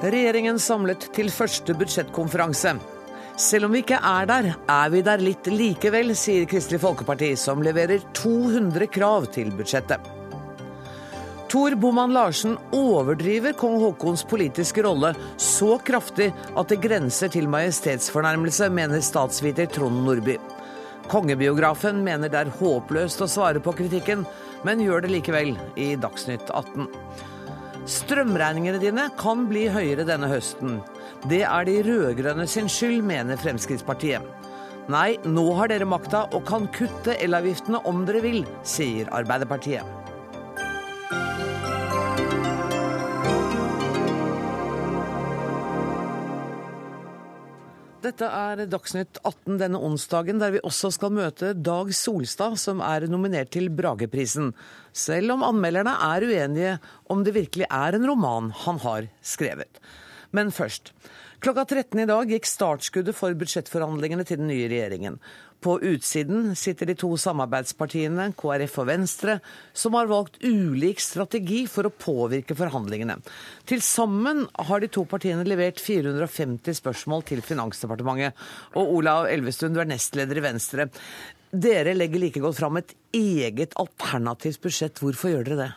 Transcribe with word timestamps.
Regjeringen 0.00 0.56
samlet 0.56 1.10
til 1.12 1.28
første 1.28 1.74
budsjettkonferanse. 1.76 2.70
Selv 3.36 3.66
om 3.66 3.74
vi 3.76 3.82
ikke 3.82 3.98
er 4.00 4.28
der, 4.30 4.46
er 4.64 4.88
vi 4.92 5.02
der 5.04 5.20
litt 5.20 5.48
likevel, 5.52 6.14
sier 6.16 6.46
Kristelig 6.48 6.80
Folkeparti, 6.80 7.34
som 7.36 7.60
leverer 7.60 8.00
200 8.16 8.88
krav 8.94 9.28
til 9.34 9.52
budsjettet. 9.58 10.00
Tor 11.52 11.74
Boman 11.82 12.14
Larsen 12.16 12.56
overdriver 12.72 13.52
kong 13.58 13.76
Haakons 13.82 14.22
politiske 14.30 14.84
rolle 14.86 15.12
så 15.36 15.76
kraftig 15.84 16.30
at 16.56 16.72
det 16.72 16.80
grenser 16.80 17.28
til 17.34 17.50
majestetsfornærmelse, 17.52 18.70
mener 18.72 19.04
statsviter 19.04 19.68
Trond 19.68 20.04
Nordby. 20.06 20.38
Kongebiografen 21.12 22.00
mener 22.06 22.32
det 22.32 22.40
er 22.40 22.56
håpløst 22.60 23.20
å 23.20 23.28
svare 23.28 23.60
på 23.60 23.76
kritikken, 23.76 24.24
men 24.64 24.80
gjør 24.80 25.04
det 25.04 25.12
likevel 25.18 25.58
i 25.76 25.92
Dagsnytt 26.00 26.48
18. 26.54 26.88
Strømregningene 27.88 28.80
dine 28.82 29.06
kan 29.20 29.46
bli 29.48 29.64
høyere 29.72 30.04
denne 30.08 30.28
høsten. 30.28 30.80
Det 31.30 31.42
er 31.48 31.64
de 31.68 31.78
rød-grønne 31.86 32.46
sin 32.48 32.68
skyld, 32.68 33.00
mener 33.06 33.40
Fremskrittspartiet. 33.40 34.26
Nei, 34.90 35.14
nå 35.24 35.46
har 35.56 35.70
dere 35.70 35.86
makta 35.88 36.26
og 36.34 36.44
kan 36.48 36.66
kutte 36.74 37.14
elavgiftene 37.22 37.80
om 37.88 38.04
dere 38.08 38.24
vil, 38.24 38.42
sier 38.66 39.08
Arbeiderpartiet. 39.14 39.99
Dette 48.10 48.26
er 48.26 48.64
Dagsnytt 48.66 49.20
18 49.22 49.60
denne 49.60 49.78
onsdagen, 49.86 50.40
der 50.42 50.50
vi 50.56 50.60
også 50.66 50.88
skal 50.96 51.12
møte 51.14 51.52
Dag 51.54 51.92
Solstad, 51.94 52.56
som 52.58 52.80
er 52.82 53.04
nominert 53.06 53.52
til 53.54 53.68
Brageprisen. 53.70 54.48
Selv 54.90 55.36
om 55.36 55.44
anmelderne 55.46 55.92
er 56.08 56.26
uenige 56.26 56.72
om 57.06 57.22
det 57.22 57.36
virkelig 57.36 57.68
er 57.70 57.94
en 57.94 58.08
roman 58.10 58.48
han 58.64 58.80
har 58.82 59.06
skrevet. 59.22 59.78
Men 60.34 60.50
først. 60.50 60.90
Klokka 61.40 61.68
13 61.68 62.02
i 62.02 62.08
dag 62.10 62.34
gikk 62.34 62.50
startskuddet 62.50 63.14
for 63.14 63.38
budsjettforhandlingene 63.38 64.26
til 64.26 64.42
den 64.42 64.50
nye 64.50 64.66
regjeringen. 64.66 65.20
På 65.60 65.74
utsiden 65.84 66.54
sitter 66.56 66.88
de 66.88 66.94
to 66.96 67.10
samarbeidspartiene, 67.20 68.30
KrF 68.38 68.78
og 68.80 68.86
Venstre, 68.88 69.34
som 69.76 69.96
har 69.98 70.08
valgt 70.08 70.38
ulik 70.40 71.02
strategi 71.04 71.66
for 71.68 71.84
å 71.84 71.92
påvirke 71.92 72.56
forhandlingene. 72.56 73.18
Til 73.68 73.82
sammen 73.84 74.46
har 74.70 74.80
de 74.80 74.88
to 74.88 75.04
partiene 75.08 75.44
levert 75.44 75.82
450 75.84 76.80
spørsmål 76.80 77.26
til 77.28 77.44
Finansdepartementet. 77.44 78.38
Og 78.80 78.94
Olav 79.00 79.28
Elvestuen, 79.28 79.76
du 79.76 79.82
er 79.84 79.90
nestleder 79.90 80.40
i 80.40 80.46
Venstre. 80.48 80.88
Dere 81.50 81.92
legger 81.96 82.24
like 82.24 82.40
godt 82.40 82.56
fram 82.56 82.80
et 82.80 82.94
eget 83.16 83.76
alternativt 83.80 84.62
budsjett. 84.64 85.02
Hvorfor 85.02 85.34
gjør 85.34 85.50
dere 85.50 85.60
det? 85.60 85.70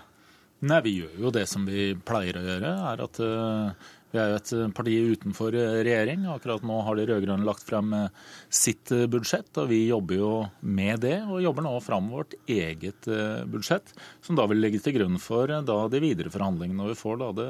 Nei, 0.63 0.79
Vi 0.85 0.95
gjør 1.01 1.19
jo 1.25 1.33
det 1.35 1.43
som 1.51 1.65
vi 1.67 1.91
pleier 2.07 2.39
å 2.39 2.45
gjøre. 2.47 2.71
er 2.93 3.03
at 3.03 3.19
uh 3.19 3.99
vi 4.13 4.19
er 4.21 4.29
jo 4.29 4.37
et 4.37 4.51
eh, 4.53 4.71
parti 4.77 4.95
utenfor 5.15 5.55
eh, 5.57 5.79
regjering. 5.87 6.27
Akkurat 6.29 6.65
nå 6.67 6.75
har 6.85 6.97
de 6.99 7.05
rød-grønne 7.09 7.47
lagt 7.47 7.65
frem 7.65 7.93
eh, 7.97 8.27
sitt 8.53 8.91
budsjett, 9.09 9.49
og 9.57 9.71
vi 9.71 9.79
jobber 9.87 10.19
jo 10.19 10.33
med 10.61 11.01
det. 11.01 11.15
Og 11.25 11.41
jobber 11.41 11.65
nå 11.65 11.71
fram 11.81 12.11
vårt 12.13 12.35
eget 12.45 13.09
budsjett, 13.49 13.95
som 14.21 14.37
da 14.37 14.45
vil 14.49 14.61
ligge 14.61 14.83
til 14.83 14.93
grunn 14.99 15.17
for 15.21 15.49
de 15.49 16.03
videre 16.03 16.29
forhandlingene. 16.33 16.85
Og 16.85 16.93
vi 16.93 16.99
får 16.99 17.17
da 17.23 17.31
det 17.39 17.47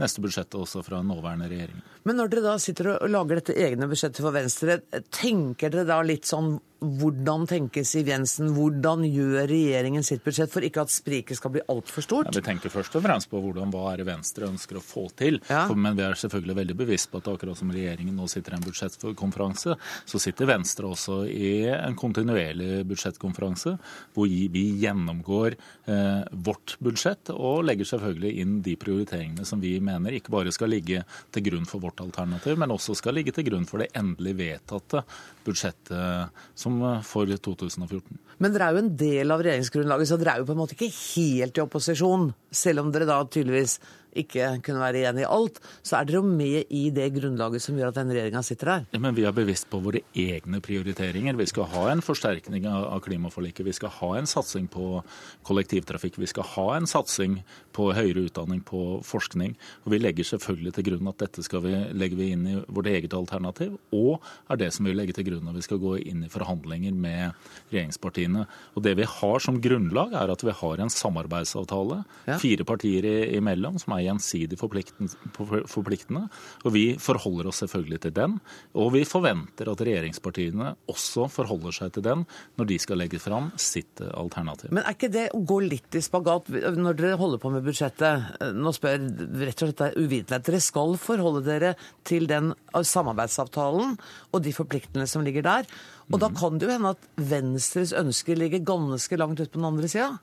neste 0.00 0.24
budsjettet 0.24 0.56
også 0.62 0.84
fra 0.86 1.02
nåværende 1.04 1.50
regjering. 1.52 1.84
Men 2.08 2.20
når 2.20 2.32
dere 2.32 2.46
da 2.48 2.56
sitter 2.62 2.94
og 2.94 3.12
lager 3.12 3.42
dette 3.42 3.58
egne 3.66 3.90
budsjettet 3.90 4.24
for 4.24 4.32
Venstre, 4.32 4.80
tenker 5.12 5.74
dere 5.74 5.88
da 5.90 6.00
litt 6.06 6.28
sånn 6.28 6.56
hvordan 6.80 7.46
tenker 7.48 7.84
Siv 7.88 8.10
Jensen, 8.10 8.50
hvordan 8.56 9.04
gjør 9.08 9.46
regjeringen 9.48 10.04
sitt 10.04 10.22
budsjett 10.24 10.52
for 10.52 10.64
ikke 10.66 10.82
at 10.84 10.92
spriket 10.92 11.38
skal 11.38 11.54
bli 11.54 11.62
altfor 11.72 12.04
stort? 12.04 12.28
Ja, 12.28 12.36
vi 12.36 12.44
tenker 12.44 12.72
først 12.72 12.96
og 12.98 13.04
fremst 13.06 13.30
på 13.30 13.40
hvordan, 13.40 13.70
hva 13.72 13.92
er 13.92 14.02
det 14.02 14.08
Venstre 14.10 14.48
ønsker 14.50 14.80
å 14.80 14.84
få 14.84 15.06
til. 15.16 15.38
Ja. 15.48 15.64
For, 15.70 15.78
men 15.78 15.96
vi 15.96 16.04
er 16.04 16.18
selvfølgelig 16.20 16.58
veldig 16.60 16.76
bevisst 16.82 17.10
på 17.12 17.22
at 17.22 17.30
akkurat 17.32 17.58
som 17.58 17.72
regjeringen 17.72 18.16
nå 18.16 18.28
sitter 18.30 18.54
i 18.54 18.58
en 18.58 18.66
budsjettkonferanse, 18.66 19.76
så 20.12 20.20
sitter 20.22 20.50
Venstre 20.50 20.90
også 20.90 21.22
i 21.30 21.52
en 21.72 21.96
kontinuerlig 21.98 22.84
budsjettkonferanse 22.90 23.76
hvor 24.16 24.28
vi 24.28 24.64
gjennomgår 24.82 25.56
eh, 25.56 26.22
vårt 26.46 26.76
budsjett 26.82 27.32
og 27.34 27.64
legger 27.66 27.88
selvfølgelig 27.92 28.42
inn 28.42 28.58
de 28.64 28.76
prioriteringene 28.80 29.46
som 29.48 29.62
vi 29.62 29.76
mener 29.84 30.16
ikke 30.16 30.34
bare 30.34 30.52
skal 30.54 30.72
ligge 30.72 31.04
til 31.32 31.46
grunn 31.48 31.68
for 31.68 31.82
vårt 31.82 32.02
alternativ, 32.04 32.58
men 32.60 32.74
også 32.74 32.96
skal 32.98 33.16
ligge 33.16 33.34
til 33.36 33.48
grunn 33.48 33.66
for 33.68 33.82
det 33.82 33.92
endelig 33.96 34.36
vedtatte 34.38 35.02
budsjettet 35.46 36.34
som 36.58 36.65
for 37.06 37.30
2014. 37.48 38.18
Men 38.42 38.52
dere 38.54 38.68
er 38.68 38.76
jo 38.76 38.82
en 38.84 38.96
del 39.00 39.32
av 39.32 39.44
regjeringsgrunnlaget, 39.44 40.10
så 40.10 40.18
dere 40.20 40.34
er 40.34 40.42
jo 40.42 40.48
på 40.48 40.56
en 40.56 40.60
måte 40.60 40.76
ikke 40.76 40.90
helt 40.92 41.56
i 41.58 41.64
opposisjon, 41.64 42.28
selv 42.50 42.84
om 42.84 42.92
dere 42.94 43.08
da 43.08 43.20
tydeligvis 43.24 43.78
ikke 44.22 44.50
kunne 44.66 44.82
være 44.82 45.04
enig 45.10 45.24
i 45.24 45.28
alt, 45.28 45.60
så 45.86 45.98
er 45.98 46.08
dere 46.08 46.20
jo 46.20 46.26
med 46.28 46.72
i 46.74 46.86
det 46.94 47.08
grunnlaget 47.16 47.64
som 47.64 47.78
gjør 47.78 47.92
at 47.92 48.00
denne 48.00 48.16
regjeringa 48.16 48.42
sitter 48.46 48.72
her. 48.72 48.86
Ja, 48.94 49.00
men 49.02 49.16
vi 49.16 49.26
er 49.28 49.36
bevisst 49.36 49.68
på 49.72 49.80
våre 49.84 50.02
egne 50.16 50.60
prioriteringer. 50.64 51.36
Vi 51.38 51.48
skal 51.50 51.70
ha 51.74 51.86
en 51.92 52.04
forsterkning 52.04 52.68
av 52.70 53.00
klimaforliket. 53.04 53.66
Vi 53.66 53.76
skal 53.76 53.92
ha 54.00 54.12
en 54.18 54.30
satsing 54.30 54.68
på 54.72 55.02
kollektivtrafikk. 55.46 56.20
Vi 56.22 56.30
skal 56.30 56.48
ha 56.56 56.68
en 56.76 56.88
satsing 56.90 57.40
på 57.76 57.90
høyere 57.96 58.26
utdanning, 58.28 58.62
på 58.66 59.00
forskning. 59.06 59.56
Og 59.84 59.92
vi 59.92 60.00
legger 60.00 60.26
selvfølgelig 60.32 60.74
til 60.76 60.88
grunn 60.90 61.10
at 61.10 61.20
dette 61.22 61.44
skal 61.44 61.64
vi, 61.66 61.74
legger 61.96 62.20
vi 62.20 62.30
inn 62.34 62.46
i 62.48 62.56
vårt 62.66 62.90
eget 62.90 63.14
alternativ, 63.16 63.76
og 63.94 64.24
er 64.50 64.60
det 64.60 64.72
som 64.74 64.88
vi 64.88 64.94
legger 64.96 65.18
til 65.18 65.28
grunn 65.30 65.44
når 65.46 65.58
vi 65.58 65.66
skal 65.66 65.82
gå 65.82 65.96
inn 66.02 66.24
i 66.26 66.32
forhandlinger 66.32 66.96
med 66.96 67.36
regjeringspartiene. 67.72 68.46
Og 68.74 68.86
det 68.86 68.96
vi 68.98 69.08
har 69.10 69.44
som 69.44 69.60
grunnlag, 69.62 70.14
er 70.16 70.32
at 70.32 70.44
vi 70.46 70.54
har 70.56 70.82
en 70.82 70.92
samarbeidsavtale, 70.92 72.02
ja. 72.28 72.38
fire 72.42 72.66
partier 72.68 73.06
imellom, 73.36 73.78
som 73.82 73.96
er 73.96 74.05
gjensidig 74.06 74.58
forpliktende. 74.58 76.24
Og 76.64 76.74
vi 76.74 76.84
forholder 77.02 77.50
oss 77.50 77.62
selvfølgelig 77.64 78.00
til 78.06 78.14
den. 78.16 78.36
Og 78.78 78.92
vi 78.96 79.04
forventer 79.08 79.70
at 79.72 79.82
regjeringspartiene 79.86 80.72
også 80.92 81.28
forholder 81.32 81.74
seg 81.76 81.94
til 81.96 82.06
den 82.06 82.24
når 82.56 82.70
de 82.70 82.78
skal 82.82 83.00
legge 83.02 83.20
fram 83.22 83.50
sitt 83.60 84.00
alternativ. 84.06 84.72
Men 84.72 84.84
er 84.84 84.96
ikke 84.96 85.12
det 85.12 85.26
å 85.36 85.42
gå 85.46 85.60
litt 85.66 85.98
i 85.98 86.04
spagat 86.04 86.50
når 86.76 86.98
dere 86.98 87.20
holder 87.20 87.42
på 87.42 87.52
med 87.54 87.66
budsjettet? 87.66 88.40
Nå 88.56 88.72
spør 88.76 88.96
rett 89.42 89.64
og 89.66 89.72
slett 89.72 89.98
uvitenhet. 89.98 90.46
Dere 90.46 90.62
skal 90.64 90.96
forholde 91.00 91.44
dere 91.46 91.74
til 92.06 92.28
den 92.30 92.52
samarbeidsavtalen 92.72 93.96
og 94.32 94.42
de 94.44 94.54
forpliktelsene 94.56 95.10
som 95.10 95.24
ligger 95.26 95.46
der. 95.46 95.68
Og 96.12 96.20
da 96.22 96.30
kan 96.30 96.58
det 96.58 96.68
jo 96.68 96.74
hende 96.74 96.94
at 96.94 97.10
Venstres 97.18 97.94
ønsker 97.96 98.38
ligger 98.38 98.62
ganske 98.66 99.18
langt 99.18 99.40
ut 99.42 99.50
på 99.50 99.58
den 99.58 99.68
andre 99.68 99.90
sida? 99.90 100.14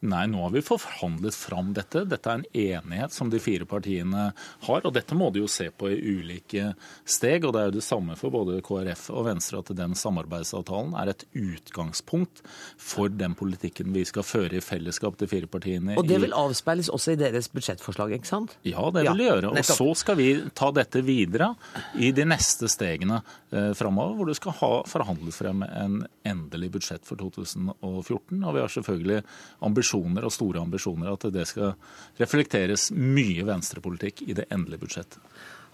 Nei, 0.00 0.26
nå 0.30 0.44
har 0.44 0.52
vi 0.54 0.60
forhandlet 0.62 1.34
fram 1.34 1.72
dette. 1.74 2.04
Dette 2.06 2.30
er 2.30 2.38
en 2.38 2.44
enighet 2.54 3.14
som 3.14 3.30
de 3.32 3.40
fire 3.42 3.66
partiene 3.66 4.28
har. 4.66 4.84
Og 4.86 4.92
dette 4.94 5.16
må 5.18 5.32
de 5.34 5.42
jo 5.42 5.48
se 5.50 5.66
på 5.74 5.90
i 5.90 5.98
ulike 5.98 6.72
steg. 7.02 7.42
Og 7.48 7.54
det 7.54 7.60
er 7.60 7.70
jo 7.70 7.76
det 7.80 7.86
samme 7.86 8.14
for 8.18 8.30
både 8.30 8.60
KrF 8.62 9.08
og 9.10 9.26
Venstre 9.26 9.58
at 9.58 9.72
den 9.78 9.96
samarbeidsavtalen 9.98 10.94
er 11.02 11.10
et 11.10 11.24
utgangspunkt 11.34 12.44
for 12.78 13.10
den 13.10 13.34
politikken 13.38 13.90
vi 13.96 14.04
skal 14.06 14.26
føre 14.26 14.60
i 14.60 14.62
fellesskap, 14.62 15.18
de 15.18 15.26
fire 15.30 15.50
partiene. 15.50 15.98
Og 15.98 16.06
det 16.06 16.20
vil 16.22 16.36
avspeiles 16.36 16.92
også 16.94 17.16
i 17.16 17.18
deres 17.18 17.50
budsjettforslag, 17.50 18.14
ikke 18.20 18.30
sant? 18.30 18.54
Ja, 18.68 18.86
det 18.94 19.02
vil 19.08 19.24
det 19.24 19.28
gjøre. 19.32 19.50
Og 19.50 19.66
så 19.66 19.88
skal 19.98 20.20
vi 20.20 20.28
ta 20.54 20.70
dette 20.78 21.02
videre 21.02 21.50
i 21.98 22.12
de 22.14 22.28
neste 22.28 22.70
stegene 22.70 23.18
eh, 23.50 23.72
framover, 23.74 24.14
hvor 24.14 24.30
du 24.30 24.38
skal 24.38 24.54
ha 24.62 24.72
forhandlet 24.86 25.34
frem 25.34 25.66
en 25.66 26.00
endelig 26.28 26.70
budsjett 26.78 27.02
for 27.08 27.18
2014. 27.18 28.38
Og 28.38 28.54
vi 28.54 28.62
har 28.62 28.70
selvfølgelig 28.78 29.22
ambisjoner 29.66 29.87
ambisjoner 29.88 30.26
og 30.26 30.32
store 30.32 30.60
ambisjoner 30.62 31.12
at 31.12 31.28
det 31.32 31.46
skal 31.48 31.74
reflekteres 32.18 32.90
mye 32.92 33.44
venstrepolitikk 33.46 34.22
i 34.28 34.36
det 34.36 34.48
endelige 34.50 34.84
budsjettet. 34.84 35.20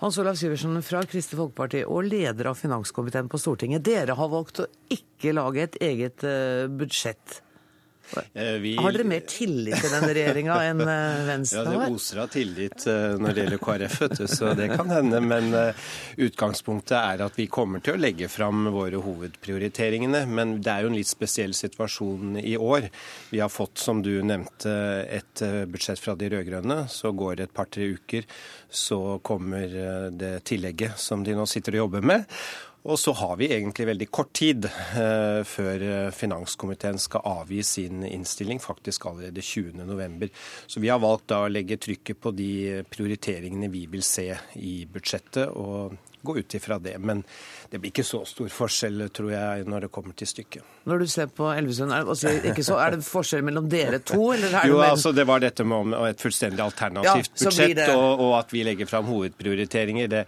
Hans 0.02 0.18
Olav 0.18 0.36
Syversen 0.36 0.82
fra 0.82 1.04
Kristelig 1.06 1.38
Folkeparti 1.38 1.84
og 1.86 2.04
leder 2.08 2.50
av 2.50 2.58
finanskomiteen 2.58 3.28
på 3.30 3.38
Stortinget. 3.38 3.84
Dere 3.86 4.16
har 4.18 4.28
valgt 4.28 4.60
å 4.60 4.66
ikke 4.92 5.32
lage 5.32 5.62
et 5.62 5.78
eget 5.80 6.24
eh, 6.26 6.66
budsjett. 6.68 7.40
Eh, 8.34 8.56
vi... 8.62 8.74
Har 8.76 8.94
dere 8.94 9.06
mer 9.08 9.24
tillit 9.28 9.78
til 9.80 9.92
den 9.92 10.06
regjeringa 10.08 10.56
enn 10.68 10.82
eh, 10.82 11.20
Venstre 11.28 11.64
har? 11.64 11.76
Ja, 11.76 11.84
Det 11.88 11.96
oser 11.96 12.20
av 12.24 12.32
tillit 12.32 12.86
eh, 12.90 13.14
når 13.20 13.36
det 13.36 13.44
gjelder 13.44 13.62
KrF, 13.64 13.96
så 14.30 14.52
det 14.58 14.68
kan 14.74 14.92
hende. 14.92 15.20
Men 15.24 15.50
utgangspunktet 16.20 16.96
er 16.98 17.24
at 17.26 17.38
vi 17.38 17.48
kommer 17.52 17.82
til 17.84 17.96
å 17.96 18.02
legge 18.02 18.28
fram 18.32 18.68
våre 18.74 19.00
hovedprioriteringene. 19.04 20.24
Men 20.30 20.58
det 20.64 20.72
er 20.72 20.84
jo 20.86 20.92
en 20.92 20.98
litt 20.98 21.10
spesiell 21.10 21.56
situasjon 21.56 22.38
i 22.42 22.56
år. 22.58 22.90
Vi 23.32 23.42
har 23.42 23.52
fått, 23.52 23.78
som 23.82 24.02
du 24.04 24.12
nevnte, 24.26 24.74
et 25.04 25.44
budsjett 25.70 26.02
fra 26.02 26.16
de 26.18 26.30
rød-grønne. 26.34 26.84
Så 26.92 27.14
går 27.16 27.40
det 27.40 27.48
et 27.48 27.56
par-tre 27.56 27.90
uker, 27.96 28.28
så 28.68 29.18
kommer 29.24 30.10
det 30.14 30.36
tillegget 30.48 30.98
som 31.00 31.24
de 31.26 31.36
nå 31.36 31.46
sitter 31.50 31.78
og 31.78 31.86
jobber 31.86 32.08
med. 32.14 32.30
Og 32.84 32.98
så 33.00 33.14
har 33.16 33.38
vi 33.40 33.48
egentlig 33.48 33.86
veldig 33.88 34.06
kort 34.12 34.34
tid 34.36 34.66
eh, 34.68 35.40
før 35.48 35.84
eh, 35.86 36.10
finanskomiteen 36.12 36.98
skal 37.00 37.24
avgi 37.30 37.62
sin 37.64 38.04
innstilling, 38.04 38.60
faktisk 38.60 39.06
allerede 39.08 39.40
20.11. 39.40 40.28
Så 40.68 40.82
vi 40.84 40.90
har 40.92 41.00
valgt 41.00 41.30
da 41.32 41.46
å 41.46 41.52
legge 41.52 41.80
trykket 41.80 42.20
på 42.20 42.34
de 42.36 42.50
prioriteringene 42.92 43.72
vi 43.72 43.86
vil 43.88 44.04
se 44.04 44.28
i 44.60 44.74
budsjettet. 44.84 45.48
og 45.48 45.96
gå 46.24 46.38
ut 46.40 46.56
ifra 46.58 46.78
det. 46.82 46.96
Men 46.98 47.22
det 47.70 47.80
blir 47.80 47.92
ikke 47.92 48.06
så 48.06 48.22
stor 48.28 48.50
forskjell, 48.52 49.08
tror 49.14 49.32
jeg, 49.32 49.66
når 49.70 49.86
det 49.86 49.90
kommer 49.94 50.16
til 50.16 50.28
stykket. 50.30 50.72
Når 50.84 51.00
du 51.00 51.06
ser 51.08 51.30
på 51.32 51.48
Elvesund, 51.52 51.92
er, 51.96 52.04
altså, 52.04 52.28
er, 52.76 52.96
det 52.96 53.06
forskjell 53.06 53.44
mellom 53.46 53.68
dere 53.72 54.00
to? 54.04 54.18
jo, 54.20 54.36
det, 54.42 54.88
altså, 54.88 55.12
det 55.16 55.24
var 55.28 55.40
dette 55.42 55.64
med 55.66 55.94
et 56.10 56.20
fullstendig 56.20 56.60
alternativt 56.64 57.30
ja, 57.32 57.46
budsjett, 57.48 57.76
det... 57.78 57.88
og, 57.96 58.20
og, 58.20 58.34
at 58.38 58.52
vi 58.52 58.64
legger 58.66 58.90
fram 58.90 59.08
hovedprioriteringer. 59.08 60.10
Det, 60.12 60.24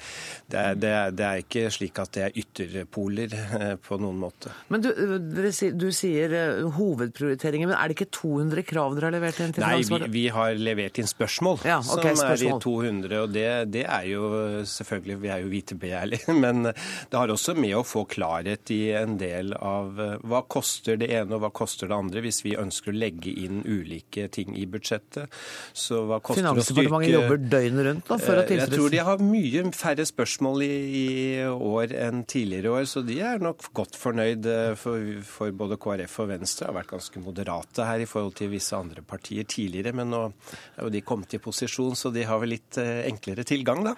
det, 0.50 0.64
det, 0.80 1.26
er, 1.26 1.42
ikke 1.44 1.68
slik 1.74 2.00
at 2.02 2.12
det 2.16 2.24
er 2.26 2.40
ytterpoler 2.42 3.36
eh, 3.36 3.74
på 3.82 4.00
noen 4.00 4.18
måte. 4.20 4.52
Men 4.72 4.84
du, 4.84 4.90
du 4.90 5.86
sier 5.94 6.32
uh, 6.32 6.66
hovedprioriteringer, 6.76 7.70
men 7.70 7.76
er 7.76 7.92
det 7.92 7.98
ikke 7.98 8.10
200 8.16 8.66
krav 8.66 8.96
dere 8.96 9.10
har 9.10 9.16
levert 9.16 9.42
inn 9.44 9.54
til 9.56 9.66
Nei, 9.66 9.80
vi, 9.84 10.00
vi, 10.14 10.24
har 10.32 10.56
levert 10.58 11.00
inn 11.02 11.10
spørsmål 11.10 11.60
ja, 11.66 11.78
okay, 11.80 12.14
som 12.16 12.24
spørsmål. 12.24 12.32
er 12.32 12.56
i 12.56 12.66
200. 12.66 13.16
Og 13.22 13.34
det, 13.36 13.46
det, 13.74 13.84
er 13.86 14.08
jo 14.10 14.30
selvfølgelig 14.66 15.20
Vi 15.22 15.32
er 15.32 15.44
jo 15.44 15.52
vitebegjærlige, 15.86 16.34
men 16.44 16.62
det 17.10 17.16
har 17.16 17.32
også 17.32 17.54
med 17.58 17.74
å 17.76 17.84
få 17.86 18.04
klarhet 18.10 18.70
i 18.74 18.92
en 18.96 19.16
del 19.20 19.54
av 19.56 20.00
uh, 20.00 20.16
hva 20.26 20.42
koster 20.48 20.98
det 21.00 21.10
ene 21.14 21.36
og 21.36 21.44
hva 21.44 21.52
koster 21.54 21.90
det 21.90 21.96
andre 21.96 22.22
hvis 22.24 22.42
vi 22.44 22.56
ønsker 22.58 22.92
å 22.92 22.96
legge 22.96 23.32
inn 23.32 23.62
ulike 23.64 24.28
ting 24.32 24.56
i 24.56 24.66
budsjettet. 24.66 25.32
Så 25.72 26.04
hva 26.08 26.20
koster 26.20 26.42
det 26.42 26.50
å 26.50 26.66
styrke 26.66 26.86
Finansdepartementet 26.86 27.14
jobber 27.14 27.42
døgnet 27.56 27.88
rundt 27.88 28.08
da, 28.10 28.18
for 28.18 28.40
å 28.40 28.44
tilfredsstille 28.46 28.66
Jeg 28.66 28.74
tror 28.74 28.94
de 28.94 29.02
har 29.08 29.24
mye 29.26 29.64
færre 29.76 30.06
spørsmål 30.08 30.66
i, 30.66 30.72
i, 31.00 31.06
år 31.46 31.94
enn 31.96 32.24
tidligere 32.28 32.74
år, 32.80 32.86
så 32.90 33.02
de 33.06 33.18
er 33.24 33.42
nok 33.42 33.68
godt 33.76 33.98
fornøyd. 33.98 34.48
For, 34.80 35.20
for 35.26 35.54
både 35.56 35.78
KrF 35.80 36.18
og 36.22 36.30
Venstre 36.30 36.68
har 36.68 36.76
vært 36.76 36.92
ganske 36.94 37.20
moderate 37.22 37.86
her 37.86 38.02
i 38.02 38.08
forhold 38.08 38.36
til 38.38 38.50
visse 38.52 38.76
andre 38.76 39.02
partier 39.06 39.46
tidligere, 39.48 39.94
men 39.96 40.10
nå 40.12 40.22
er 40.26 40.86
jo 40.86 40.92
de 40.92 41.02
kommet 41.06 41.34
i 41.36 41.40
posisjon, 41.42 41.96
så 41.98 42.12
de 42.14 42.24
har 42.26 42.40
vel 42.42 42.54
litt 42.56 42.78
eh, 42.80 43.06
enklere 43.08 43.44
tilgang, 43.46 43.84
da. 43.86 43.94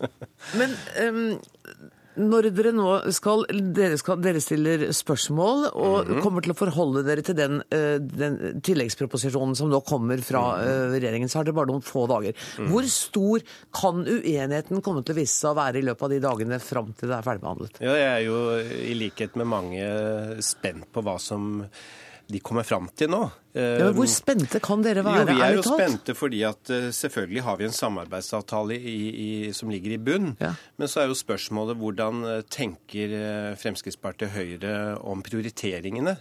men 0.60 0.74
um 1.06 1.25
når 2.16 2.48
dere 2.56 2.72
nå 2.74 2.88
skal 3.14 3.44
Dere, 3.76 3.96
skal, 4.00 4.20
dere 4.24 4.40
stiller 4.40 4.86
spørsmål 4.96 5.66
og 5.72 5.96
mm 6.06 6.12
-hmm. 6.12 6.22
kommer 6.22 6.42
til 6.42 6.52
å 6.52 6.56
forholde 6.56 7.02
dere 7.04 7.22
til 7.22 7.36
den, 7.36 7.62
eh, 7.70 7.98
den, 7.98 8.60
tilleggsproposisjonen 8.60 9.54
som 9.56 9.68
nå 9.70 9.80
kommer 9.80 10.18
fra 10.18 10.56
mm 10.56 10.64
-hmm. 10.64 10.92
regjeringen, 10.92 11.28
så 11.28 11.38
har 11.38 11.44
dere 11.44 11.54
bare 11.54 11.66
noen 11.66 11.82
få 11.82 12.06
dager. 12.06 12.32
Mm. 12.58 12.70
Hvor 12.70 12.82
stor 12.88 13.40
kan 13.72 14.06
uenigheten 14.06 14.82
komme 14.82 15.04
til 15.04 15.14
å 15.14 15.18
vise 15.18 15.34
seg 15.34 15.50
å 15.50 15.60
være 15.60 15.78
i 15.78 15.82
løpet 15.82 16.02
av 16.02 16.10
de 16.10 16.20
dagene 16.20 16.60
fram 16.60 16.92
til 16.92 17.08
det 17.08 17.16
er 17.16 17.22
ferdigbehandlet? 17.22 17.80
Ja, 17.80 17.92
jeg 17.92 18.22
er 18.22 18.26
jo 18.26 18.58
i 18.60 18.94
likhet 18.94 19.36
med 19.36 19.46
mange 19.46 20.42
spent 20.42 20.92
på 20.92 21.02
hva 21.02 21.18
som 21.18 21.68
de 22.26 22.40
kommer 22.42 22.66
fram 22.66 22.88
til 22.98 23.10
nå. 23.12 23.24
Ja, 23.56 23.88
Hvor 23.96 24.08
spente 24.10 24.60
kan 24.60 24.82
dere 24.84 25.00
være? 25.06 25.22
Jo, 25.22 25.34
Vi 25.38 25.42
er 25.46 25.54
jo 25.56 25.62
spente 25.64 26.14
fordi 26.16 26.42
at 26.44 26.72
uh, 26.74 26.88
selvfølgelig 26.92 27.44
har 27.46 27.56
vi 27.56 27.64
en 27.64 27.72
samarbeidsavtale 27.72 28.76
i, 28.76 28.96
i, 29.08 29.28
som 29.56 29.70
ligger 29.72 29.94
i 29.94 30.00
bunn. 30.02 30.34
Ja. 30.42 30.50
Men 30.76 30.90
så 30.92 31.00
er 31.00 31.08
jo 31.08 31.16
spørsmålet 31.16 31.78
hvordan 31.80 32.20
uh, 32.26 32.34
tenker 32.52 33.14
uh, 33.16 33.54
Fremskrittspartiet 33.56 34.34
Høyre 34.34 34.74
om 35.00 35.24
prioriteringene? 35.24 36.16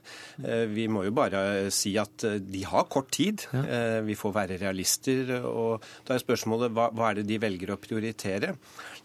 vi 0.71 0.85
må 0.91 1.03
jo 1.05 1.11
bare 1.15 1.71
si 1.73 1.93
at 1.99 2.23
de 2.43 2.61
har 2.67 2.85
kort 2.91 3.09
tid. 3.15 3.43
Ja. 3.53 4.01
vi 4.05 4.15
får 4.17 4.33
være 4.35 4.57
realister. 4.61 5.31
og 5.47 5.83
Da 6.07 6.15
er 6.15 6.21
spørsmålet 6.21 6.73
hva, 6.75 6.89
hva 6.95 7.09
er 7.09 7.19
det 7.19 7.27
de 7.29 7.39
velger 7.41 7.73
å 7.73 7.79
prioritere? 7.81 8.53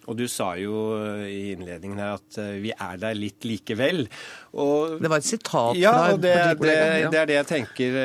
Og 0.08 0.16
du 0.18 0.24
sa 0.30 0.54
jo 0.58 0.96
i 1.26 1.52
innledningen 1.52 2.00
her 2.00 2.16
at 2.16 2.38
vi 2.62 2.72
er 2.72 3.00
der 3.02 3.18
litt 3.18 3.44
likevel. 3.46 4.06
Og, 4.50 4.96
det 5.02 5.10
var 5.12 5.20
et 5.20 5.28
sitat 5.28 5.76
ja, 5.78 5.92
fra 5.92 6.16
det, 6.18 6.34
det, 6.58 6.76
det 7.12 7.20
er 7.20 7.28
det 7.28 7.36
jeg 7.36 7.48
tenker 7.50 7.98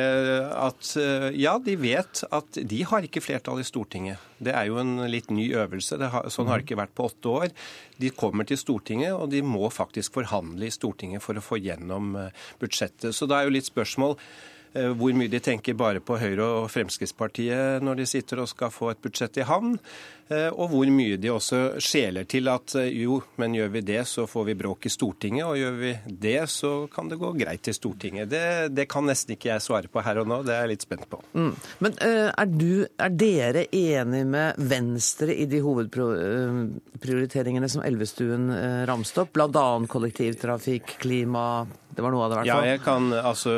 at 0.55 0.91
eh, 0.99 1.27
ja, 1.39 1.55
de 1.61 1.75
vet 1.79 2.23
at 2.33 2.59
de 2.61 2.81
har 2.87 3.05
ikke 3.05 3.23
flertall 3.23 3.61
i 3.61 3.67
Stortinget. 3.67 4.21
Det 4.37 4.53
er 4.55 4.69
jo 4.69 4.79
en 4.81 4.97
litt 5.09 5.31
ny 5.33 5.47
øvelse. 5.55 5.99
Har, 5.99 6.29
sånn 6.33 6.49
har 6.51 6.59
det 6.59 6.67
ikke 6.67 6.79
vært 6.79 6.95
på 6.97 7.07
åtte 7.09 7.31
år. 7.31 7.53
De 8.01 8.11
kommer 8.15 8.47
til 8.47 8.59
Stortinget, 8.59 9.13
og 9.15 9.31
de 9.33 9.43
må 9.45 9.69
faktisk 9.73 10.19
forhandle 10.19 10.67
i 10.67 10.73
Stortinget 10.73 11.23
for 11.23 11.37
å 11.37 11.45
få 11.45 11.61
gjennom 11.61 12.15
eh, 12.19 12.43
budsjettet. 12.61 13.15
Så 13.15 13.29
da 13.29 13.39
er 13.39 13.49
jo 13.49 13.55
litt 13.57 13.69
spørsmål 13.69 14.17
eh, 14.17 14.91
hvor 14.91 15.15
mye 15.17 15.31
de 15.31 15.41
tenker 15.43 15.77
bare 15.79 16.03
på 16.03 16.19
Høyre 16.21 16.49
og 16.61 16.69
Fremskrittspartiet 16.73 17.85
når 17.85 18.01
de 18.01 18.09
sitter 18.09 18.43
og 18.43 18.51
skal 18.51 18.73
få 18.73 18.93
et 18.93 19.01
budsjett 19.03 19.41
i 19.41 19.47
havn. 19.49 19.79
Eh, 20.25 20.47
og 20.49 20.71
hvor 20.71 20.89
mye 20.89 21.19
de 21.21 21.29
også 21.29 21.77
skjeler 21.83 22.23
til 22.29 22.47
at 22.49 22.75
eh, 22.81 22.87
jo, 23.03 23.19
men 23.37 23.53
gjør 23.53 23.69
vi 23.75 23.81
det, 23.85 24.07
så 24.09 24.25
får 24.29 24.45
vi 24.47 24.55
bråk 24.57 24.85
i 24.89 24.91
Stortinget, 24.93 25.45
og 25.45 25.57
gjør 25.59 25.75
vi 25.77 25.91
det, 26.07 26.49
så 26.49 26.87
kan 26.89 27.09
det 27.11 27.19
gå 27.21 27.31
greit 27.37 27.67
i 27.69 27.73
Stortinget. 27.77 28.29
Det, 28.31 28.69
det 28.73 28.87
kan 28.89 29.05
nesten 29.05 29.33
ikke 29.35 29.49
jeg 29.51 29.61
svare 29.61 29.87
på 29.91 30.01
her 30.05 30.17
og 30.23 30.27
nå, 30.31 30.43
det 30.47 30.53
er 30.55 30.61
jeg 30.65 30.71
litt 30.73 30.85
spent 30.87 31.05
på. 31.11 31.17
Mm. 31.37 31.53
Men 31.85 31.91
uh, 32.01 32.29
er, 32.31 32.45
du, 32.49 32.85
er, 32.89 33.09
dere 33.13 33.65
enig 33.69 34.25
med 34.33 34.53
Venstre 34.57 35.33
i 35.35 35.45
de 35.49 35.59
hovedprioriteringene 35.61 37.69
som 37.69 37.83
Elvestuen 37.85 38.49
ramste 38.89 39.21
opp, 39.21 39.33
bl.a. 39.35 39.85
kollektivtrafikk, 39.91 40.97
klima, 41.03 41.67
det 41.95 42.01
var 42.01 42.11
noe 42.11 42.25
av 42.25 42.31
det, 42.31 42.35
i 42.35 42.37
hvert 42.41 42.49
fall. 42.49 42.65
Ja, 42.65 42.71
jeg 42.73 42.81
kan, 42.83 43.13
altså 43.13 43.51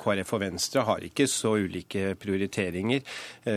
KrF 0.00 0.32
og 0.36 0.40
Venstre 0.44 0.80
har 0.86 1.00
ikke 1.04 1.26
så 1.30 1.50
ulike 1.58 2.14
prioriteringer. 2.20 3.00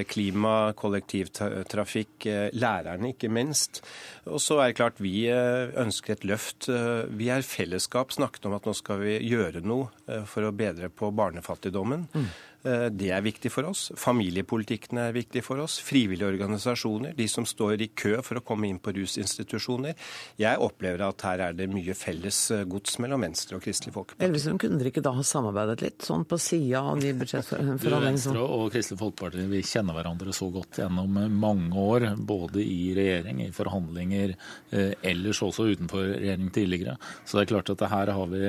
Klima, 0.10 0.74
kollektivtrafikk, 0.78 2.28
lærerne, 2.54 3.14
ikke 3.14 3.30
minst. 3.34 3.82
Og 4.26 4.42
så 4.44 4.60
er 4.62 4.72
det 4.72 4.80
klart 4.80 5.02
vi 5.04 5.28
eh, 5.32 5.74
ønsker 5.80 6.16
et 6.16 6.28
løft. 6.28 6.70
Eh, 6.72 7.08
vi 7.18 7.32
er 7.34 7.46
fellesskap 7.46 8.14
snakket 8.16 8.48
om 8.50 8.58
at 8.58 8.68
nå 8.68 8.76
skal 8.78 9.02
vi 9.04 9.18
gjøre 9.28 9.64
noe 9.66 9.90
eh, 10.08 10.24
for 10.30 10.48
å 10.48 10.54
bedre 10.56 10.92
på 10.94 11.12
barnefattigdommen. 11.16 12.08
Mm. 12.14 12.30
Eh, 12.68 12.88
det 12.92 13.12
er 13.14 13.24
viktig 13.24 13.52
for 13.54 13.68
oss. 13.70 13.88
Familiepolitikken 14.00 15.00
er 15.02 15.16
viktig 15.16 15.44
for 15.46 15.62
oss. 15.64 15.78
Frivillige 15.84 16.28
organisasjoner, 16.28 17.14
de 17.18 17.28
som 17.32 17.46
står 17.48 17.84
i 17.86 17.90
kø 17.96 18.18
for 18.26 18.40
å 18.40 18.44
komme 18.46 18.68
inn 18.70 18.80
på 18.84 18.94
rusinstitusjoner. 18.98 19.96
Jeg 20.42 20.62
opplever 20.64 21.06
at 21.08 21.26
her 21.28 21.44
er 21.48 21.58
det 21.58 21.70
mye 21.72 21.96
felles 21.98 22.40
eh, 22.56 22.66
gods 22.70 22.98
mellom 23.04 23.24
Venstre 23.24 23.60
og 23.60 23.64
Kristelig 23.66 23.96
Folkeparti. 23.96 24.26
Elvestuen, 24.28 24.60
kunne 24.62 24.82
dere 24.82 24.92
ikke 24.92 25.06
da 25.06 25.14
ha 25.16 25.26
samarbeidet 25.26 25.86
litt, 25.86 26.00
sånn 26.08 26.26
på 26.28 26.40
sida 26.42 26.84
av 26.92 27.02
de 27.04 27.14
budsjettforhandlingene? 27.22 28.04
Venstre 28.08 28.44
og 28.44 28.68
Kristelig 28.76 29.02
Folkeparti 29.04 29.48
vi 29.52 29.64
kjenner 29.66 29.98
hverandre 29.98 30.36
så 30.36 30.50
godt 30.54 30.82
gjennom 30.82 31.20
mange 31.38 31.88
år, 31.88 32.10
både 32.18 32.64
i 32.64 32.92
regjering, 32.98 33.44
i 33.46 33.52
forhandlinger, 33.56 34.36
eh, 34.72 34.92
ellers 35.08 35.44
også 35.46 35.70
utenfor 35.72 36.12
regjering 36.18 36.52
tidligere. 36.54 36.98
Så 37.24 37.38
det 37.38 37.46
er 37.46 37.54
klart 37.54 37.72
at 37.74 37.88
her 37.88 38.14
har 38.18 38.28
vi 38.32 38.44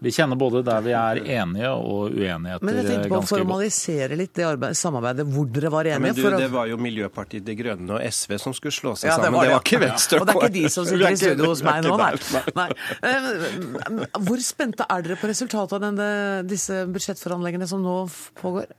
Vi 0.00 0.12
kjenner 0.14 0.38
både 0.38 0.62
der 0.64 0.82
vi 0.84 0.92
er 0.96 1.20
enige 1.38 1.70
og 1.70 2.14
uenigheter 2.16 3.08
ganske 3.10 3.42
godt 3.44 3.59
formalisere 3.60 4.16
litt 4.16 4.34
det 4.34 4.44
arbeid, 4.46 4.76
samarbeidet 4.76 5.26
hvor 5.28 5.46
dere 5.46 5.70
var 5.70 5.84
enige? 5.84 5.94
Ja, 5.94 6.00
men 6.00 6.14
du, 6.14 6.38
Det 6.38 6.50
var 6.52 6.66
jo 6.66 6.76
Miljøpartiet 6.80 7.44
De 7.44 7.54
Grønne 7.54 7.98
og 7.98 8.00
SV 8.00 8.38
som 8.38 8.54
skulle 8.54 8.72
slå 8.72 8.94
seg 8.96 9.10
ja, 9.10 9.16
sammen. 9.16 9.32
Det 9.32 9.36
var, 9.36 9.44
det 9.44 9.54
var 9.54 9.64
ikke 9.64 9.80
Venstre. 9.84 10.20
Og 10.20 10.26
det 10.26 10.34
er 10.34 10.40
ikke 10.40 10.54
de 10.56 10.68
som 10.70 10.86
sitter 10.90 11.10
i 11.10 11.16
studio 11.20 11.50
hos 11.50 11.64
meg 11.66 11.84
nå, 11.84 11.96
nei. 12.00 12.44
nei. 12.56 12.68
Eh, 13.06 14.20
hvor 14.20 14.44
spente 14.44 14.86
er 14.86 15.02
dere 15.06 15.18
på 15.20 15.30
resultatet 15.30 15.78
av 15.78 15.84
denne, 15.88 16.12
disse 16.48 16.84
budsjettforhandlingene 16.90 17.68
som 17.70 17.82
nå 17.84 18.04
pågår? 18.40 18.70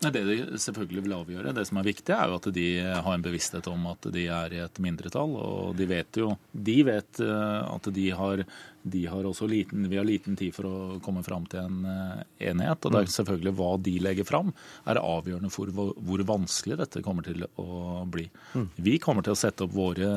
Det 0.00 0.22
de 0.24 0.36
selvfølgelig 0.56 1.02
vil 1.04 1.12
avgjøre, 1.12 1.52
det 1.52 1.66
som 1.68 1.76
er 1.76 1.84
viktig, 1.84 2.14
er 2.16 2.30
jo 2.30 2.38
at 2.38 2.46
de 2.56 2.68
har 2.80 3.12
en 3.12 3.24
bevissthet 3.24 3.66
om 3.68 3.82
at 3.90 4.06
de 4.14 4.22
er 4.32 4.54
i 4.56 4.62
et 4.64 4.80
mindretall. 4.80 5.34
Og 5.36 5.74
de 5.76 5.88
vet 5.90 6.20
jo 6.22 6.32
de 6.52 6.76
vet 6.88 7.20
eh, 7.20 7.58
at 7.68 7.90
de 7.92 8.06
har 8.16 8.44
de 8.82 9.06
har 9.06 9.26
også 9.26 9.46
liten, 9.46 9.88
vi 9.88 9.96
har 9.96 10.04
liten 10.04 10.36
tid 10.36 10.54
for 10.54 10.68
å 10.68 10.76
komme 11.04 11.22
fram 11.26 11.44
til 11.50 11.60
en 11.60 11.84
uh, 11.84 12.22
enighet. 12.38 12.84
og 12.84 12.94
det 12.94 13.02
er 13.02 13.08
mm. 13.08 13.14
selvfølgelig 13.16 13.52
Hva 13.58 13.70
de 13.84 13.94
legger 14.00 14.28
fram, 14.28 14.52
er 14.88 15.00
avgjørende 15.00 15.50
for 15.52 15.72
hvor, 15.74 16.24
vanskelig 16.30 16.78
dette 16.80 17.02
kommer 17.04 17.24
til 17.26 17.44
å 17.60 18.04
bli. 18.10 18.26
Mm. 18.54 18.68
Vi 18.76 18.96
kommer 19.02 19.24
til 19.26 19.34
å 19.34 19.38
sette 19.38 19.64
opp 19.64 19.74
våre 19.74 20.10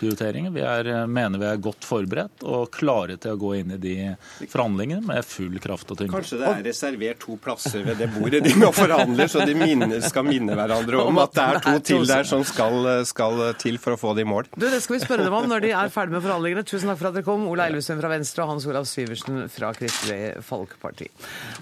prioriteringer. 0.00 0.52
Vi 0.54 0.64
er, 0.64 0.90
mener 1.10 1.40
vi 1.40 1.48
er 1.48 1.62
godt 1.62 1.86
forberedt 1.88 2.44
og 2.46 2.70
klare 2.74 3.16
til 3.20 3.34
å 3.34 3.40
gå 3.40 3.54
inn 3.60 3.74
i 3.76 3.80
de 3.80 3.96
forhandlingene 4.44 5.04
med 5.08 5.26
full 5.26 5.58
kraft 5.62 5.92
og 5.92 6.00
tyngde. 6.00 6.14
Kanskje 6.14 6.40
det 6.40 6.50
er 6.50 6.64
reservert 6.70 7.22
to 7.24 7.36
plasser 7.40 7.84
ved 7.86 8.00
det 8.00 8.10
bordet 8.14 8.42
de 8.46 8.54
nå 8.60 8.70
forhandler, 8.76 9.30
så 9.32 9.44
de 9.48 9.56
minner, 9.56 9.96
skal 10.04 10.28
minne 10.28 10.56
hverandre 10.56 11.04
om 11.04 11.20
at 11.24 11.36
det 11.36 11.46
er 11.46 11.62
to 11.66 11.76
til 11.90 12.06
der 12.08 12.28
som 12.28 12.44
skal, 12.46 12.88
skal 13.08 13.42
til 13.60 13.80
for 13.82 13.96
å 13.96 14.00
få 14.00 14.14
det 14.16 14.24
i 14.24 14.30
mål. 14.30 14.48
Du, 14.54 14.68
Det 14.70 14.80
skal 14.84 14.98
vi 14.98 15.02
spørre 15.04 15.26
dem 15.26 15.36
om 15.36 15.48
når 15.50 15.66
de 15.66 15.74
er 15.76 15.92
ferdig 15.92 16.16
med 16.16 16.24
forhandlingene. 16.24 16.64
Tusen 16.68 16.90
takk 16.90 17.00
for 17.00 17.10
at 17.10 17.18
dere 17.18 17.26
kom. 17.26 17.46
Ola 17.50 17.68
Elvestuen 17.70 17.89
Jensen 17.90 18.04
fra 18.04 18.10
Venstre 18.12 18.44
og 18.44 18.50
Hans 18.52 18.66
Olav 18.70 18.84
Syversen 18.86 19.48
fra 19.50 19.72
Kristelig 19.74 20.44
Folkeparti. 20.46 21.08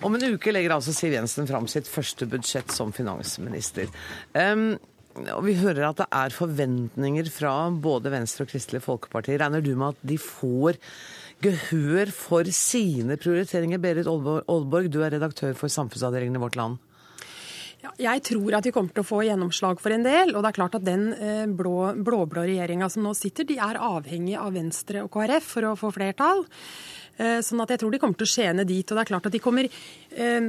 Om 0.05 0.19
en 0.19 0.35
uke 0.35 0.53
legger 0.53 0.75
altså 0.75 0.93
Siv 0.93 1.15
Jensen 1.15 1.49
fram 1.49 1.65
sitt 1.71 1.89
første 1.89 2.29
budsjett 2.29 2.69
som 2.75 2.93
finansminister. 2.93 3.89
Um, 4.37 4.77
og 5.33 5.41
Vi 5.47 5.57
hører 5.57 5.89
at 5.89 6.03
det 6.03 6.09
er 6.13 6.35
forventninger 6.37 7.31
fra 7.33 7.71
både 7.73 8.13
Venstre 8.13 8.45
og 8.45 8.53
Kristelig 8.53 8.83
Folkeparti. 8.85 9.39
Regner 9.41 9.65
du 9.65 9.73
med 9.73 9.97
at 9.97 10.05
de 10.05 10.19
får 10.21 10.77
gehør 11.41 12.13
for 12.13 12.45
sine 12.53 13.17
prioriteringer? 13.17 13.81
Berit 13.81 14.11
Aalborg, 14.11 14.93
du 14.93 15.01
er 15.01 15.17
redaktør 15.17 15.57
for 15.57 15.73
samfunnsavdelingen 15.73 16.37
i 16.37 16.45
Vårt 16.45 16.61
Land. 16.61 16.77
Ja, 17.79 17.93
jeg 18.11 18.25
tror 18.27 18.57
at 18.59 18.67
vi 18.67 18.73
kommer 18.75 18.91
til 18.91 19.05
å 19.05 19.07
få 19.07 19.23
gjennomslag 19.23 19.79
for 19.79 19.95
en 19.95 20.07
del. 20.07 20.35
Og 20.35 20.43
det 20.43 20.51
er 20.51 20.59
klart 20.59 20.79
at 20.79 20.87
den 20.87 21.13
blå, 21.59 21.93
blå-blå 21.95 22.43
regjeringa 22.49 22.89
som 22.91 23.07
nå 23.07 23.15
sitter, 23.15 23.47
de 23.47 23.61
er 23.63 23.79
avhengig 23.79 24.35
av 24.41 24.57
Venstre 24.57 25.05
og 25.07 25.13
KrF 25.15 25.53
for 25.57 25.69
å 25.69 25.77
få 25.79 25.93
flertall. 25.95 26.43
Eh, 27.19 27.41
sånn 27.43 27.63
at 27.63 27.73
jeg 27.75 27.83
tror 27.83 27.95
de 27.95 27.99
kommer 28.03 28.19
til 28.19 28.29
å 28.29 28.31
skjene 28.31 28.67
dit. 28.67 28.87
Og 28.87 28.99
det 28.99 29.05
er 29.05 29.11
klart 29.11 29.27
at 29.27 29.35
de 29.35 29.43
kommer 29.43 29.67
Eh, 29.67 30.08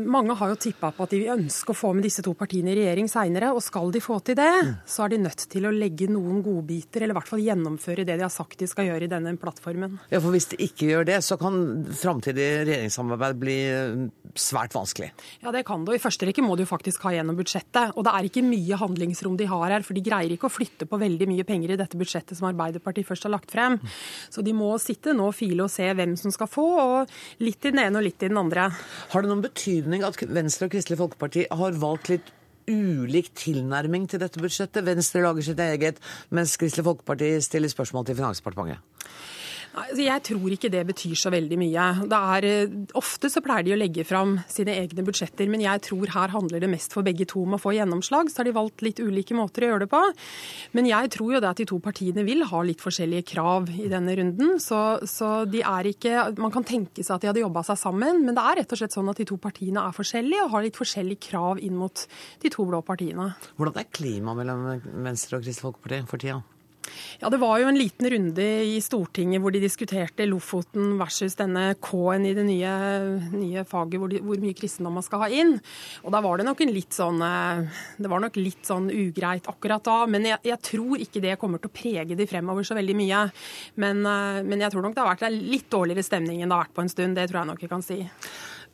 mange 0.09 0.35
har 0.39 0.51
jo 0.51 0.57
tippa 0.59 0.91
på 0.95 1.05
at 1.05 1.13
de 1.13 1.21
ønsker 1.33 1.73
å 1.73 1.77
få 1.77 1.91
med 1.95 2.05
disse 2.07 2.23
to 2.25 2.33
partiene 2.37 2.73
i 2.73 2.77
regjering 2.79 3.09
seinere. 3.11 3.51
Og 3.55 3.63
skal 3.63 3.91
de 3.93 4.01
få 4.03 4.19
til 4.25 4.37
det, 4.39 4.51
så 4.89 5.05
er 5.05 5.13
de 5.13 5.21
nødt 5.23 5.45
til 5.51 5.67
å 5.67 5.73
legge 5.73 6.09
noen 6.11 6.41
godbiter, 6.45 7.03
eller 7.03 7.15
i 7.15 7.19
hvert 7.19 7.29
fall 7.29 7.43
gjennomføre 7.43 8.05
det 8.07 8.17
de 8.17 8.25
har 8.25 8.33
sagt 8.33 8.59
de 8.59 8.69
skal 8.69 8.89
gjøre 8.89 9.07
i 9.07 9.11
denne 9.11 9.35
plattformen. 9.39 9.99
Ja, 10.11 10.21
for 10.23 10.33
Hvis 10.33 10.49
de 10.51 10.59
ikke 10.63 10.89
gjør 10.89 11.07
det, 11.09 11.19
så 11.25 11.37
kan 11.39 11.85
framtidig 11.95 12.47
regjeringssamarbeid 12.67 13.39
bli 13.41 13.57
eh, 13.69 14.05
svært 14.39 14.75
vanskelig? 14.77 15.11
Ja, 15.43 15.53
det 15.55 15.65
kan 15.67 15.85
det. 15.85 15.93
Og 15.93 15.99
I 15.99 16.03
første 16.03 16.29
rekke 16.29 16.45
må 16.45 16.57
de 16.57 16.65
jo 16.65 16.71
faktisk 16.71 17.05
ha 17.07 17.13
gjennom 17.15 17.37
budsjettet. 17.39 17.95
Og 17.95 18.05
det 18.07 18.15
er 18.15 18.29
ikke 18.29 18.45
mye 18.45 18.79
handlingsrom 18.79 19.37
de 19.39 19.49
har 19.49 19.75
her, 19.75 19.85
for 19.85 19.97
de 19.97 20.05
greier 20.05 20.35
ikke 20.35 20.49
å 20.49 20.53
flytte 20.53 20.89
på 20.89 21.01
veldig 21.01 21.29
mye 21.29 21.47
penger 21.47 21.75
i 21.75 21.79
dette 21.79 21.99
budsjettet 21.99 22.37
som 22.39 22.49
Arbeiderpartiet 22.49 23.07
først 23.07 23.27
har 23.27 23.35
lagt 23.35 23.53
frem. 23.53 23.79
Så 24.33 24.45
de 24.45 24.55
må 24.55 24.71
sitte 24.81 25.15
nå 25.15 25.29
og 25.29 25.37
file 25.37 25.65
og 25.65 25.73
se 25.73 25.87
hvem 25.93 26.15
som 26.19 26.33
skal 26.33 26.49
få, 26.49 26.67
og 26.79 27.43
litt 27.43 27.63
i 27.65 27.73
den 27.73 27.83
ene 27.83 27.99
og 27.99 28.05
litt 28.05 28.23
i 28.23 28.31
den 28.31 28.39
andre. 28.39 28.69
Har 29.13 29.23
det 29.23 29.31
noen 29.31 29.43
betydning 29.43 29.58
at 29.59 30.21
Venstre 30.29 30.67
og 30.67 30.71
Kristelig 30.71 30.97
Folkeparti 30.99 31.45
har 31.51 31.79
valgt 31.81 32.09
litt 32.09 32.29
ulik 32.69 33.31
tilnærming 33.35 34.07
til 34.09 34.21
dette 34.21 34.39
budsjettet? 34.39 34.85
Venstre 34.85 35.23
lager 35.25 35.43
sitt 35.43 35.59
eget, 35.59 35.99
mens 36.29 36.55
Kristelig 36.57 36.85
Folkeparti 36.85 37.33
stiller 37.41 37.71
spørsmål 37.71 38.05
til 38.05 38.15
Finansdepartementet. 38.15 38.79
Altså, 39.79 40.03
jeg 40.03 40.23
tror 40.27 40.53
ikke 40.53 40.71
det 40.73 40.81
betyr 40.89 41.15
så 41.19 41.31
veldig 41.33 41.57
mye. 41.59 41.85
Er, 42.19 42.47
eh, 42.47 42.73
ofte 42.99 43.29
så 43.31 43.41
pleier 43.43 43.65
de 43.65 43.73
å 43.75 43.79
legge 43.79 44.03
fram 44.07 44.37
sine 44.51 44.75
egne 44.75 45.05
budsjetter, 45.07 45.47
men 45.49 45.63
jeg 45.63 45.83
tror 45.87 46.11
her 46.13 46.33
handler 46.33 46.59
det 46.59 46.69
mest 46.71 46.93
for 46.95 47.05
begge 47.05 47.27
to 47.29 47.43
om 47.45 47.55
å 47.55 47.61
få 47.61 47.73
gjennomslag. 47.77 48.29
Så 48.29 48.41
har 48.41 48.49
de 48.49 48.55
valgt 48.57 48.83
litt 48.85 48.99
ulike 48.99 49.37
måter 49.37 49.63
å 49.63 49.71
gjøre 49.71 49.85
det 49.85 49.91
på. 49.93 50.01
Men 50.73 50.89
jeg 50.89 51.11
tror 51.15 51.33
jo 51.33 51.39
det 51.39 51.49
at 51.49 51.61
de 51.61 51.67
to 51.69 51.79
partiene 51.79 52.25
vil 52.27 52.43
ha 52.43 52.61
litt 52.65 52.83
forskjellige 52.83 53.27
krav 53.33 53.71
i 53.71 53.87
denne 53.91 54.17
runden. 54.19 54.59
Så, 54.59 54.99
så 55.07 55.45
de 55.49 55.63
er 55.63 55.89
ikke 55.89 56.35
Man 56.39 56.51
kan 56.51 56.63
tenke 56.63 57.03
seg 57.03 57.15
at 57.15 57.21
de 57.21 57.29
hadde 57.29 57.41
jobba 57.43 57.63
seg 57.63 57.79
sammen, 57.79 58.23
men 58.25 58.35
det 58.35 58.43
er 58.43 58.61
rett 58.61 58.73
og 58.73 58.79
slett 58.79 58.95
sånn 58.95 59.09
at 59.11 59.19
de 59.19 59.27
to 59.29 59.37
partiene 59.41 59.81
er 59.81 59.95
forskjellige 59.95 60.45
og 60.45 60.53
har 60.53 60.65
litt 60.65 60.79
forskjellige 60.79 61.29
krav 61.29 61.59
inn 61.63 61.77
mot 61.79 62.05
de 62.41 62.51
to 62.53 62.65
blå 62.67 62.81
partiene. 62.85 63.33
Hvordan 63.57 63.81
er 63.81 63.91
klimaet 63.93 64.41
mellom 64.41 64.69
Venstre 65.05 65.39
og 65.39 65.45
Kristelig 65.45 65.69
Folkeparti 65.69 66.01
for 66.09 66.21
tida? 66.21 66.39
Ja, 67.21 67.29
Det 67.29 67.39
var 67.41 67.59
jo 67.61 67.69
en 67.69 67.79
liten 67.79 68.09
runde 68.09 68.47
i 68.65 68.79
Stortinget 68.83 69.41
hvor 69.41 69.53
de 69.53 69.61
diskuterte 69.63 70.27
Lofoten 70.29 70.97
versus 70.99 71.35
denne 71.39 71.73
K-en 71.81 72.27
i 72.27 72.33
det 72.37 72.45
nye, 72.47 72.73
nye 73.33 73.65
faget 73.67 73.99
hvor, 73.99 74.11
de, 74.11 74.21
hvor, 74.23 74.39
mye 74.39 74.57
kristendom 74.57 74.97
man 74.99 75.05
skal 75.05 75.25
ha 75.25 75.29
inn. 75.31 75.57
Og 76.03 76.13
Da 76.15 76.23
var 76.25 76.39
det 76.39 76.47
nok 76.49 76.61
en 76.65 76.73
litt 76.73 76.95
sånn 76.95 77.21
eh, 77.25 77.81
det 77.99 78.11
var 78.11 78.23
nok 78.23 78.39
litt 78.39 78.63
sånn 78.67 78.89
ugreit 78.91 79.49
akkurat 79.51 79.83
da. 79.85 80.03
Men 80.09 80.27
jeg, 80.29 80.41
jeg 80.51 80.61
tror 80.71 81.01
ikke 81.03 81.23
det 81.23 81.37
kommer 81.41 81.61
til 81.61 81.71
å 81.71 81.77
prege 81.79 82.19
de 82.19 82.29
fremover 82.29 82.67
så 82.67 82.77
veldig 82.77 82.97
mye. 82.99 83.25
Men, 83.81 84.05
eh, 84.05 84.43
men 84.45 84.65
jeg 84.65 84.75
tror 84.75 84.85
nok 84.85 84.95
det 84.95 85.03
har 85.03 85.13
vært 85.15 85.41
litt 85.41 85.69
dårligere 85.71 86.05
stemning 86.05 86.41
enn 86.41 86.49
det 86.49 86.57
har 86.57 86.67
vært 86.67 86.77
på 86.77 86.85
en 86.85 86.95
stund. 86.95 87.19
Det 87.19 87.27
tror 87.29 87.43
jeg 87.43 87.51
nok 87.51 87.67
jeg 87.67 87.73
kan 87.73 87.85
si. 87.85 88.01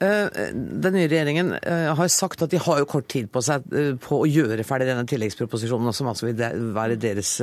Eh, 0.04 0.28
den 0.52 0.92
nye 0.92 1.08
regjeringen 1.08 1.54
eh, 1.56 1.90
har 1.96 2.10
sagt 2.12 2.42
at 2.44 2.52
de 2.52 2.60
har 2.60 2.82
jo 2.82 2.88
kort 2.90 3.08
tid 3.12 3.30
på 3.32 3.40
seg 3.46 3.64
eh, 3.72 3.94
på 4.02 4.20
å 4.20 4.28
gjøre 4.28 4.66
ferdig 4.68 4.90
denne 4.90 5.08
tilleggsproposisjonen, 5.08 5.96
som 5.96 6.10
altså 6.12 6.28
vil 6.28 6.72
være 6.76 7.00
deres 7.00 7.38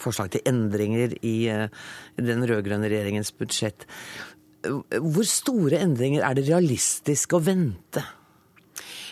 forslag 0.00 0.32
til 0.32 0.46
endringer 0.48 1.18
i 1.20 1.36
den 2.16 2.46
rød-grønne 2.48 2.88
regjeringens 2.88 3.34
budsjett. 3.36 3.84
Hvor 4.64 5.26
store 5.28 5.82
endringer 5.84 6.24
er 6.24 6.38
det 6.38 6.46
realistisk 6.48 7.36
å 7.36 7.42
vente? 7.44 8.02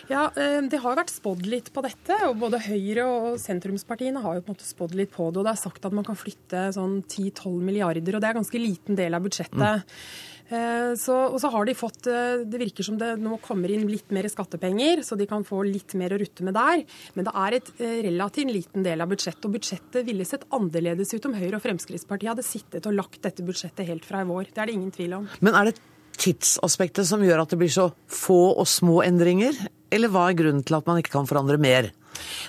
Ja, 0.07 0.29
Det 0.33 0.79
har 0.79 0.95
vært 0.95 1.11
spådd 1.11 1.45
litt 1.51 1.69
på 1.75 1.83
dette. 1.83 2.15
og 2.29 2.37
Både 2.39 2.61
Høyre 2.63 3.03
og 3.05 3.25
sentrumspartiene 3.43 4.21
har 4.23 4.37
jo 4.37 4.45
på 4.45 4.53
en 4.53 4.55
måte 4.55 4.67
spådd 4.67 4.95
litt 4.95 5.11
på 5.11 5.29
det. 5.29 5.41
og 5.41 5.47
Det 5.47 5.53
er 5.53 5.61
sagt 5.61 5.85
at 5.85 5.95
man 5.95 6.07
kan 6.07 6.17
flytte 6.17 6.69
sånn 6.75 7.01
10-12 7.03 7.59
milliarder, 7.59 8.15
og 8.15 8.23
det 8.23 8.29
er 8.29 8.37
en 8.37 8.41
ganske 8.41 8.61
liten 8.63 8.97
del 8.99 9.17
av 9.17 9.27
budsjettet. 9.27 9.83
Mm. 9.83 10.36
Eh, 10.47 10.93
så, 10.95 11.15
og 11.27 11.41
så 11.43 11.49
har 11.51 11.67
de 11.67 11.73
fått 11.75 12.07
eh, 12.07 12.45
Det 12.47 12.59
virker 12.61 12.85
som 12.85 12.95
det 12.99 13.09
nå 13.19 13.35
kommer 13.43 13.71
inn 13.73 13.83
litt 13.91 14.13
mer 14.15 14.29
skattepenger, 14.31 15.01
så 15.03 15.17
de 15.19 15.27
kan 15.27 15.43
få 15.47 15.59
litt 15.67 15.95
mer 15.99 16.15
å 16.15 16.21
rutte 16.21 16.45
med 16.47 16.55
der. 16.55 16.85
Men 17.17 17.27
det 17.27 17.33
er 17.43 17.57
et 17.57 17.71
eh, 17.83 17.97
relativt 18.07 18.53
liten 18.53 18.85
del 18.85 19.03
av 19.03 19.11
budsjettet, 19.11 19.43
og 19.49 19.57
budsjettet 19.57 20.07
ville 20.07 20.27
sett 20.27 20.47
annerledes 20.55 21.11
ut 21.11 21.27
om 21.27 21.35
Høyre 21.35 21.59
og 21.59 21.65
Fremskrittspartiet 21.65 22.31
hadde 22.31 22.47
sittet 22.47 22.87
og 22.87 22.95
lagt 22.95 23.19
dette 23.25 23.43
budsjettet 23.43 23.89
helt 23.89 24.07
fra 24.07 24.23
i 24.23 24.29
vår. 24.29 24.53
Det 24.53 24.63
er 24.63 24.71
det 24.71 24.77
ingen 24.77 24.95
tvil 24.95 25.19
om. 25.19 25.29
Men 25.43 25.59
er 25.59 25.71
det 25.71 25.77
tidsaspektet 26.17 27.05
som 27.09 27.21
gjør 27.25 27.43
at 27.43 27.51
det 27.51 27.59
blir 27.59 27.73
så 27.73 27.91
få 28.09 28.39
og 28.55 28.67
små 28.69 29.01
endringer, 29.05 29.57
eller 29.93 30.11
hva 30.11 30.29
er 30.29 30.39
grunnen 30.39 30.63
til 30.65 30.79
at 30.79 30.87
man 30.87 31.01
ikke 31.01 31.17
kan 31.19 31.27
forandre 31.29 31.59
mer? 31.61 31.91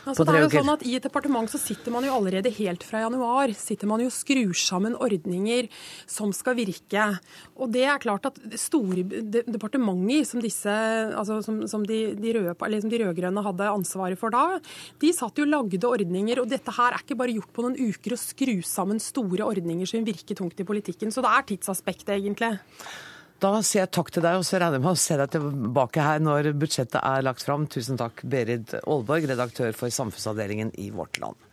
Altså, 0.08 0.24
det 0.24 0.34
er 0.34 0.44
jo 0.44 0.52
sånn 0.52 0.72
at 0.72 0.84
I 0.88 0.94
et 0.98 1.04
departement 1.04 1.50
så 1.50 1.60
sitter 1.60 1.92
man 1.94 2.06
jo 2.06 2.14
allerede 2.16 2.52
helt 2.58 2.84
fra 2.86 3.02
januar 3.04 3.52
sitter 3.56 3.90
man 3.90 4.02
jo 4.02 4.10
skrur 4.12 4.54
sammen 4.56 4.96
ordninger 4.96 5.68
som 6.08 6.32
skal 6.36 6.56
virke. 6.58 7.04
Og 7.58 7.72
det 7.74 7.84
er 7.88 8.02
klart 8.02 8.28
at 8.30 8.38
store 8.60 9.04
departementer 9.04 10.26
som 10.28 10.42
disse, 10.42 10.72
altså 11.18 11.40
som, 11.44 11.60
som 11.70 11.84
de, 11.86 12.14
de, 12.18 12.34
røde, 12.36 12.54
som 12.80 12.92
de 12.92 13.02
rød-grønne 13.02 13.44
hadde 13.44 13.70
ansvaret 13.72 14.20
for 14.20 14.34
da, 14.34 14.58
de 15.02 15.12
satt 15.16 15.38
jo 15.38 15.46
og 15.48 15.52
lagde 15.52 15.88
ordninger. 15.88 16.42
Og 16.42 16.50
dette 16.50 16.74
her 16.74 16.94
er 16.94 17.04
ikke 17.04 17.18
bare 17.18 17.36
gjort 17.36 17.52
på 17.54 17.66
noen 17.66 17.78
uker 17.78 18.14
å 18.14 18.20
skru 18.20 18.56
sammen 18.66 19.02
store 19.02 19.46
ordninger 19.46 19.88
som 19.88 20.06
virker 20.06 20.38
tungt 20.38 20.60
i 20.60 20.68
politikken. 20.68 21.12
Så 21.14 21.24
det 21.24 21.32
er 21.34 21.48
tidsaspektet, 21.52 22.16
egentlig. 22.18 22.56
Da 23.38 23.52
sier 23.62 23.84
jeg 23.84 23.92
takk 23.94 24.08
til 24.10 24.24
deg, 24.24 24.40
og 24.40 24.46
så 24.46 24.58
regner 24.58 24.80
jeg 24.80 24.82
med 24.82 24.96
å 24.96 24.98
se 24.98 25.16
deg 25.20 25.30
tilbake 25.30 26.02
her 26.02 26.22
når 26.22 26.50
budsjettet 26.58 26.98
er 26.98 27.22
lagt 27.22 27.44
fram. 27.46 27.68
Tusen 27.70 28.00
takk, 28.00 28.24
Berit 28.26 28.74
Aalborg, 28.80 29.28
redaktør 29.30 29.70
for 29.78 29.94
samfunnsavdelingen 29.94 30.74
i 30.82 30.90
Vårt 30.90 31.20
Land. 31.22 31.47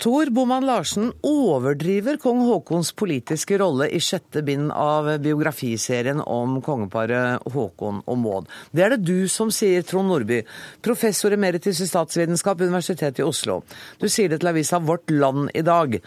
Tor 0.00 0.30
Boman 0.32 0.64
Larsen 0.64 1.10
overdriver 1.20 2.16
kong 2.16 2.38
Haakons 2.46 2.88
politiske 2.96 3.58
rolle 3.60 3.84
i 3.92 3.98
sjette 4.00 4.40
bind 4.40 4.70
av 4.72 5.10
biografiserien 5.20 6.22
om 6.24 6.54
kongeparet 6.64 7.44
Haakon 7.52 7.98
og 8.08 8.16
Maud. 8.22 8.48
Det 8.72 8.86
er 8.86 8.94
det 8.94 9.04
du 9.04 9.28
som 9.28 9.52
sier, 9.52 9.84
Trond 9.84 10.08
Nordby, 10.08 10.40
professor 10.80 11.36
emeritus 11.36 11.82
i 11.84 11.90
statsvitenskap 11.90 12.64
Universitetet 12.64 13.20
i 13.20 13.28
Oslo. 13.28 13.60
Du 14.00 14.08
sier 14.08 14.32
det 14.32 14.40
til 14.40 14.54
avisa 14.54 14.80
Vårt 14.80 15.12
Land 15.12 15.52
i 15.52 15.66
dag. 15.68 16.00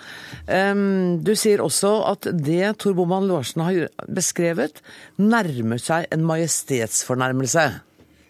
Du 1.21 1.33
sier 1.37 1.61
også 1.61 1.93
at 2.15 2.33
det 2.33 2.73
Tor 2.81 2.97
Boman 2.97 3.29
Larsen 3.29 3.61
har 3.61 4.09
beskrevet, 4.09 4.81
nærmer 5.21 5.77
seg 5.77 6.09
en 6.09 6.25
majestetsfornærmelse. 6.33 7.69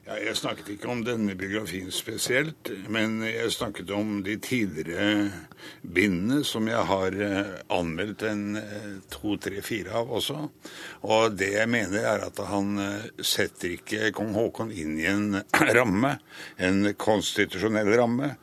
Ja, 0.03 0.17
jeg 0.19 0.35
snakket 0.35 0.67
ikke 0.73 0.89
om 0.91 1.05
denne 1.07 1.31
biografien 1.39 1.87
spesielt, 1.95 2.67
men 2.91 3.21
jeg 3.23 3.53
snakket 3.55 3.91
om 3.95 4.17
de 4.25 4.33
tidligere 4.43 5.29
bindene 5.79 6.41
som 6.43 6.67
jeg 6.67 6.81
har 6.89 7.15
eh, 7.15 7.53
anmeldt 7.71 8.25
en 8.27 8.57
eh, 8.59 8.89
to, 9.13 9.37
tre, 9.39 9.61
fire 9.63 9.93
av 10.01 10.11
også. 10.19 10.41
Og 11.07 11.37
det 11.39 11.53
jeg 11.53 11.71
mener 11.71 12.03
er 12.03 12.25
at 12.27 12.41
han 12.49 12.75
eh, 12.83 13.07
setter 13.23 13.77
ikke 13.77 14.11
kong 14.17 14.35
Haakon 14.35 14.75
inn 14.75 14.99
i 14.99 15.07
en 15.07 15.39
ramme, 15.79 16.17
en 16.59 16.89
konstitusjonell 16.99 17.95
ramme. 17.95 18.33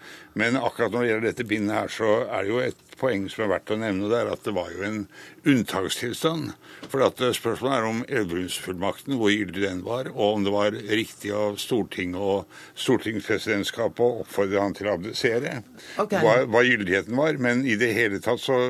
Men 0.40 0.56
akkurat 0.56 0.96
når 0.96 1.04
det 1.04 1.12
gjelder 1.12 1.28
dette 1.28 1.48
bindet 1.52 1.76
her, 1.76 1.92
så 1.92 2.14
er 2.24 2.40
det 2.40 2.54
jo 2.54 2.64
et 2.64 2.89
poeng 3.00 3.26
som 3.32 3.44
er 3.44 3.52
verdt 3.54 3.72
å 3.72 3.78
nevne. 3.80 4.10
Det 4.10 4.18
er 4.20 4.30
at 4.32 4.44
det 4.46 4.54
var 4.56 4.70
jo 4.74 4.84
en 4.86 5.00
unntakstilstand. 5.48 6.52
For 6.90 7.04
at 7.06 7.22
spørsmålet 7.36 7.76
er 7.76 7.88
om 7.88 8.02
Elverumsfullmakten, 8.08 9.16
hvor 9.20 9.32
gyldig 9.32 9.64
den 9.64 9.82
var, 9.86 10.12
og 10.12 10.36
om 10.36 10.46
det 10.46 10.54
var 10.54 10.76
riktig 10.76 11.32
av 11.36 11.58
Stortinget 11.62 12.20
og 12.20 12.60
stortingspresidentskapet 12.78 14.04
å 14.04 14.24
oppfordre 14.24 14.62
han 14.62 14.76
til 14.76 14.90
å 14.90 14.96
abdisere. 14.98 15.60
Okay. 15.96 16.20
Hva, 16.22 16.36
hva 16.50 16.64
gyldigheten 16.66 17.18
var. 17.18 17.40
Men 17.40 17.64
i 17.66 17.78
det 17.80 17.92
hele 17.96 18.20
tatt 18.22 18.42
så 18.42 18.60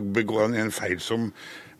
begår 0.00 0.48
han 0.48 0.58
en 0.58 0.72
feil 0.74 0.98
som 1.02 1.30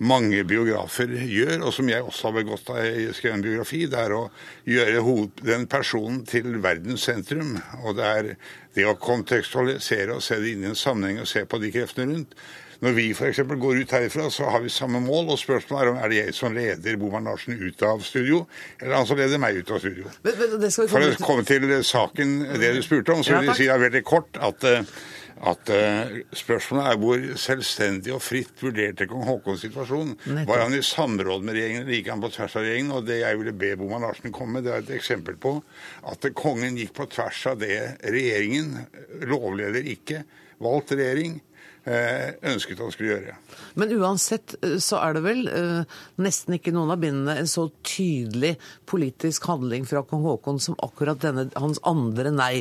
mange 0.00 0.45
biografer 0.49 1.12
gjør, 1.28 1.66
og 1.66 1.75
som 1.76 1.90
jeg 1.90 2.04
også 2.04 2.28
har 2.28 2.37
begått 2.38 2.64
da 2.71 2.78
jeg 2.87 3.12
skrev 3.19 3.37
en 3.37 3.45
biografi, 3.45 3.83
det 3.90 4.00
er 4.00 4.14
å 4.16 4.23
gjøre 4.69 5.28
den 5.45 5.66
personen 5.71 6.23
til 6.28 6.57
verdens 6.64 7.04
sentrum. 7.09 7.59
Og 7.85 7.99
det 7.99 8.09
er 8.09 8.33
det 8.76 8.88
å 8.88 8.97
kontekstualisere 9.00 10.16
og 10.16 10.25
se 10.25 10.40
det 10.40 10.54
inn 10.54 10.64
i 10.64 10.73
en 10.73 10.78
sammenheng 10.78 11.21
og 11.21 11.28
se 11.28 11.45
på 11.45 11.61
de 11.61 11.73
kreftene 11.75 12.14
rundt. 12.14 12.35
Når 12.80 12.95
vi 12.97 13.11
f.eks. 13.12 13.42
går 13.61 13.83
ut 13.83 13.90
herifra, 13.92 14.30
så 14.33 14.49
har 14.49 14.62
vi 14.64 14.71
samme 14.73 15.02
mål, 15.04 15.35
og 15.35 15.38
spørsmålet 15.38 15.83
er 15.83 15.90
om 15.90 15.99
er 16.00 16.09
det 16.09 16.21
jeg 16.23 16.37
som 16.38 16.54
leder 16.57 16.97
Boman 16.97 17.28
Larsen 17.28 17.59
ut 17.61 17.83
av 17.85 18.00
studio, 18.00 18.47
eller 18.80 18.97
han 18.97 19.09
som 19.09 19.21
leder 19.21 19.40
meg 19.42 19.61
ut 19.61 19.73
av 19.76 19.83
studio. 19.83 20.09
Men, 20.25 20.38
men 20.62 20.73
For 20.88 21.04
å 21.04 21.11
komme 21.21 21.45
til 21.45 21.69
saken, 21.85 22.38
det 22.57 22.73
du 22.78 22.80
spurte 22.87 23.12
om, 23.12 23.25
så 23.26 23.37
vil 23.37 23.52
jeg 23.52 23.59
si 23.59 23.69
det 23.69 23.76
veldig 23.85 24.02
kort 24.09 24.40
at 24.40 24.64
uh, 24.64 24.80
at 25.40 25.70
uh, 25.73 26.18
spørsmålet 26.37 26.88
er 26.90 26.99
hvor 27.00 27.23
selvstendig 27.40 28.12
og 28.12 28.23
fritt 28.25 28.61
vurderte 28.61 29.06
kong 29.09 29.25
Haakons 29.28 29.64
situasjon. 29.64 30.14
Var 30.49 30.64
han 30.64 30.76
i 30.76 30.82
samråd 30.85 31.47
med 31.47 31.56
regjeringen 31.56 31.85
eller 31.87 31.97
gikk 31.97 32.11
han 32.12 32.25
på 32.25 32.32
tvers 32.35 32.56
av 32.59 32.66
regjeringen? 32.66 32.97
Og 32.99 33.06
det 33.09 33.20
jeg 33.23 33.40
ville 33.40 33.56
be 33.56 33.73
Boman 33.80 34.04
Larsen 34.04 34.35
komme 34.37 34.59
med, 34.59 34.68
det 34.68 34.75
er 34.75 34.85
et 34.85 34.97
eksempel 34.99 35.38
på 35.40 35.56
at 36.12 36.28
kongen 36.37 36.76
gikk 36.80 36.92
på 36.99 37.09
tvers 37.14 37.44
av 37.52 37.61
det 37.62 37.78
regjeringen, 38.04 38.76
lovleder 39.30 39.88
ikke, 39.94 40.25
valgt 40.61 40.92
regjering, 40.92 41.40
Eh, 41.40 41.50
ønsket 41.87 42.81
han 42.83 42.93
skulle 42.93 43.15
gjøre. 43.15 43.37
Men 43.81 43.95
uansett 43.97 44.57
eh, 44.61 44.77
så 44.83 44.99
er 45.01 45.17
det 45.17 45.23
vel 45.25 45.47
uh, 45.49 46.01
nesten 46.21 46.57
ikke 46.57 46.75
noen 46.75 46.93
av 46.93 47.01
bindene 47.03 47.39
en 47.41 47.49
så 47.51 47.69
tydelig 47.87 48.57
politisk 48.91 49.49
handling 49.51 49.87
fra 49.89 50.03
kong 50.07 50.27
Haakon 50.27 50.61
som 50.63 50.77
akkurat 50.85 51.23
denne, 51.23 51.49
hans 51.57 51.81
andre 51.89 52.33
nei, 52.35 52.53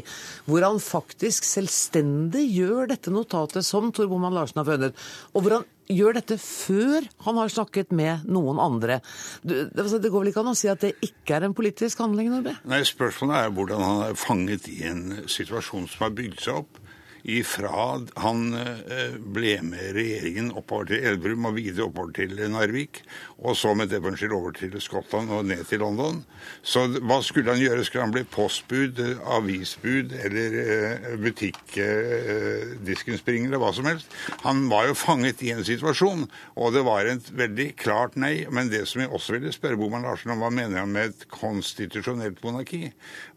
hvor 0.48 0.64
han 0.66 0.80
faktisk 0.84 1.48
selvstendig 1.48 2.46
gjør 2.54 2.94
dette 2.94 3.14
notatet 3.14 3.68
som 3.68 3.92
Tor 3.96 4.10
Boman 4.12 4.36
Larsen 4.36 4.62
har 4.62 4.70
funnet, 4.70 5.06
og 5.34 5.44
hvor 5.44 5.60
han 5.60 5.68
gjør 5.90 6.20
dette 6.20 6.38
før 6.38 7.08
han 7.26 7.40
har 7.42 7.50
snakket 7.50 7.94
med 7.98 8.28
noen 8.30 8.60
andre. 8.62 9.00
Det, 9.42 9.70
det 9.74 10.12
går 10.12 10.22
vel 10.22 10.32
ikke 10.32 10.44
an 10.44 10.52
å 10.52 10.58
si 10.58 10.70
at 10.70 10.84
det 10.86 10.94
ikke 11.06 11.40
er 11.40 11.48
en 11.48 11.56
politisk 11.58 12.04
handling? 12.04 12.30
Norge? 12.30 12.54
Nei, 12.70 12.84
Spørsmålet 12.86 13.40
er 13.40 13.56
hvordan 13.56 13.82
han 13.84 14.04
er 14.12 14.20
fanget 14.20 14.70
i 14.70 14.84
en 14.90 15.04
situasjon 15.26 15.90
som 15.90 16.06
har 16.06 16.14
bygd 16.16 16.46
seg 16.46 16.62
opp 16.62 16.80
ifra 17.28 18.00
han 18.16 18.54
eh, 18.56 19.18
ble 19.20 19.62
med 19.66 19.96
regjeringen 19.98 20.52
oppover 20.58 20.86
til 20.92 21.04
Elverum 21.12 21.46
og 21.50 21.56
videre 21.58 21.86
oppover 21.90 22.12
til 22.16 22.32
Narvik, 22.52 23.02
og 23.40 23.58
så 23.58 23.74
med 23.78 23.88
Devonshire 23.92 24.36
over 24.36 24.52
til 24.56 24.82
Skottland 24.82 25.30
og 25.34 25.46
ned 25.50 25.64
til 25.70 25.80
London. 25.84 26.18
Så 26.64 26.80
hva 26.98 27.22
skulle 27.26 27.52
han 27.54 27.62
gjøre? 27.62 27.86
Skulle 27.88 28.06
han 28.08 28.16
bli 28.16 28.32
postbud, 28.32 28.96
avisbud 29.38 30.08
eller 30.24 30.50
eh, 30.64 30.98
butikkdiskenspringer 31.24 33.48
eller 33.50 33.64
hva 33.64 33.72
som 33.76 33.88
helst? 33.90 34.08
Han 34.46 34.58
var 34.72 34.84
jo 34.90 34.96
fanget 34.98 35.38
i 35.44 35.54
en 35.56 35.68
situasjon, 35.68 36.22
og 36.56 36.68
det 36.76 36.84
var 36.88 37.02
et 37.08 37.28
veldig 37.36 37.70
klart 37.80 38.14
nei. 38.20 38.36
Men 38.52 38.72
det 38.72 38.84
som 38.90 39.02
jeg 39.04 39.14
også 39.14 39.32
ville 39.38 39.56
spørre 39.56 39.80
Boman 39.80 40.06
Larsen 40.08 40.34
om, 40.34 40.42
hva 40.44 40.52
mener 40.54 40.78
han 40.82 40.94
med 40.94 41.04
et 41.12 41.22
konstitusjonelt 41.34 42.38
monarki? 42.44 42.84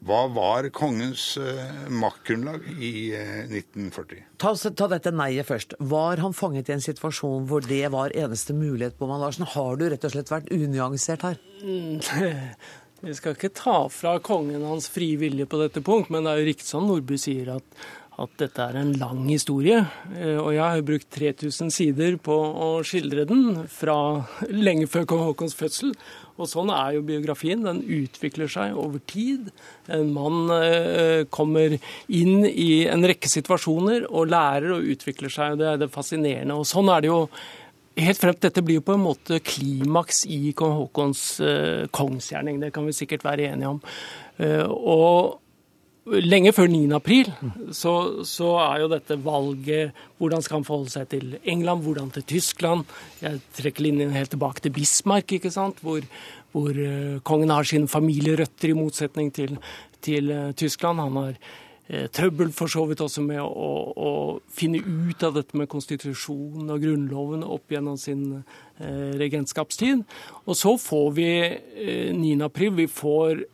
Hva 0.03 0.23
var 0.35 0.63
kongens 0.75 1.25
maktgrunnlag 1.93 2.61
i 2.83 3.13
uh, 3.15 3.53
1940? 3.73 4.23
Ta, 4.43 4.53
ta, 4.55 4.89
dette 4.93 5.13
nei-et 5.15 5.49
først. 5.49 5.75
Var 5.81 6.21
han 6.23 6.37
fanget 6.37 6.69
i 6.69 6.77
en 6.77 6.85
situasjon 6.85 7.49
hvor 7.51 7.65
det 7.65 7.85
var 7.95 8.15
eneste 8.17 8.57
mulighet, 8.57 8.99
Boman 9.01 9.23
Larsen? 9.23 9.49
Har 9.49 9.81
du 9.81 9.89
rett 9.89 10.05
og 10.07 10.15
slett 10.15 10.33
vært 10.33 10.53
unyansert 10.53 11.27
her? 11.27 11.41
Vi 13.03 13.17
skal 13.19 13.35
ikke 13.35 13.51
ta 13.51 13.79
fra 13.91 14.19
kongen 14.23 14.63
hans 14.63 14.87
frie 14.93 15.19
vilje 15.19 15.49
på 15.51 15.59
dette 15.59 15.83
punkt, 15.83 16.13
men 16.13 16.23
det 16.23 16.33
er 16.33 16.43
jo 16.43 16.51
riktig 16.53 16.69
som 16.69 16.85
Nordby 16.87 17.17
sier, 17.19 17.57
at, 17.57 17.87
at 18.23 18.37
dette 18.39 18.63
er 18.63 18.79
en 18.79 18.93
lang 19.01 19.25
historie. 19.27 19.81
Eh, 20.15 20.39
og 20.39 20.53
jeg 20.55 20.63
har 20.63 20.85
brukt 20.87 21.09
3000 21.17 21.73
sider 21.75 22.21
på 22.23 22.37
å 22.37 22.69
skildre 22.87 23.25
den 23.27 23.65
fra 23.73 23.97
lenge 24.53 24.87
før 24.93 25.09
kong 25.11 25.25
Haakons 25.27 25.59
fødsel. 25.59 25.97
Og 26.41 26.49
sånn 26.49 26.71
er 26.73 26.97
jo 26.97 27.07
biografien. 27.07 27.65
Den 27.65 27.83
utvikler 27.85 28.51
seg 28.51 28.77
over 28.79 29.03
tid. 29.11 29.51
En 29.93 30.13
mann 30.15 30.53
eh, 30.57 31.25
kommer 31.33 31.77
inn 32.09 32.47
i 32.49 32.85
en 32.91 33.05
rekke 33.07 33.31
situasjoner 33.31 34.09
og 34.11 34.31
lærer 34.33 34.77
og 34.77 34.89
utvikler 34.95 35.33
seg. 35.33 35.55
og 35.55 35.63
Det 35.63 35.69
er 35.69 35.83
det 35.83 35.93
fascinerende. 35.93 36.57
Og 36.57 36.69
sånn 36.69 36.91
er 36.93 37.05
det 37.05 37.13
jo 37.13 37.21
helt 38.01 38.23
frem 38.23 38.37
til 38.37 38.49
dette 38.49 38.65
blir 38.65 38.81
jo 38.81 38.87
på 38.87 38.97
en 38.97 39.05
måte 39.05 39.43
klimaks 39.45 40.25
i 40.31 40.55
kong 40.57 40.73
Haakons 40.79 41.27
uh, 41.45 41.85
kongsgjerning. 41.93 42.63
Det 42.63 42.73
kan 42.73 42.89
vi 42.89 42.97
sikkert 42.97 43.27
være 43.27 43.51
enige 43.53 43.75
om. 43.75 43.83
Uh, 44.41 44.65
og 44.71 45.42
Lenge 46.03 46.51
før 46.51 46.67
9. 46.67 46.81
april 46.97 47.29
så, 47.71 47.93
så, 48.27 48.49
er 48.59 48.81
jo 48.83 48.89
dette 48.91 49.15
valget 49.23 49.93
Hvordan 50.19 50.43
skal 50.43 50.59
han 50.59 50.67
forholde 50.67 50.91
seg 50.91 51.11
til 51.13 51.37
England, 51.47 51.85
hvordan 51.85 52.11
til 52.11 52.27
Tyskland? 52.35 52.83
Jeg 53.23 53.39
trekker 53.55 53.87
linjen 53.87 54.11
helt 54.11 54.33
tilbake 54.35 54.65
til 54.65 54.75
Bismarck, 54.75 55.37
ikke 55.39 55.53
sant? 55.55 55.79
hvor, 55.79 56.03
hvor 56.51 56.75
uh, 56.75 57.21
kongen 57.23 57.55
har 57.55 57.69
sine 57.69 57.91
familierøtter 57.91 58.73
i 58.73 58.79
motsetning 58.79 59.31
til, 59.35 59.55
til 60.03 60.35
Tyskland. 60.59 60.99
Han 60.99 61.21
har 61.21 61.39
Eh, 61.93 62.07
trøbbel 62.09 62.53
for 62.55 62.71
så 62.73 62.85
vidt 62.89 63.03
også 63.03 63.21
med 63.27 63.41
å, 63.43 63.71
å, 63.93 64.11
finne 64.55 64.79
ut 64.81 65.25
av 65.27 65.35
dette 65.35 65.59
med 65.59 65.69
konstitusjonen 65.69 66.71
og 66.73 66.85
Grunnloven 66.85 67.43
opp 67.43 67.75
gjennom 67.75 67.99
sin 68.01 68.23
eh, 68.39 69.11
regentskapstid. 69.21 70.05
Og 70.47 70.57
så 70.57 70.77
får 70.79 71.11
vi 71.19 71.27
eh, 71.43 72.15
9. 72.15 72.31
april. 72.47 72.73
Vi 72.79 72.87
får 72.89 73.43
eh, 73.43 73.45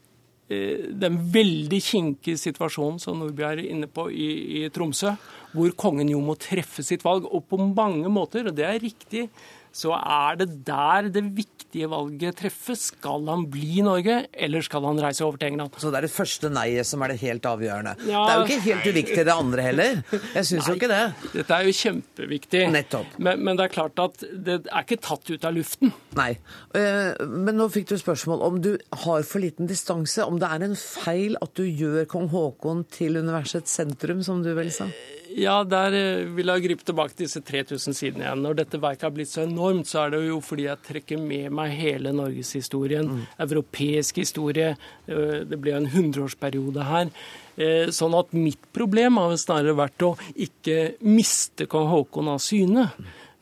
den 0.48 1.18
veldig 1.32 1.80
kinkige 1.84 2.40
situasjonen 2.40 2.96
som 3.02 3.18
Nordby 3.20 3.44
er 3.44 3.60
inne 3.66 3.88
på 3.92 4.06
i, 4.08 4.28
i 4.62 4.62
Tromsø, 4.72 5.12
hvor 5.52 5.74
kongen 5.76 6.08
jo 6.08 6.22
må 6.24 6.38
treffe 6.40 6.84
sitt 6.84 7.04
valg. 7.04 7.28
Og 7.28 7.44
på 7.50 7.60
mange 7.60 8.08
måter, 8.12 8.48
og 8.48 8.56
det 8.56 8.64
er 8.64 8.80
riktig, 8.80 9.26
så 9.74 9.94
er 9.98 10.38
det 10.40 10.48
der 10.66 11.08
det 11.12 11.22
viktige 11.36 11.88
valget 11.90 12.38
treffes. 12.40 12.88
Skal 12.92 13.26
han 13.28 13.44
bli 13.50 13.78
i 13.80 13.84
Norge, 13.84 14.20
eller 14.32 14.64
skal 14.64 14.86
han 14.88 15.00
reise 15.02 15.24
over 15.26 15.38
til 15.40 15.52
England? 15.52 15.76
Så 15.78 15.92
det 15.92 16.00
er 16.00 16.06
det 16.08 16.12
første 16.14 16.50
nei-et 16.52 16.88
som 16.88 17.02
er 17.04 17.12
det 17.12 17.18
helt 17.22 17.48
avgjørende. 17.48 17.94
Ja, 18.08 18.22
det 18.24 18.32
er 18.32 18.38
jo 18.38 18.46
ikke 18.46 18.66
helt 18.68 18.88
uviktig 18.92 19.26
det 19.28 19.34
andre 19.34 19.66
heller. 19.68 20.00
Jeg 20.34 20.48
syns 20.48 20.70
jo 20.70 20.76
ikke 20.78 20.90
det. 20.90 21.02
Dette 21.34 21.58
er 21.58 21.68
jo 21.68 21.76
kjempeviktig. 21.80 22.64
Nettopp. 22.72 23.18
Men, 23.18 23.44
men, 23.44 23.58
det 23.58 23.68
er 23.68 23.74
klart 23.74 24.02
at 24.02 24.24
det 24.32 24.60
er 24.64 24.86
ikke 24.86 25.00
tatt 25.04 25.28
ut 25.30 25.48
av 25.48 25.56
luften. 25.56 25.92
Nei. 26.18 26.30
Eh, 26.78 27.12
men 27.28 27.58
nå 27.58 27.68
fikk 27.74 27.90
du 27.92 27.96
spørsmål 28.00 28.44
om 28.48 28.60
du 28.64 28.72
har 29.04 29.26
for 29.28 29.44
liten 29.44 29.70
distanse. 29.70 30.24
Om 30.24 30.40
det 30.42 30.50
er 30.50 30.66
en 30.68 30.76
feil 30.78 31.38
at 31.42 31.54
du 31.58 31.64
gjør 31.66 32.08
kong 32.10 32.30
Haakon 32.32 32.84
til 32.94 33.20
universets 33.20 33.78
sentrum, 33.80 34.24
som 34.26 34.42
du 34.44 34.52
vel 34.56 34.72
sa? 34.74 34.88
Ja, 35.36 35.58
der 35.66 35.92
eh, 35.92 36.28
vil 36.32 36.48
jeg 36.48 36.64
gripe 36.64 36.84
tilbake 36.86 37.12
til 37.12 37.26
disse 37.26 37.42
3000 37.44 37.96
sidene 37.96 38.24
igjen. 38.24 38.44
Når 38.44 38.56
dette 38.62 38.80
verket 38.80 39.04
har 39.04 39.12
blitt 39.12 39.30
så 39.30 39.44
enormt, 39.44 39.88
så 39.90 40.06
er 40.06 40.14
det 40.14 40.22
jo 40.24 40.38
fordi 40.44 40.68
jeg 40.68 40.84
trekker 40.86 41.20
med 41.20 41.52
meg 41.58 41.74
hele 41.76 42.14
norgeshistorien. 42.16 43.10
Mm. 43.10 43.22
Europeisk 43.44 44.22
historie. 44.22 44.72
Eh, 45.06 45.38
det 45.48 45.60
ble 45.60 45.76
en 45.76 45.90
hundreårsperiode 45.92 46.88
her. 46.88 47.12
Eh, 47.60 47.92
sånn 47.92 48.16
at 48.16 48.32
mitt 48.36 48.70
problem 48.72 49.20
har 49.20 49.36
snarere 49.40 49.76
vært 49.76 50.06
å 50.06 50.14
ikke 50.48 50.94
miste 51.04 51.68
kong 51.68 51.90
Haakon 51.92 52.32
av 52.32 52.40
syne. 52.44 52.88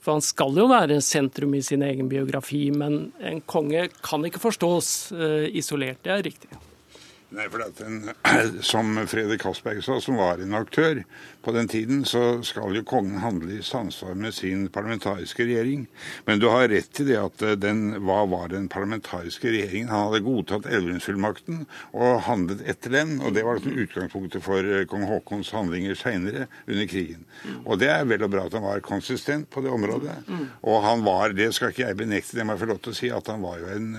For 0.03 0.17
han 0.17 0.25
skal 0.27 0.59
jo 0.59 0.69
være 0.71 1.01
sentrum 1.03 1.55
i 1.59 1.65
sin 1.67 1.83
egen 1.87 2.11
biografi, 2.11 2.69
men 2.71 3.11
en 3.19 3.43
konge 3.47 3.89
kan 4.03 4.23
ikke 4.27 4.43
forstås 4.43 4.93
isolert. 5.59 6.05
Det 6.07 6.15
er 6.15 6.23
riktig. 6.23 6.66
Nei, 7.37 7.51
for 7.53 7.61
den, 7.61 8.11
Som 8.65 8.97
Fredrik 9.07 9.43
Castberg 9.43 9.83
sa, 9.85 9.99
som 10.01 10.17
var 10.17 10.41
en 10.41 10.55
aktør 10.57 11.03
på 11.45 11.53
den 11.53 11.69
tiden, 11.69 12.05
så 12.09 12.41
skal 12.47 12.73
jo 12.75 12.85
kongen 12.87 13.21
handle 13.21 13.59
i 13.59 13.65
samsvar 13.65 14.15
med 14.17 14.33
sin 14.35 14.65
parlamentariske 14.73 15.45
regjering. 15.45 15.85
Men 16.25 16.41
du 16.41 16.49
har 16.49 16.71
rett 16.73 17.01
i 17.03 17.07
det 17.11 17.19
at 17.21 17.45
eh, 17.45 17.59
den, 17.61 17.83
hva 18.09 18.23
var 18.31 18.49
den 18.55 18.71
parlamentariske 18.73 19.53
regjeringen? 19.53 19.93
Han 19.93 20.07
hadde 20.09 20.23
godtatt 20.25 20.69
Elverumsfullmakten 20.71 21.67
og 21.93 22.23
handlet 22.25 22.65
etter 22.65 22.95
den. 22.97 23.19
Og 23.21 23.37
det 23.37 23.45
var 23.45 23.61
liksom 23.61 23.77
utgangspunktet 23.85 24.47
for 24.47 24.65
eh, 24.73 24.87
kong 24.89 25.05
Haakons 25.11 25.53
handlinger 25.53 25.99
seinere 25.99 26.49
under 26.65 26.89
krigen. 26.89 27.29
Og 27.67 27.83
det 27.85 27.93
er 27.93 28.09
vel 28.09 28.25
og 28.25 28.33
bra 28.33 28.47
at 28.49 28.57
han 28.57 28.65
var 28.65 28.81
konsistent 28.87 29.51
på 29.53 29.61
det 29.61 29.75
området. 29.77 30.17
Og 30.65 30.81
han 30.89 31.05
var, 31.05 31.37
det 31.37 31.53
skal 31.55 31.75
ikke 31.75 31.85
jeg 31.85 32.01
benekte, 32.01 32.41
det 32.41 32.49
må 32.49 32.57
jeg 32.57 32.65
få 32.65 32.73
lov 32.73 32.81
til 32.81 32.97
å 32.97 33.01
si, 33.03 33.13
at 33.13 33.29
han 33.31 33.45
var 33.45 33.61
jo 33.61 33.71
en, 33.77 33.93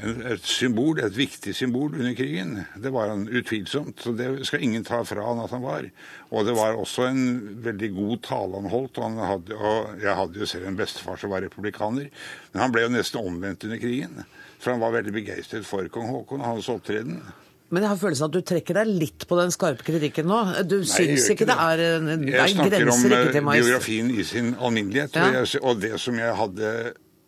en, 0.00 0.18
et 0.32 0.50
symbol, 0.56 1.04
et 1.04 1.20
viktig 1.20 1.52
symbol 1.54 1.92
under 1.92 2.16
krigen. 2.16 2.56
Det 2.82 2.92
var 2.94 3.10
han 3.12 3.26
utvilsomt. 3.28 4.02
Så 4.04 4.12
det 4.16 4.28
skal 4.48 4.62
ingen 4.64 4.84
ta 4.86 5.00
fra 5.06 5.26
han 5.26 5.42
at 5.42 5.54
han 5.54 5.64
var. 5.64 5.88
Og 6.30 6.46
det 6.46 6.54
var 6.56 6.78
også 6.78 7.08
en 7.08 7.24
veldig 7.64 7.90
god 7.96 8.22
tale 8.28 8.62
han 8.62 8.70
holdt. 8.72 9.00
Og, 9.00 9.08
han 9.08 9.18
hadde, 9.32 9.58
og 9.58 10.04
jeg 10.04 10.20
hadde 10.20 10.42
jo 10.42 10.48
selv 10.50 10.70
en 10.70 10.78
bestefar 10.78 11.20
som 11.20 11.34
var 11.34 11.44
republikaner. 11.46 12.08
Men 12.52 12.64
han 12.64 12.74
ble 12.74 12.86
jo 12.86 12.94
nesten 12.94 13.20
omvendt 13.22 13.66
under 13.68 13.82
krigen. 13.82 14.22
For 14.58 14.74
han 14.74 14.82
var 14.82 14.96
veldig 14.96 15.14
begeistret 15.14 15.66
for 15.66 15.86
kong 15.92 16.10
Haakon 16.12 16.42
og 16.42 16.50
hans 16.54 16.70
opptreden. 16.72 17.20
Men 17.68 17.84
jeg 17.84 17.92
har 17.92 17.98
følelsen 18.00 18.24
av 18.24 18.30
at 18.30 18.36
du 18.38 18.46
trekker 18.48 18.78
deg 18.80 18.92
litt 19.02 19.26
på 19.28 19.36
den 19.36 19.50
skarpe 19.52 19.84
kritikken 19.84 20.28
nå. 20.30 20.38
Du 20.64 20.78
Nei, 20.78 20.88
syns 20.88 21.26
ikke 21.34 21.44
det, 21.44 21.52
det 21.52 21.66
er, 21.66 21.82
det 22.06 22.14
er 22.16 22.38
Jeg 22.38 22.54
snakker 22.54 22.92
om 22.94 23.04
eh, 23.12 23.42
biografien 23.58 24.08
i 24.14 24.24
sin 24.24 24.54
alminnelighet. 24.56 25.18
Ja. 25.18 25.42
Og, 25.42 25.52
og 25.60 25.82
det 25.82 25.92
som 26.00 26.16
jeg 26.16 26.38
hadde 26.38 26.72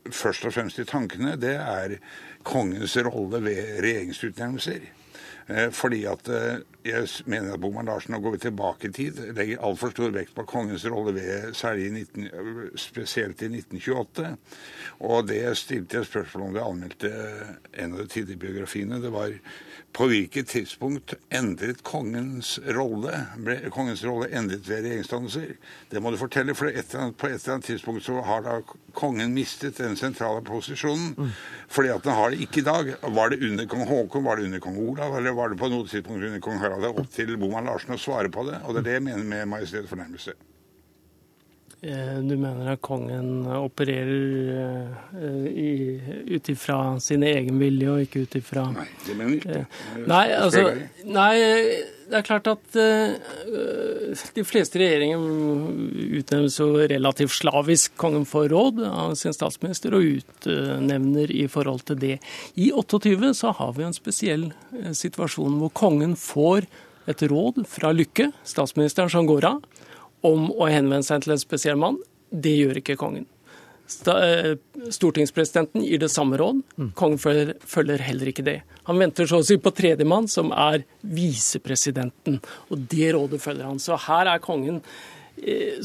først 0.09 0.47
og 0.49 0.55
fremst 0.57 0.81
i 0.81 0.87
tankene, 0.89 1.37
det 1.41 1.59
er 1.61 1.99
kongens 2.47 2.97
rolle 3.05 3.43
ved 3.45 3.85
regjeringsutnevnelser. 3.85 4.89
Eh, 5.51 5.71
fordi 5.75 6.05
at 6.07 6.29
eh, 6.31 6.61
jeg 6.87 7.09
mener 7.27 7.55
at 7.55 7.61
Bommer-Larsen 7.61 8.15
nå 8.15 8.21
går 8.23 8.37
tilbake 8.41 8.89
i 8.89 8.93
tid, 8.95 9.19
legger 9.35 9.63
altfor 9.67 9.91
stor 9.91 10.13
vekt 10.15 10.35
på 10.37 10.47
kongens 10.49 10.87
rolle 10.87 11.15
ved, 11.17 11.51
særlig 11.59 11.89
i 11.89 11.95
19, 12.05 12.29
spesielt 12.79 13.43
i 13.43 13.51
1928. 13.51 14.31
Og 15.11 15.27
det 15.29 15.43
stilte 15.59 15.99
jeg 15.99 16.09
spørsmål 16.09 16.47
om 16.47 16.55
det 16.55 16.67
anmeldte 16.67 17.13
en 17.83 17.97
av 17.97 18.05
de 18.05 18.09
tidlige 18.15 18.43
biografiene. 18.47 19.03
Det 19.03 19.13
var 19.13 19.35
på 19.93 20.07
hvilket 20.07 20.49
tidspunkt 20.49 21.15
endret 21.35 21.83
kongens 21.87 22.55
rolle 22.77 23.25
ble 23.43 23.57
kongens 23.75 24.05
rolle 24.07 24.29
endret 24.37 24.69
ved 24.69 24.85
regjeringsdannelser? 24.87 25.55
Det 25.91 26.03
må 26.03 26.13
du 26.13 26.19
fortelle, 26.21 26.55
for 26.55 26.71
et 26.71 26.95
annet, 26.95 27.17
på 27.19 27.29
et 27.29 27.39
eller 27.39 27.57
annet 27.57 27.69
tidspunkt 27.73 28.07
så 28.07 28.21
har 28.27 28.45
da 28.47 28.59
kongen 28.97 29.35
mistet 29.35 29.81
den 29.83 29.99
sentrale 29.99 30.45
posisjonen. 30.47 31.15
Mm. 31.19 31.33
Fordi 31.71 31.93
at 31.95 32.07
den 32.07 32.17
har 32.19 32.31
det 32.31 32.45
ikke 32.47 32.63
i 32.63 32.69
dag. 32.69 32.93
Var 33.03 33.35
det 33.35 33.43
under 33.51 33.67
kong 33.71 33.87
Haakon, 33.89 34.27
var 34.27 34.39
det 34.39 34.51
under 34.51 34.63
kong 34.63 34.79
Olav, 34.85 35.17
eller 35.19 35.37
var 35.39 35.51
det 35.51 35.59
på 35.61 35.73
noe 35.73 35.89
tidspunkt 35.89 36.23
under 36.23 36.45
kong 36.45 36.63
Harald? 36.63 36.87
Det 36.87 36.93
er 36.93 37.03
opp 37.03 37.11
til 37.15 37.35
Boman 37.41 37.71
Larsen 37.71 37.97
å 37.97 38.01
svare 38.01 38.31
på 38.33 38.47
det, 38.51 38.63
og 38.65 38.75
det 38.75 38.85
er 38.85 38.89
det 38.91 38.97
jeg 39.01 39.09
mener 39.11 39.27
med 39.35 39.53
majestet 39.57 39.91
fornærmelse. 39.91 40.39
Eh, 41.81 42.19
du 42.21 42.35
mener 42.37 42.75
at 42.75 42.81
kongen 42.85 43.47
opererer 43.57 44.91
uh, 45.17 45.47
ut 46.29 46.51
ifra 46.53 46.77
sin 47.01 47.25
egen 47.25 47.57
vilje, 47.57 47.87
og 47.89 48.03
ikke 48.05 48.27
ut 48.27 48.37
ifra 48.37 48.67
Nei, 48.75 48.85
det 49.07 49.17
mener 49.17 49.33
jeg 49.33 49.41
ikke. 49.41 50.03
Nei, 50.11 50.27
altså, 50.37 50.65
nei, 51.09 51.31
Det 52.11 52.19
er 52.19 52.27
klart 52.27 52.51
at 52.51 52.77
de 54.37 54.45
fleste 54.45 54.83
regjeringer 54.83 55.25
utnevnes 56.21 56.59
jo 56.61 56.69
relativt 56.91 57.33
slavisk 57.39 57.97
kongen 58.03 58.29
får 58.29 58.51
råd 58.53 58.85
av 58.91 59.17
sin 59.17 59.33
statsminister, 59.33 59.97
og 59.97 60.21
utnevner 60.21 61.33
i 61.33 61.47
forhold 61.49 61.87
til 61.89 62.01
det. 62.03 62.17
I 62.61 62.73
28 62.77 63.33
så 63.41 63.55
har 63.57 63.73
vi 63.79 63.87
en 63.87 63.97
spesiell 63.97 64.51
situasjon 64.93 65.61
hvor 65.63 65.73
kongen 65.73 66.19
får 66.19 66.69
et 67.09 67.23
råd 67.31 67.63
fra 67.71 67.95
Lykke, 67.95 68.33
statsministeren 68.45 69.13
som 69.13 69.31
går 69.31 69.49
av, 69.55 69.63
om 70.27 70.49
å 70.53 70.69
henvende 70.71 71.07
seg 71.07 71.25
til 71.25 71.35
en 71.35 71.43
spesiell 71.43 71.79
mann. 71.81 72.01
Det 72.31 72.53
gjør 72.57 72.81
ikke 72.83 72.99
kongen. 73.01 73.27
Eh, 74.07 74.53
stortingspresidenten 74.95 75.83
gir 75.83 75.99
det 75.99 76.11
samme 76.13 76.39
råd. 76.39 76.63
Kongen 76.99 77.19
følger 77.19 78.05
heller 78.07 78.31
ikke 78.31 78.47
det. 78.47 78.61
Han 78.87 79.01
venter 79.03 79.27
så 79.27 79.41
å 79.41 79.47
si 79.47 79.59
på 79.59 79.73
tredjemann, 79.75 80.29
som 80.31 80.53
er 80.55 80.85
visepresidenten. 81.03 82.39
Og 82.71 82.87
det 82.93 83.13
rådet 83.17 83.43
følger 83.43 83.67
han. 83.67 83.83
Så 83.83 83.99
her 84.07 84.31
er 84.31 84.45
kongen 84.45 84.81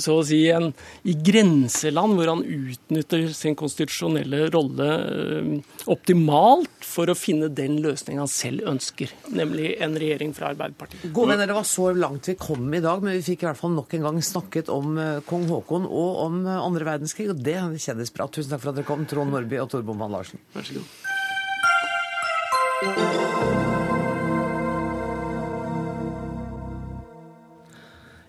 så 0.02 0.18
å 0.20 0.26
si 0.26 0.39
en, 0.52 0.72
i 1.08 1.13
grenseland 1.26 2.18
hvor 2.18 2.32
han 2.32 2.44
utnytter 2.44 3.28
sin 3.36 3.56
konstitusjonelle 3.58 4.50
rolle 4.54 4.89
eh, 5.02 5.50
optimalt 5.91 6.86
for 6.86 7.12
å 7.12 7.18
finne 7.18 7.50
den 7.54 7.80
løsningen 7.84 8.24
han 8.24 8.32
selv 8.32 8.68
ønsker, 8.72 9.12
nemlig 9.36 9.76
en 9.84 9.98
regjering 10.00 10.34
fra 10.36 10.52
Arbeiderpartiet. 10.54 11.08
Gode 11.15 11.34
venner, 11.34 11.48
Det 11.50 11.58
var 11.60 11.68
så 11.70 11.91
langt 11.96 12.30
vi 12.30 12.38
kom 12.39 12.74
i 12.74 12.84
dag, 12.84 13.04
men 13.04 13.18
vi 13.18 13.26
fikk 13.32 13.44
i 13.44 13.50
hvert 13.50 13.62
fall 13.62 13.76
nok 13.76 13.94
en 13.98 14.08
gang 14.10 14.22
snakket 14.24 14.72
om 14.74 14.98
eh, 15.02 15.24
kong 15.30 15.48
Haakon 15.52 15.86
og 15.89 16.12
om 16.26 16.34
andre 16.56 16.89
verdenskrig, 16.94 17.30
og 17.34 17.41
det 17.46 17.60
kjennes 17.84 18.13
bra. 18.15 18.28
Tusen 18.28 18.52
takk 18.54 18.63
for 18.63 18.74
at 18.74 18.80
dere 18.82 18.89
kom, 18.89 19.06
Trond 19.10 19.32
Nordby 19.34 19.62
og 19.62 19.70
Tor 19.72 19.86
Van 19.86 20.12
Larsen. 20.12 20.39
Vær 20.56 20.65
så 20.68 20.80
god. 20.80 20.89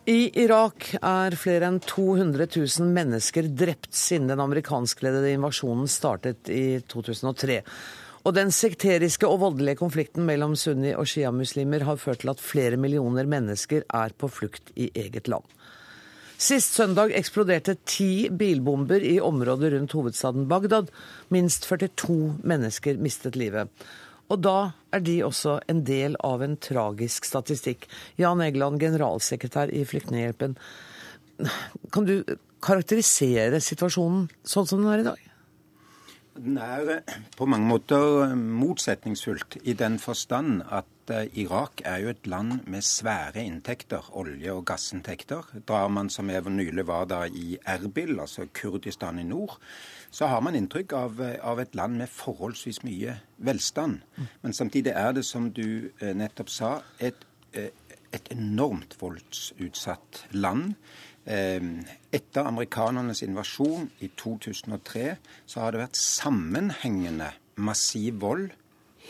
I 0.07 0.29
Irak 0.39 0.93
er 1.03 1.35
flere 1.35 1.67
enn 1.67 1.81
200 1.83 2.45
000 2.55 2.93
mennesker 2.95 3.49
drept 3.59 3.89
siden 3.91 4.29
den 4.31 4.39
amerikanskledede 4.39 5.33
invasjonen 5.35 5.89
startet 5.91 6.47
i 6.47 6.79
2003. 6.87 7.57
Og 8.23 8.37
den 8.37 8.53
sekteriske 8.55 9.27
og 9.27 9.41
voldelige 9.43 9.81
konflikten 9.81 10.23
mellom 10.29 10.55
sunni- 10.55 10.95
og 10.95 11.11
sjiamuslimer 11.11 11.83
har 11.89 11.99
ført 11.99 12.23
til 12.23 12.31
at 12.31 12.43
flere 12.43 12.79
millioner 12.79 13.27
mennesker 13.27 13.83
er 13.83 14.15
på 14.15 14.31
flukt 14.31 14.71
i 14.79 14.93
eget 14.95 15.27
land. 15.27 15.43
Sist 16.39 16.79
søndag 16.79 17.11
eksploderte 17.19 17.75
ti 17.83 18.29
bilbomber 18.31 19.03
i 19.03 19.19
området 19.19 19.73
rundt 19.75 19.99
hovedstaden 19.99 20.47
Bagdad. 20.47 20.87
Minst 21.35 21.67
42 21.67 22.37
mennesker 22.47 23.03
mistet 23.03 23.35
livet. 23.35 23.75
Og 24.33 24.41
da 24.43 24.57
er 24.95 25.05
de 25.07 25.21
også 25.27 25.61
en 25.71 25.85
del 25.87 26.17
av 26.27 26.43
en 26.43 26.57
tragisk 26.59 27.29
statistikk. 27.29 27.87
Jan 28.19 28.43
Egeland, 28.43 28.81
generalsekretær 28.83 29.71
i 29.71 29.85
Flyktninghjelpen. 29.87 30.57
Kan 31.95 32.09
du 32.09 32.19
karakterisere 32.65 33.61
situasjonen 33.63 34.27
sånn 34.47 34.67
som 34.67 34.83
den 34.83 34.93
er 34.93 35.03
i 35.05 35.09
dag? 35.11 35.25
Den 36.37 36.59
er 36.61 36.91
eh, 36.99 37.15
på 37.37 37.47
mange 37.49 37.69
måter 37.71 38.35
motsetningsfullt 38.37 39.57
i 39.65 39.73
den 39.79 39.97
forstand 40.03 40.67
at 40.69 41.13
eh, 41.13 41.31
Irak 41.41 41.81
er 41.89 42.03
jo 42.03 42.11
et 42.13 42.29
land 42.29 42.67
med 42.69 42.85
svære 42.85 43.41
inntekter, 43.41 44.11
olje- 44.13 44.53
og 44.53 44.67
gassinntekter. 44.69 45.49
Drar 45.69 45.89
man 45.89 46.11
som 46.13 46.29
jeg 46.33 46.45
nylig 46.51 46.85
var 46.89 47.09
da 47.09 47.23
i 47.25 47.57
Erbil, 47.65 48.19
altså 48.21 48.49
Kurdistan 48.53 49.23
i 49.23 49.25
nord, 49.25 49.57
så 50.11 50.29
har 50.31 50.43
man 50.45 50.57
inntrykk 50.57 50.93
av, 50.97 51.23
av, 51.43 51.61
et 51.61 51.75
land 51.75 51.99
med 52.01 52.13
forholdsvis 52.13 52.83
mye 52.87 53.19
velstand. 53.37 54.01
Men 54.43 54.57
samtidig 54.57 54.95
er 54.95 55.17
det, 55.17 55.25
som 55.29 55.51
du 55.53 55.91
eh, 56.01 56.15
nettopp 56.17 56.53
sa, 56.53 56.71
et, 56.99 57.27
eh, 57.53 57.73
et 58.15 58.31
enormt 58.33 58.97
voldsutsatt 59.01 60.27
land. 60.37 60.75
Eh, 61.25 61.61
etter 62.15 62.47
amerikanernes 62.47 63.25
invasjon 63.27 63.91
i 64.01 64.13
2003 64.17 65.17
så 65.47 65.65
har 65.65 65.75
det 65.75 65.83
vært 65.85 66.01
sammenhengende 66.01 67.33
massiv 67.57 68.23
vold 68.23 68.51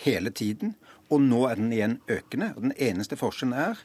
hele 0.02 0.30
tiden. 0.30 0.74
Og 1.10 1.22
nå 1.22 1.44
er 1.46 1.60
den 1.60 1.72
igjen 1.74 2.00
økende. 2.10 2.52
Og 2.56 2.66
den 2.66 2.76
eneste 2.78 3.18
forskjellen 3.20 3.54
er, 3.54 3.82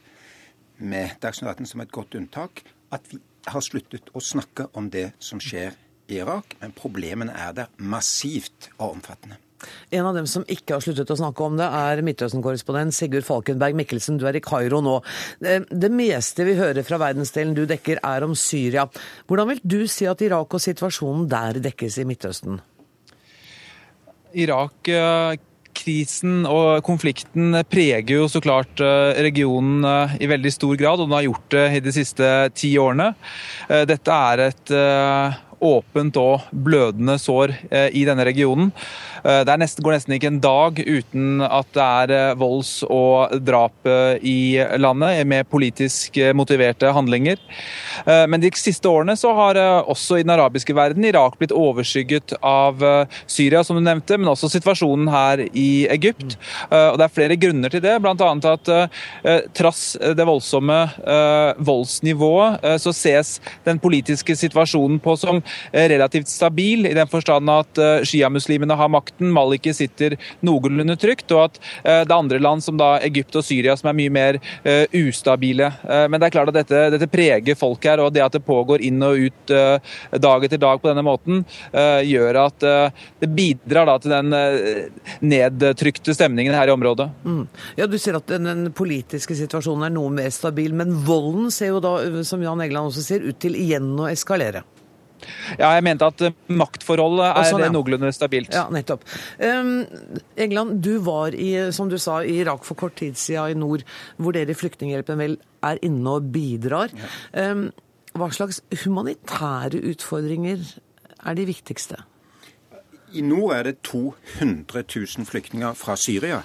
med 0.82 1.20
Dagsnytt 1.22 1.52
18 1.52 1.70
som 1.70 1.84
et 1.84 1.92
godt 1.94 2.16
unntak, 2.18 2.64
at 2.92 3.06
vi 3.12 3.20
har 3.48 3.62
sluttet 3.62 4.10
å 4.14 4.22
snakke 4.22 4.68
om 4.78 4.90
det 4.94 5.12
som 5.22 5.42
skjer 5.42 5.76
Irak, 6.12 6.58
men 6.62 6.76
problemene 6.76 7.36
er 7.38 7.56
der 7.56 7.72
massivt 7.78 8.72
og 8.78 8.92
omfattende. 8.96 9.40
En 9.92 10.08
av 10.08 10.16
dem 10.16 10.28
som 10.30 10.46
ikke 10.50 10.76
har 10.76 10.84
sluttet 10.84 11.12
å 11.14 11.18
snakke 11.20 11.46
om 11.46 11.58
det, 11.60 11.68
er 11.68 12.02
Midtøsten-korrespondent 12.06 12.96
Sigurd 12.96 13.28
Falkenberg 13.28 13.78
Mikkelsen. 13.78 14.18
Du 14.20 14.26
er 14.30 14.38
i 14.38 14.44
Kairo 14.44 14.82
nå. 14.84 14.98
Det 15.42 15.92
meste 15.94 16.48
vi 16.48 16.58
hører 16.60 16.86
fra 16.88 17.00
verdensdelen 17.02 17.54
du 17.58 17.66
dekker, 17.70 18.02
er 18.02 18.26
om 18.26 18.36
Syria. 18.38 18.88
Hvordan 19.30 19.52
vil 19.54 19.62
du 19.76 19.80
si 19.92 20.10
at 20.10 20.24
Irak 20.26 20.58
og 20.58 20.64
situasjonen 20.64 21.30
der 21.32 21.62
dekkes 21.62 22.02
i 22.02 22.08
Midtøsten? 22.10 22.60
Irak 24.40 24.88
eh, 24.88 25.36
krisen 25.76 26.46
og 26.48 26.80
konflikten 26.88 27.58
preger 27.68 28.22
jo 28.22 28.30
så 28.32 28.40
klart 28.44 28.80
eh, 28.84 29.20
regionen 29.28 29.84
eh, 29.88 30.18
i 30.24 30.32
veldig 30.32 30.54
stor 30.56 30.80
grad, 30.80 31.04
og 31.04 31.10
den 31.10 31.18
har 31.18 31.28
gjort 31.28 31.48
det 31.58 31.66
i 31.76 31.84
de 31.84 31.96
siste 31.96 32.34
ti 32.56 32.74
årene. 32.80 33.12
Dette 33.92 34.20
er 34.32 34.46
et 34.48 34.76
åpent 35.62 36.18
og 36.18 36.50
blødende 36.52 37.18
sår 37.22 37.56
i 37.94 38.06
denne 38.08 38.26
regionen. 38.28 38.72
Eh, 39.24 39.42
det 39.46 39.58
nesten, 39.62 39.84
går 39.86 39.96
nesten 39.96 40.16
ikke 40.16 40.30
en 40.32 40.42
dag 40.42 40.80
uten 40.82 41.44
at 41.46 41.70
det 41.76 41.86
er 41.86 42.14
eh, 42.16 42.38
volds- 42.40 42.82
og 42.88 43.36
drap 43.46 43.90
eh, 43.90 44.18
i 44.26 44.40
landet 44.82 45.22
med 45.28 45.50
politisk 45.52 46.18
motiverte 46.36 46.90
handlinger. 46.94 47.40
Men 48.06 48.42
de 48.42 48.50
siste 48.58 48.90
årene 48.90 49.14
så 49.20 49.32
har 49.36 49.58
også 49.90 50.18
i 50.18 50.24
den 50.24 50.34
arabiske 50.34 50.74
verden 50.76 51.06
Irak 51.06 51.36
blitt 51.40 51.54
overskygget 51.54 52.34
av 52.46 52.82
Syria, 53.30 53.62
som 53.64 53.78
du 53.78 53.84
nevnte, 53.84 54.18
men 54.18 54.30
også 54.32 54.50
situasjonen 54.52 55.10
her 55.12 55.44
i 55.48 55.86
Egypt. 55.92 56.38
Og 56.72 56.98
Det 57.00 57.06
er 57.06 57.14
flere 57.14 57.38
grunner 57.40 57.74
til 57.74 57.84
det, 57.84 57.94
bl.a. 58.02 58.32
at 58.54 58.72
trass 59.58 59.84
det 60.02 60.28
voldsomme 60.28 60.80
voldsnivået, 61.62 62.66
så 62.82 62.96
ses 62.96 63.36
den 63.68 63.82
politiske 63.84 64.36
situasjonen 64.40 65.02
på 65.04 65.18
som 65.20 65.44
relativt 65.72 66.30
stabil, 66.32 66.86
i 66.88 66.96
den 66.98 67.10
forstand 67.12 67.50
at 67.52 67.82
sjiamuslimene 68.08 68.78
har 68.78 68.92
makten. 68.92 69.32
Maliki 69.34 69.74
sitter 69.76 70.18
noenlunde 70.46 70.98
trygt, 71.00 71.32
og 71.36 71.48
at 71.50 71.60
eh, 71.84 72.02
det 72.06 72.12
er 72.12 72.18
andre 72.18 72.42
land 72.42 72.64
som 72.66 72.80
da 72.80 72.94
Egypt 73.06 73.38
og 73.40 73.46
Syria 73.46 73.76
som 73.80 73.92
er 73.92 73.98
mye 73.98 74.14
mer 74.14 74.40
ustabile. 74.96 75.70
Men 75.84 76.20
det 76.20 76.28
er 76.28 76.34
klart 76.34 76.50
at 76.52 76.58
dette, 76.60 76.80
dette, 76.94 77.08
preger 77.12 77.58
folk 77.58 77.84
her, 77.86 78.02
og 78.04 78.12
det 78.14 78.24
at 78.24 78.36
det 78.36 78.44
pågår 78.46 78.84
inn 78.86 79.02
og 79.06 79.20
ut 79.28 79.52
dag 79.52 80.46
etter 80.46 80.60
dag 80.62 80.82
på 80.82 80.90
denne 80.90 81.04
måten, 81.06 81.44
gjør 82.08 82.40
at 82.46 82.66
det 83.22 83.30
bidrar 83.36 83.90
da 83.90 83.98
til 84.02 84.14
den 84.14 84.36
nedtrykte 85.26 86.16
stemningen 86.16 86.56
her 86.56 86.72
i 86.72 86.76
området. 86.76 87.10
Mm. 87.26 87.48
Ja, 87.78 87.88
Du 87.88 87.98
sier 88.00 88.18
at 88.20 88.28
den, 88.32 88.48
den, 88.48 88.72
politiske 88.76 89.36
situasjonen 89.38 89.90
er 89.90 89.96
noe 89.96 90.12
mer 90.14 90.32
stabil, 90.34 90.76
men 90.78 90.94
volden 91.08 91.52
ser 91.54 91.74
jo 91.76 91.82
da, 91.84 91.96
som 92.28 92.44
Jan 92.44 92.62
Egeland 92.64 92.92
også 92.92 93.06
sier, 93.06 93.26
ut 93.28 93.40
til 93.42 93.58
igjen 93.60 93.94
å 94.00 94.10
eskalere. 94.12 94.64
Ja, 95.60 95.72
jeg 95.76 95.86
mente 95.86 96.08
at 96.08 96.24
maktforholdet 96.48 97.28
er 97.30 97.50
sånn, 97.50 97.66
ja. 97.66 97.72
noenlunde 97.74 98.12
stabilt. 98.16 98.54
Ja, 98.56 98.68
nettopp. 98.74 99.06
Um, 99.38 99.86
England, 100.40 100.82
du 100.86 100.96
var 101.06 101.36
i, 101.38 101.54
som 101.76 101.92
du 101.92 101.98
sa, 102.02 102.22
i 102.24 102.42
Irak 102.44 102.66
for 102.68 102.80
kort 102.80 102.98
tid 103.02 103.20
siden 103.20 103.56
i 103.56 103.60
nord, 103.62 103.86
hvor 104.22 104.36
dere 104.36 104.54
i 104.54 104.58
Flyktninghjelpen 104.58 105.22
vel 105.22 105.40
er 105.66 105.82
inne 105.86 106.18
og 106.18 106.32
bidrar. 106.34 106.94
Ja. 106.96 107.52
Um, 107.52 107.70
hva 108.18 108.28
slags 108.36 108.60
humanitære 108.84 109.80
utfordringer 109.94 110.64
er 111.22 111.38
de 111.38 111.46
viktigste? 111.48 112.02
I 113.16 113.24
nord 113.24 113.54
er 113.56 113.70
det 113.70 113.78
200 113.88 114.84
000 114.84 115.28
flyktninger 115.28 115.76
fra 115.80 115.96
Syria. 116.00 116.42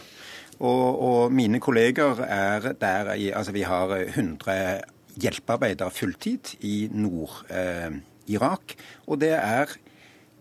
Og, 0.57 1.03
og 1.03 1.33
mine 1.35 1.61
kolleger 1.61 2.23
er 2.25 2.73
der 2.81 3.13
i 3.15 3.31
Altså, 3.31 3.53
vi 3.53 3.63
har 3.67 3.93
100 3.97 4.81
hjelpearbeidere 5.21 5.91
fulltid 5.91 6.57
i 6.61 6.89
nord. 6.93 7.45
Eh, 7.51 7.99
Irak. 8.27 8.75
Og 9.07 9.21
det 9.21 9.33
er 9.35 9.77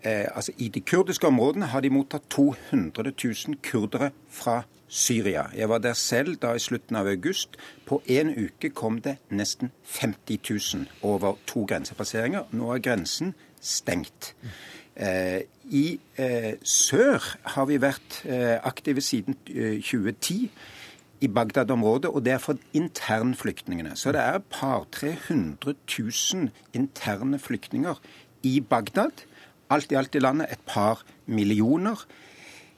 eh, 0.03 0.27
altså 0.35 0.51
I 0.57 0.67
de 0.67 0.81
kurdiske 0.81 1.27
områdene 1.27 1.65
har 1.73 1.81
de 1.81 1.89
mottatt 1.89 2.29
200 2.29 3.13
000 3.23 3.59
kurdere 3.63 4.11
fra 4.29 4.63
Syria. 4.87 5.43
Jeg 5.55 5.69
var 5.69 5.77
der 5.77 5.93
selv 5.93 6.37
da 6.37 6.53
i 6.53 6.59
slutten 6.59 6.95
av 6.95 7.07
august. 7.07 7.57
På 7.85 8.01
én 8.07 8.31
uke 8.45 8.69
kom 8.69 9.01
det 9.01 9.17
nesten 9.29 9.71
50 9.83 10.39
000 10.75 10.85
over 11.01 11.35
to 11.47 11.65
grensepasseringer. 11.65 12.43
Nå 12.51 12.71
er 12.73 12.79
grensen 12.79 13.33
stengt. 13.61 14.35
Eh, 14.95 15.41
I 15.71 15.99
eh, 16.17 16.53
sør 16.63 17.23
har 17.43 17.65
vi 17.65 17.81
vært 17.81 18.21
eh, 18.25 18.59
aktive 18.63 19.01
siden 19.01 19.35
2010 19.45 20.45
eh, 20.45 20.49
i 21.21 21.27
Bagdad-området, 21.27 22.11
og 22.11 22.25
det 22.25 22.33
er 22.33 22.43
for 22.43 22.59
internflyktningene. 22.73 23.95
Så 23.95 24.11
det 24.11 24.21
er 24.21 24.39
et 24.39 24.49
par-tre 24.51 25.15
hundre 25.27 25.75
tusen 25.87 26.49
interne 26.73 27.39
flyktninger 27.39 28.01
i 28.43 28.59
Bagdad. 28.59 29.25
Alt 29.69 29.91
i 29.91 29.95
alt 29.95 30.15
i 30.15 30.19
landet 30.19 30.51
et 30.51 30.61
par 30.67 31.05
millioner. 31.25 32.05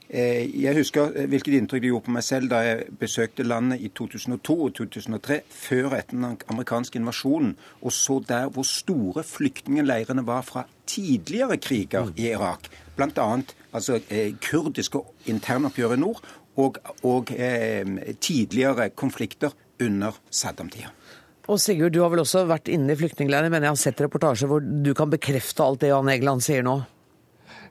Jeg 0.08 0.72
husker 0.72 1.26
hvilket 1.28 1.58
inntrykk 1.58 1.82
det 1.84 1.90
gjorde 1.90 2.06
på 2.06 2.12
meg 2.16 2.24
selv 2.24 2.48
da 2.48 2.62
jeg 2.64 2.86
besøkte 2.96 3.44
landet 3.44 3.82
i 3.84 3.90
2002 3.92 4.54
og 4.64 4.70
2003, 4.78 5.40
før 5.52 5.98
etter 5.98 6.16
den 6.16 6.38
amerikanske 6.48 6.96
invasjonen, 6.96 7.58
og 7.82 7.92
så 7.92 8.16
der 8.28 8.48
hvor 8.48 8.64
store 8.64 9.24
flyktningleirene 9.28 10.24
var 10.26 10.46
fra 10.48 10.64
tidligere 10.88 11.58
kriger 11.60 12.08
i 12.16 12.30
Irak. 12.30 12.70
Bl.a. 12.96 13.28
Altså, 13.76 14.00
kurdiske 14.48 15.04
internoppgjør 15.26 15.92
i 15.92 16.00
nord 16.00 16.24
og, 16.58 16.78
og 17.06 17.32
eh, 17.34 18.14
tidligere 18.20 18.90
konflikter 18.98 19.54
under 19.82 20.16
Saddam-tida. 20.30 20.92
Og 21.48 21.56
Sigurd, 21.62 21.94
du 21.94 22.02
har 22.02 22.12
vel 22.12 22.20
også 22.20 22.44
vært 22.48 22.68
inne 22.68 22.92
i 22.92 22.98
flyktningleirer, 22.98 23.48
men 23.52 23.64
jeg 23.64 23.72
har 23.72 23.80
sett 23.80 24.02
reportasjer 24.04 24.50
hvor 24.50 24.60
du 24.60 24.92
kan 24.96 25.08
bekrefte 25.12 25.64
alt 25.64 25.80
det 25.80 25.92
Jan 25.94 26.10
Egeland 26.12 26.44
sier 26.44 26.66
nå? 26.66 26.76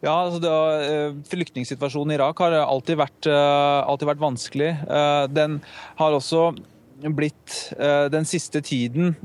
Ja, 0.01 0.13
altså 0.13 0.39
det, 0.41 0.53
eh, 0.85 1.13
Flyktningsituasjonen 1.29 2.13
i 2.13 2.17
Irak 2.17 2.41
har 2.41 2.53
alltid 2.61 2.97
vært, 2.97 3.27
eh, 3.29 3.79
alltid 3.89 4.07
vært 4.11 4.25
vanskelig. 4.25 4.71
Eh, 4.87 5.27
den 5.33 5.61
har 5.97 6.11
også 6.11 6.55
blitt 6.97 7.77
den 7.77 8.25
siste 8.25 8.57
tiden 8.65 9.15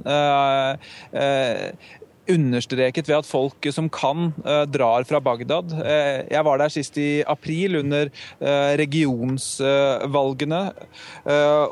understreket 2.30 3.08
ved 3.08 3.18
at 3.18 3.26
folk 3.26 3.66
som 3.74 3.88
kan, 3.90 4.32
eh, 4.46 4.62
drar 4.70 5.04
fra 5.04 5.20
Bagdad. 5.20 5.72
Eh, 5.72 6.26
jeg 6.30 6.44
var 6.44 6.58
der 6.58 6.68
sist 6.68 6.96
i 6.98 7.24
april 7.26 7.76
under 7.76 8.10
eh, 8.40 8.76
regionsvalgene. 8.78 10.62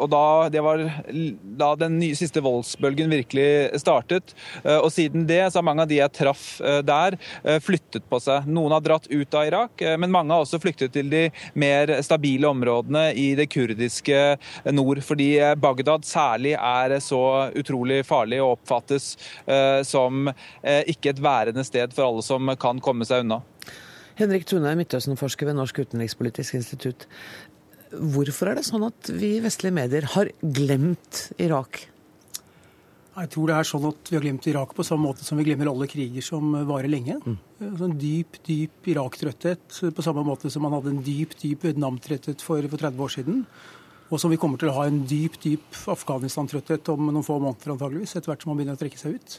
og 0.01 0.07
da, 0.11 0.49
det 0.49 0.63
var 0.63 0.79
da 1.59 1.75
den 1.77 1.99
nye, 1.99 2.15
siste 2.15 2.41
voldsbølgen 2.43 3.11
virkelig 3.11 3.81
startet. 3.81 4.35
Og 4.65 4.91
siden 4.93 5.27
det 5.27 5.53
så 5.53 5.59
har 5.59 5.67
mange 5.67 5.83
av 5.83 5.89
de 5.91 5.99
jeg 5.99 6.13
traff 6.17 6.61
der, 6.87 7.17
flyttet 7.63 8.07
på 8.11 8.21
seg. 8.23 8.47
Noen 8.51 8.73
har 8.75 8.85
dratt 8.85 9.09
ut 9.11 9.35
av 9.35 9.47
Irak, 9.47 9.85
men 9.99 10.13
mange 10.13 10.33
har 10.35 10.45
også 10.45 10.61
flyktet 10.63 10.95
til 10.95 11.11
de 11.13 11.23
mer 11.55 11.93
stabile 12.05 12.49
områdene 12.51 13.11
i 13.19 13.35
det 13.39 13.49
kurdiske 13.53 14.21
nord. 14.73 15.03
Fordi 15.07 15.31
Bagdad 15.61 16.07
særlig 16.09 16.57
er 16.57 16.97
så 17.05 17.51
utrolig 17.59 18.03
farlig 18.09 18.41
og 18.43 18.57
oppfattes 18.59 19.13
som 19.87 20.31
ikke 20.63 21.15
et 21.15 21.23
værende 21.25 21.65
sted 21.67 21.95
for 21.97 22.09
alle 22.09 22.25
som 22.27 22.51
kan 22.61 22.83
komme 22.85 23.07
seg 23.09 23.25
unna. 23.25 23.41
Henrik 24.21 24.45
Tune, 24.49 24.75
Midtøsten-forsker 24.77 25.49
ved 25.49 25.57
Norsk 25.57 25.79
utenrikspolitisk 25.81 26.59
institutt. 26.59 27.07
Hvorfor 27.91 28.51
er 28.51 28.59
det 28.59 28.67
sånn 28.69 28.85
at 28.87 29.09
vi 29.11 29.37
i 29.39 29.43
vestlige 29.43 29.75
medier 29.75 30.07
har 30.13 30.31
glemt 30.43 31.31
Irak? 31.41 31.87
Jeg 33.11 33.31
tror 33.35 33.51
det 33.51 33.57
er 33.57 33.67
sånn 33.67 33.87
at 33.89 34.11
vi 34.11 34.17
har 34.17 34.23
glemt 34.23 34.47
Irak 34.49 34.71
på 34.77 34.85
samme 34.87 35.09
måte 35.09 35.25
som 35.27 35.41
vi 35.41 35.45
glemmer 35.49 35.69
alle 35.73 35.89
kriger 35.91 36.25
som 36.25 36.53
varer 36.69 36.89
lenge. 36.93 37.17
Mm. 37.25 37.39
Altså 37.67 37.89
en 37.89 37.99
dyp, 38.01 38.39
dyp 38.47 38.91
Irak-trøtthet 38.93 39.81
på 39.97 40.05
samme 40.07 40.25
måte 40.25 40.53
som 40.53 40.65
man 40.65 40.77
hadde 40.77 40.95
en 40.95 41.03
dyp, 41.05 41.35
dyp 41.41 41.67
Vietnam-trøtthet 41.67 42.45
for, 42.45 42.69
for 42.71 42.85
30 42.87 43.05
år 43.07 43.15
siden. 43.17 43.43
Og 44.11 44.23
som 44.23 44.31
vi 44.33 44.39
kommer 44.43 44.61
til 44.61 44.71
å 44.71 44.77
ha 44.79 44.87
en 44.89 45.03
dyp, 45.11 45.41
dyp 45.43 45.83
Afghanistan-trøtthet 45.91 46.89
om 46.95 47.11
noen 47.11 47.27
få 47.27 47.41
måneder 47.43 47.75
antageligvis, 47.75 48.15
etter 48.15 48.33
hvert 48.33 48.47
som 48.47 48.53
man 48.53 48.61
begynner 48.61 48.79
å 48.79 48.83
trekke 48.85 49.01
seg 49.01 49.19
ut. 49.19 49.37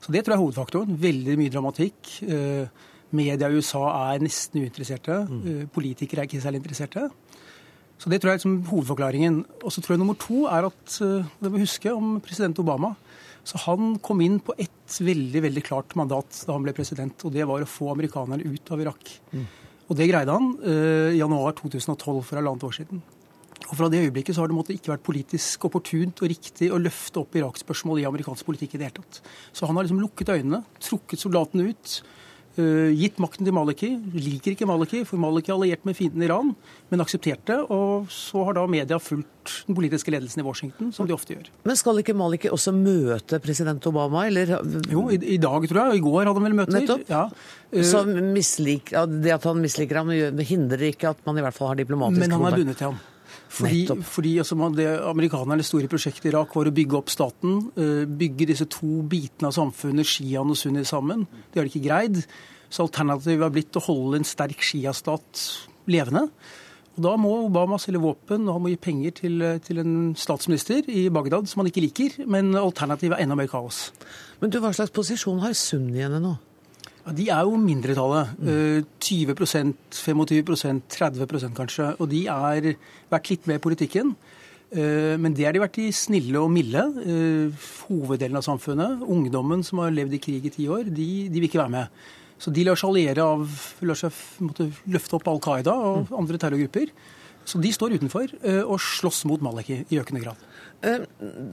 Så 0.00 0.12
Det 0.12 0.24
tror 0.24 0.34
jeg 0.34 0.38
er 0.38 0.44
hovedfaktoren. 0.44 0.96
Veldig 1.00 1.36
mye 1.38 1.52
dramatikk. 1.52 2.22
Eh, 2.24 2.68
media 3.12 3.50
i 3.50 3.58
USA 3.58 3.82
er 4.12 4.22
nesten 4.24 4.62
uinteresserte. 4.62 5.26
Mm. 5.28 5.40
Eh, 5.44 5.66
politikere 5.68 6.24
er 6.24 6.28
ikke 6.28 6.40
særlig 6.40 6.62
interesserte. 6.62 7.10
Så 7.98 8.08
Det 8.08 8.20
tror 8.20 8.30
jeg 8.30 8.34
er 8.34 8.40
liksom 8.40 8.64
hovedforklaringen. 8.70 9.44
Og 9.62 9.70
så 9.70 9.82
tror 9.82 9.94
jeg 9.94 9.98
nummer 9.98 10.16
to 10.16 10.46
er 10.46 10.66
at 10.66 11.00
eh, 11.02 11.28
det 11.42 11.52
må 11.52 11.60
huske 11.60 11.92
om 11.92 12.20
president 12.20 12.58
Obama. 12.58 12.96
Så 13.44 13.58
Han 13.66 13.98
kom 13.98 14.20
inn 14.20 14.40
på 14.40 14.54
ett 14.58 14.88
veldig 14.88 15.42
veldig 15.42 15.62
klart 15.64 15.96
mandat 15.96 16.44
da 16.46 16.52
han 16.52 16.62
ble 16.62 16.72
president, 16.72 17.24
og 17.24 17.32
det 17.32 17.46
var 17.46 17.60
å 17.60 17.68
få 17.68 17.90
amerikanerne 17.90 18.44
ut 18.44 18.70
av 18.70 18.80
Irak. 18.80 19.20
Mm. 19.32 19.46
Og 19.88 19.96
Det 19.96 20.08
greide 20.08 20.30
han 20.30 20.56
i 20.62 21.18
januar 21.18 21.52
2012, 21.56 22.22
for 22.22 22.36
halvannet 22.36 22.62
år 22.62 22.72
siden. 22.76 23.02
Og 23.70 23.76
Fra 23.78 23.90
det 23.90 24.02
øyeblikket 24.02 24.34
så 24.34 24.42
har 24.42 24.50
det 24.50 24.58
måtte 24.58 24.74
ikke 24.74 24.90
vært 24.96 25.06
politisk 25.06 25.68
opportunt 25.70 26.24
og 26.24 26.30
riktig 26.32 26.72
å 26.74 26.80
løfte 26.82 27.22
opp 27.22 27.36
Irak-spørsmål 27.38 28.02
i 28.02 28.08
amerikansk 28.08 28.48
politikk 28.48 28.74
i 28.74 28.80
det 28.80 28.90
hele 28.90 28.98
tatt. 28.98 29.20
Så 29.54 29.68
han 29.68 29.78
har 29.78 29.86
liksom 29.86 30.00
lukket 30.02 30.32
øynene, 30.34 30.64
trukket 30.82 31.22
soldatene 31.22 31.68
ut, 31.70 32.00
uh, 32.58 32.88
gitt 32.90 33.20
makten 33.22 33.46
til 33.46 33.54
Maliki. 33.54 33.92
Liker 34.16 34.56
ikke 34.56 34.66
Maliki, 34.66 35.04
for 35.06 35.22
Maliki 35.22 35.52
er 35.52 35.54
alliert 35.54 35.86
med 35.86 35.94
fienden 35.94 36.24
Iran, 36.26 36.50
men 36.90 37.04
aksepterte. 37.04 37.60
Og 37.70 38.10
så 38.10 38.42
har 38.48 38.58
da 38.58 38.64
media 38.66 38.98
fulgt 38.98 39.54
den 39.68 39.78
politiske 39.78 40.10
ledelsen 40.10 40.42
i 40.42 40.48
Washington, 40.48 40.90
som 40.96 41.06
de 41.06 41.14
ofte 41.14 41.36
gjør. 41.36 41.52
Men 41.70 41.78
skal 41.78 42.02
ikke 42.02 42.16
Maliki 42.18 42.50
også 42.50 42.74
møte 42.74 43.38
president 43.44 43.86
Obama, 43.86 44.26
eller? 44.32 44.56
Jo, 44.90 45.06
i, 45.14 45.20
i 45.36 45.38
dag 45.38 45.70
tror 45.70 45.82
jeg. 45.84 45.94
Og 45.94 46.00
i 46.00 46.04
går 46.08 46.24
hadde 46.24 46.34
han 46.40 46.48
vel 46.48 46.58
møter. 46.64 46.80
Nettopp. 46.80 47.06
Ja. 47.14 47.22
Uh, 47.70 47.86
så 47.86 48.02
mislik, 48.18 48.90
det 49.22 49.38
at 49.38 49.46
han 49.46 49.62
misliker 49.62 50.02
ham, 50.02 50.10
hindrer 50.42 50.88
ikke 50.90 51.14
at 51.14 51.22
man 51.30 51.38
i 51.38 51.46
hvert 51.46 51.54
fall 51.54 51.70
har 51.70 51.78
diplomatisk 51.84 52.26
kontakt? 52.26 52.34
Men 52.34 52.48
han 52.48 52.50
er 52.50 52.62
bundet 52.64 52.82
til 52.82 52.90
ham. 52.90 53.00
Fordi, 53.50 53.82
fordi 54.06 54.36
altså, 54.38 54.54
det 54.76 54.86
Amerikanernes 55.10 55.66
store 55.72 55.90
prosjekt 55.90 56.24
i 56.24 56.30
Irak 56.30 56.54
var 56.54 56.70
å 56.70 56.74
bygge 56.74 56.98
opp 57.00 57.10
staten. 57.10 57.58
Eh, 57.74 58.06
bygge 58.06 58.46
disse 58.52 58.68
to 58.70 59.02
bitene 59.10 59.50
av 59.50 59.56
samfunnet, 59.56 60.06
Shiaen 60.06 60.52
og 60.52 60.58
Sunni, 60.58 60.84
sammen. 60.86 61.26
Det 61.50 61.58
har 61.58 61.66
de 61.66 61.72
ikke 61.72 61.88
greid. 61.88 62.22
Så 62.70 62.86
alternativet 62.86 63.42
har 63.42 63.54
blitt 63.54 63.78
å 63.80 63.82
holde 63.82 64.20
en 64.20 64.28
sterk 64.28 64.62
sjiastat 64.62 65.46
levende. 65.90 66.28
Og 66.94 67.02
Da 67.06 67.16
må 67.18 67.32
Obama 67.46 67.78
selge 67.80 68.02
våpen 68.02 68.46
og 68.46 68.54
han 68.54 68.62
må 68.62 68.70
gi 68.70 68.78
penger 68.82 69.16
til, 69.22 69.42
til, 69.64 69.82
en 69.82 70.14
statsminister 70.18 70.86
i 70.90 71.08
Bagdad 71.10 71.50
som 71.50 71.62
han 71.62 71.70
ikke 71.70 71.84
liker. 71.88 72.20
Men 72.30 72.54
alternativet 72.54 73.18
er 73.18 73.26
enda 73.26 73.38
mer 73.38 73.50
kaos. 73.50 73.88
Men 74.38 74.54
du, 74.54 74.60
Hva 74.62 74.70
slags 74.76 74.94
posisjon 74.94 75.42
har 75.42 75.58
sunniene 75.58 76.22
nå? 76.22 76.36
Ja, 77.06 77.14
de 77.16 77.28
er 77.32 77.48
jo 77.48 77.56
mindretallet. 77.60 78.34
Mm. 78.38 78.84
20% 79.00 79.72
25% 80.02 80.82
30% 80.96 81.56
kanskje. 81.56 81.94
Og 81.98 82.10
de 82.12 82.26
har 82.28 82.70
vært 83.10 83.32
litt 83.32 83.48
med 83.48 83.60
i 83.60 83.64
politikken. 83.64 84.14
Eh, 84.70 85.16
men 85.18 85.34
det 85.34 85.48
har 85.48 85.56
de 85.56 85.62
vært 85.62 85.80
de 85.80 85.88
snille 85.94 86.38
og 86.38 86.50
milde. 86.52 86.82
Eh, 87.02 87.68
hoveddelen 87.88 88.38
av 88.38 88.46
samfunnet, 88.46 89.02
ungdommen 89.02 89.64
som 89.66 89.82
har 89.82 89.94
levd 89.94 90.14
i 90.14 90.22
krig 90.22 90.46
i 90.46 90.54
ti 90.54 90.68
år, 90.70 90.86
de, 90.86 91.10
de 91.28 91.40
vil 91.40 91.48
ikke 91.48 91.62
være 91.64 91.74
med. 91.74 92.02
Så 92.40 92.52
de 92.54 92.64
lar 92.64 92.78
seg 92.78 92.88
alliere 92.88 93.24
av 93.24 93.48
lar 93.84 93.98
seg 93.98 94.14
måtte, 94.40 94.70
løfte 94.88 95.18
opp 95.18 95.26
Al 95.28 95.42
Qaida 95.44 95.74
og 95.74 96.06
mm. 96.06 96.14
andre 96.22 96.40
terrorgrupper. 96.40 96.92
Så 97.44 97.58
de 97.60 97.72
står 97.74 97.98
utenfor 97.98 98.30
eh, 98.40 98.62
og 98.62 98.78
slåss 98.80 99.24
mot 99.28 99.42
Maliki 99.42 99.82
i 99.90 99.98
økende 100.00 100.22
grad. 100.22 100.46
Eh, 100.80 101.02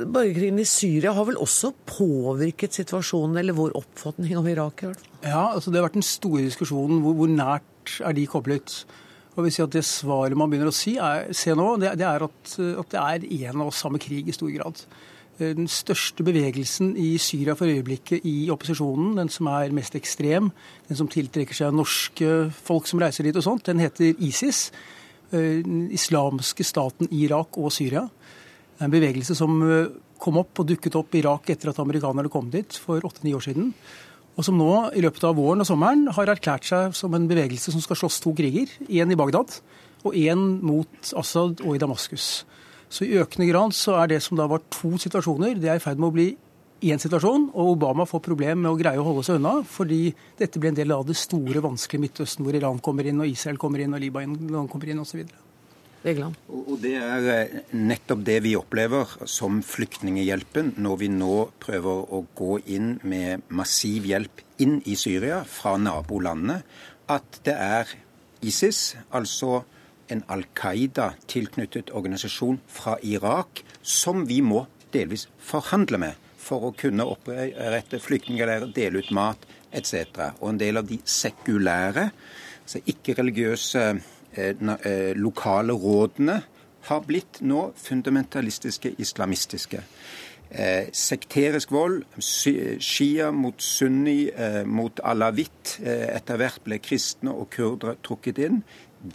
borgerkrigen 0.08 0.60
i 0.62 0.68
Syria 0.68 1.12
har 1.12 1.26
vel 1.28 1.40
også 1.44 1.74
påvirket 1.90 2.78
situasjonen, 2.78 3.36
eller 3.42 3.58
vår 3.58 3.76
oppfatning 3.76 4.38
av 4.40 4.48
Irak? 4.48 4.84
i 4.84 4.88
hvert 4.88 5.02
fall? 5.02 5.18
Ja, 5.26 5.44
altså 5.54 5.72
det 5.72 5.82
har 5.82 5.90
vært 5.90 6.00
den 6.00 6.08
store 6.08 6.46
diskusjonen. 6.46 7.02
Hvor, 7.04 7.18
hvor 7.20 7.28
nært 7.32 7.98
er 8.00 8.16
de 8.16 8.24
koblet? 8.30 8.86
Og 9.36 9.44
vi 9.46 9.52
sier 9.54 9.68
at 9.68 9.76
Det 9.76 9.84
svaret 9.86 10.38
man 10.38 10.50
begynner 10.50 10.72
å 10.72 10.76
si, 10.76 10.96
er, 10.98 11.28
se 11.36 11.54
nå, 11.54 11.76
det, 11.82 11.98
det 12.00 12.08
er 12.08 12.24
at, 12.26 12.56
at, 12.56 12.90
det 12.94 13.04
er 13.04 13.52
en 13.52 13.68
og 13.68 13.76
samme 13.76 14.00
krig 14.02 14.32
i 14.32 14.36
stor 14.36 14.50
grad. 14.54 14.80
Eh, 15.38 15.52
den 15.60 15.68
største 15.68 16.24
bevegelsen 16.24 16.96
i 16.98 17.18
Syria 17.22 17.54
for 17.60 17.68
øyeblikket 17.68 18.24
i 18.26 18.48
opposisjonen, 18.54 19.18
den 19.20 19.30
som 19.30 19.52
er 19.52 19.76
mest 19.76 20.00
ekstrem, 20.00 20.54
den 20.88 20.98
som 20.98 21.12
tiltrekker 21.12 21.58
seg 21.58 21.76
norske 21.76 22.48
folk 22.64 22.88
som 22.88 23.04
reiser 23.04 23.28
dit 23.28 23.36
og 23.36 23.46
sånt, 23.46 23.68
den 23.68 23.84
heter 23.84 24.16
ISIS. 24.18 24.70
Eh, 25.36 25.60
den 25.68 25.90
islamske 25.92 26.64
staten 26.64 27.12
Irak 27.12 27.60
og 27.60 27.76
Syria. 27.76 28.08
En 28.84 28.94
bevegelse 28.94 29.36
som 29.38 29.56
eh, 29.66 29.94
kom 30.22 30.38
opp 30.42 30.62
og 30.62 30.68
dukket 30.70 30.98
opp 31.00 31.16
i 31.16 31.22
Irak 31.24 31.50
etter 31.54 31.72
at 31.72 31.80
amerikanerne 31.82 32.32
kom 32.34 32.52
dit 32.54 32.78
for 32.82 33.02
åtte-ni 33.08 33.34
år 33.38 33.46
siden. 33.48 33.72
Og 34.38 34.46
som 34.46 34.58
nå, 34.58 34.70
i 34.94 35.02
løpet 35.02 35.24
av 35.26 35.38
våren 35.38 35.64
og 35.64 35.70
sommeren, 35.70 36.06
har 36.14 36.30
erklært 36.30 36.68
seg 36.70 36.94
som 36.98 37.16
en 37.18 37.26
bevegelse 37.30 37.74
som 37.74 37.82
skal 37.82 37.98
slåss 37.98 38.20
to 38.22 38.36
kriger. 38.38 38.70
Én 38.86 39.10
i 39.10 39.18
Bagdad 39.18 39.60
og 40.06 40.14
én 40.14 40.60
mot 40.62 41.14
Assad 41.18 41.64
og 41.66 41.74
i 41.74 41.82
Damaskus. 41.82 42.46
Så 42.88 43.04
i 43.04 43.18
økende 43.20 43.50
grad 43.50 43.74
så 43.76 43.98
er 44.02 44.14
det 44.14 44.22
som 44.24 44.38
da 44.38 44.46
var 44.48 44.62
to 44.72 44.94
situasjoner, 45.02 45.58
det 45.60 45.72
er 45.72 45.82
i 45.82 45.84
ferd 45.84 45.98
med 46.00 46.12
å 46.12 46.16
bli 46.16 46.28
én 46.86 47.02
situasjon. 47.02 47.50
Og 47.58 47.74
Obama 47.74 48.06
får 48.08 48.24
problem 48.30 48.62
med 48.62 48.72
å 48.72 48.78
greie 48.80 49.02
å 49.02 49.08
holde 49.10 49.26
seg 49.26 49.42
unna, 49.42 49.58
fordi 49.66 50.14
dette 50.40 50.62
blir 50.62 50.72
en 50.72 50.80
del 50.80 50.94
av 50.96 51.04
det 51.08 51.18
store, 51.18 51.64
vanskelige 51.66 52.06
Midtøsten, 52.06 52.46
hvor 52.46 52.56
Iran 52.56 52.80
kommer 52.84 53.10
inn, 53.10 53.20
og 53.24 53.34
Israel 53.34 53.60
kommer 53.62 53.84
inn, 53.84 53.98
og 53.98 54.04
Libanon 54.06 54.70
kommer 54.72 54.94
inn, 54.94 55.02
osv. 55.02 55.26
Og 56.48 56.78
Det 56.82 56.94
er 56.96 57.26
eh, 57.34 57.56
nettopp 57.76 58.24
det 58.28 58.38
vi 58.46 58.54
opplever 58.56 59.18
som 59.28 59.60
Flyktninghjelpen 59.66 60.74
når 60.80 61.00
vi 61.02 61.10
nå 61.12 61.36
prøver 61.60 62.14
å 62.16 62.22
gå 62.38 62.60
inn 62.72 62.94
med 63.04 63.44
massiv 63.50 64.08
hjelp 64.08 64.44
inn 64.64 64.80
i 64.88 64.96
Syria 64.96 65.42
fra 65.44 65.76
nabolandene. 65.82 66.62
At 67.12 67.42
det 67.44 67.56
er 67.56 67.92
ISIS, 68.40 68.96
altså 69.12 69.66
en 70.08 70.24
Al 70.32 70.46
Qaida-tilknyttet 70.56 71.92
organisasjon 71.92 72.62
fra 72.72 72.96
Irak, 73.04 73.64
som 73.82 74.24
vi 74.30 74.40
må 74.42 74.64
delvis 74.96 75.28
forhandle 75.44 76.00
med 76.00 76.28
for 76.40 76.70
å 76.70 76.76
kunne 76.78 77.04
opprette 77.04 78.00
flyktningleirer, 78.00 78.72
dele 78.72 79.04
ut 79.04 79.12
mat 79.12 79.44
etc. 79.76 80.38
Og 80.40 80.54
en 80.54 80.62
del 80.62 80.80
av 80.80 80.88
de 80.88 81.02
sekulære, 81.04 82.12
altså 82.64 82.84
ikke-religiøse 82.94 83.90
lokale 85.18 85.74
rådene 85.74 86.42
har 86.88 87.04
blitt 87.08 87.42
nå 87.42 87.72
fundamentalistiske 87.76 88.94
islamistiske. 89.02 89.82
Eh, 90.50 90.88
sekterisk 90.96 91.72
vold, 91.76 92.04
shia 92.80 93.32
mot 93.36 93.62
sunni, 93.62 94.30
eh, 94.32 94.64
mot 94.66 95.00
alawitt. 95.04 95.80
Eh, 95.84 96.16
etter 96.16 96.38
hvert 96.38 96.64
ble 96.64 96.80
kristne 96.80 97.34
og 97.34 97.50
kurdere 97.50 97.98
trukket 98.04 98.38
inn. 98.40 98.64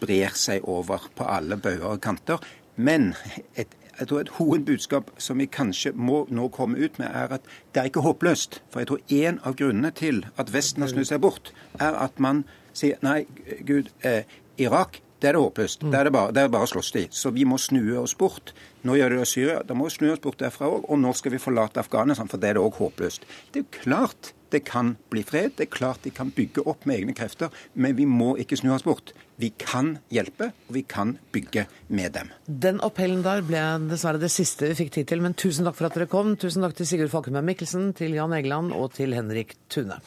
brer 0.01 0.31
seg 0.35 0.63
over 0.69 1.09
på 1.15 1.25
alle 1.27 1.57
bauger 1.57 1.85
og 1.85 2.01
kanter. 2.01 2.39
Men 2.77 3.15
et, 3.57 3.69
jeg 3.99 4.09
tror 4.09 4.21
et 4.21 4.29
hovedbudskap 4.29 5.11
som 5.19 5.39
vi 5.39 5.47
kanskje 5.47 5.93
må 5.93 6.27
nå 6.31 6.49
komme 6.49 6.79
ut 6.79 6.99
med, 6.99 7.09
er 7.09 7.35
at 7.35 7.43
det 7.75 7.81
er 7.81 7.85
ikke 7.91 8.01
håpløst. 8.07 8.61
For 8.71 8.81
jeg 8.81 8.87
tror 8.87 9.01
en 9.11 9.41
av 9.45 9.57
grunnene 9.57 9.91
til 9.91 10.25
at 10.39 10.53
Vesten 10.53 10.83
har 10.83 10.89
snudd 10.89 11.11
seg 11.11 11.21
bort, 11.21 11.53
er 11.81 11.99
at 11.99 12.21
man 12.21 12.45
sier 12.73 12.97
nei, 13.03 13.27
Gud, 13.67 13.91
eh, 14.05 14.23
Irak 14.63 15.03
det 15.23 15.29
er 15.31 15.37
det 15.37 15.43
håpløst. 15.45 15.85
Det 15.87 15.95
er 15.95 16.09
det 16.09 16.13
bare, 16.17 16.35
det 16.35 16.43
er 16.43 16.49
bare 16.51 16.67
å 16.67 16.71
slåss 16.73 16.89
i. 16.99 17.05
Så 17.15 17.31
vi 17.31 17.45
må 17.47 17.55
snu 17.63 17.83
oss 18.01 18.17
bort. 18.19 18.51
Nå 18.83 18.97
gjør 18.99 19.15
det 19.15 19.27
Syria, 19.31 19.61
da 19.63 19.75
må 19.79 19.87
vi 19.87 19.95
snu 19.95 20.09
oss 20.11 20.23
bort 20.23 20.41
derfra 20.43 20.67
òg. 20.67 20.89
Og 20.91 20.99
nå 20.99 21.13
skal 21.15 21.37
vi 21.37 21.39
forlate 21.43 21.79
Afghanistan, 21.79 22.27
for 22.31 22.43
det 22.43 22.51
er 22.51 22.59
det 22.59 22.65
òg 22.65 22.81
håpløst. 22.81 23.29
Det 23.55 23.61
er 23.61 23.63
jo 23.63 23.83
klart 23.85 24.33
det 24.51 24.65
kan 24.67 24.97
bli 25.15 25.23
fred. 25.25 25.55
Det 25.57 25.69
er 25.69 25.71
klart 25.73 26.03
de 26.03 26.11
kan 26.13 26.33
bygge 26.35 26.65
opp 26.67 26.83
med 26.91 26.99
egne 26.99 27.15
krefter. 27.15 27.55
Men 27.79 27.95
vi 27.97 28.09
må 28.11 28.33
ikke 28.43 28.59
snu 28.59 28.73
oss 28.75 28.83
bort. 28.83 29.15
Vi 29.39 29.53
kan 29.63 29.95
hjelpe, 30.13 30.51
og 30.67 30.75
vi 30.75 30.83
kan 30.83 31.15
bygge 31.33 31.69
med 31.87 32.17
dem. 32.19 32.33
Den 32.51 32.83
appellen 32.83 33.23
der 33.23 33.47
ble 33.47 33.63
dessverre 33.93 34.21
det 34.21 34.33
siste 34.35 34.73
vi 34.73 34.81
fikk 34.83 34.91
tid 34.99 35.13
til, 35.13 35.23
men 35.23 35.39
tusen 35.39 35.71
takk 35.71 35.79
for 35.79 35.87
at 35.87 36.01
dere 36.01 36.11
kom. 36.11 36.35
Tusen 36.35 36.67
takk 36.67 36.75
til 36.81 36.91
Sigurd 36.91 37.15
Falkenberg 37.15 37.47
Mikkelsen, 37.47 37.93
til 37.95 38.19
Jan 38.19 38.35
Egeland 38.35 38.75
og 38.75 38.91
til 38.99 39.15
Henrik 39.15 39.55
Tune. 39.71 40.03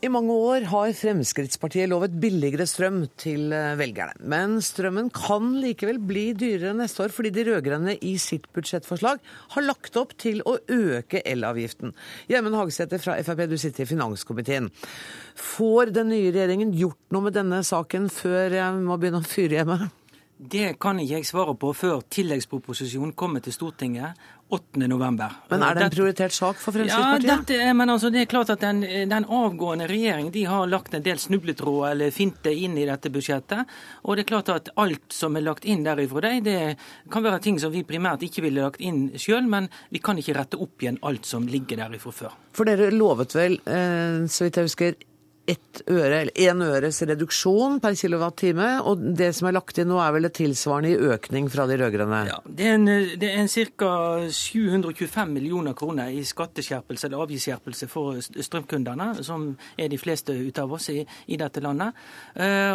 I 0.00 0.08
mange 0.08 0.32
år 0.32 0.64
har 0.70 0.94
Fremskrittspartiet 0.96 1.90
lovet 1.90 2.14
billigere 2.22 2.64
strøm 2.64 3.02
til 3.20 3.50
eh, 3.52 3.74
velgerne. 3.76 4.14
Men 4.32 4.54
strømmen 4.64 5.10
kan 5.12 5.50
likevel 5.60 5.98
bli 6.08 6.30
dyrere 6.32 6.72
neste 6.78 7.04
år, 7.04 7.12
fordi 7.12 7.34
de 7.36 7.44
rød-grønne 7.50 7.98
i 8.08 8.14
sitt 8.16 8.46
budsjettforslag 8.56 9.20
har 9.52 9.66
lagt 9.66 10.00
opp 10.00 10.14
til 10.16 10.40
å 10.48 10.56
øke 10.72 11.20
elavgiften. 11.28 11.92
Gjermund 12.32 12.56
Hagesæter 12.56 13.02
fra 13.02 13.18
Frp, 13.26 13.44
du 13.50 13.58
sitter 13.60 13.84
i 13.84 13.90
finanskomiteen. 13.92 14.72
Får 15.36 15.92
den 15.92 16.14
nye 16.14 16.32
regjeringen 16.32 16.72
gjort 16.80 17.02
noe 17.12 17.28
med 17.28 17.36
denne 17.36 17.60
saken 17.60 18.08
før 18.08 18.56
jeg 18.56 18.80
må 18.80 18.96
begynne 18.96 19.20
å 19.20 19.28
fyre 19.36 19.60
hjemme? 19.60 19.82
Det 20.40 20.78
kan 20.80 20.96
ikke 20.96 21.18
jeg 21.18 21.28
svare 21.28 21.52
på 21.60 21.74
før 21.76 22.00
tilleggsproposisjonen 22.08 23.12
kommer 23.12 23.44
til 23.44 23.52
Stortinget 23.52 24.16
8.11. 24.50 25.30
Men 25.48 25.62
er 25.62 25.74
det 25.78 25.84
en 25.84 25.92
prioritert 25.94 26.34
sak 26.34 26.58
for 26.60 26.74
Fremskrittspartiet? 26.74 27.28
Ja, 27.28 27.36
dette, 27.38 27.74
men 27.78 27.92
altså, 27.92 28.10
det 28.10 28.24
er 28.24 28.30
klart 28.30 28.50
at 28.54 28.62
den, 28.64 28.82
den 29.10 29.26
avgående 29.26 29.86
regjering 29.90 30.30
de 30.34 30.44
har 30.50 30.66
lagt 30.70 30.94
en 30.94 31.04
del 31.04 31.20
snubletråder 31.22 31.94
eller 31.94 32.14
finter 32.14 32.54
inn 32.54 32.78
i 32.78 32.86
dette 32.88 33.12
budsjettet. 33.14 33.70
Og 34.04 34.16
det 34.16 34.24
er 34.24 34.30
klart 34.32 34.52
at 34.54 34.72
alt 34.80 35.14
som 35.14 35.38
er 35.38 35.46
lagt 35.46 35.68
inn 35.68 35.84
derifra 35.86 36.24
deg, 36.26 36.42
det 36.46 36.58
kan 37.12 37.26
være 37.26 37.42
ting 37.46 37.60
som 37.62 37.74
vi 37.74 37.84
primært 37.86 38.24
ikke 38.26 38.44
ville 38.46 38.64
lagt 38.66 38.82
inn 38.82 39.08
sjøl, 39.14 39.46
men 39.50 39.70
vi 39.90 40.02
kan 40.02 40.18
ikke 40.18 40.36
rette 40.38 40.60
opp 40.60 40.82
igjen 40.82 41.00
alt 41.06 41.28
som 41.28 41.46
ligger 41.50 41.84
derifra 41.84 42.14
før. 42.14 42.34
For 42.56 42.66
dere 42.66 42.90
lovet 42.94 43.36
vel, 43.36 43.60
eh, 43.64 44.26
så 44.26 44.46
vidt 44.46 44.58
jeg 44.58 44.70
husker, 44.70 44.98
ett 45.46 45.82
øre, 45.90 46.20
eller 46.20 46.32
én 46.38 46.62
øres 46.62 47.00
reduksjon 47.08 47.80
per 47.82 47.96
kilowattime. 47.98 48.68
Og 48.86 49.02
det 49.18 49.32
som 49.36 49.48
er 49.48 49.56
lagt 49.56 49.78
inn 49.80 49.90
nå, 49.90 49.98
er 50.02 50.14
vel 50.14 50.28
et 50.28 50.36
tilsvarende 50.36 50.92
i 50.92 51.10
økning 51.14 51.48
fra 51.52 51.66
de 51.70 51.78
rød-grønne? 51.80 52.20
Ja, 52.28 52.38
det 52.44 52.68
er 52.70 53.30
er 53.30 53.48
ca. 53.48 53.90
725 54.30 55.32
millioner 55.32 55.74
kroner 55.74 56.10
i 56.12 56.22
skatteskjerpelse 56.26 57.08
eller 57.08 57.24
avgiftsskjerpelse 57.24 57.88
for 57.90 58.20
strømkundene, 58.20 59.24
som 59.26 59.48
er 59.78 59.88
de 59.90 59.98
fleste 59.98 60.34
ut 60.36 60.58
av 60.58 60.72
oss 60.76 60.90
i, 60.92 61.00
i 61.26 61.38
dette 61.40 61.62
landet. 61.64 61.96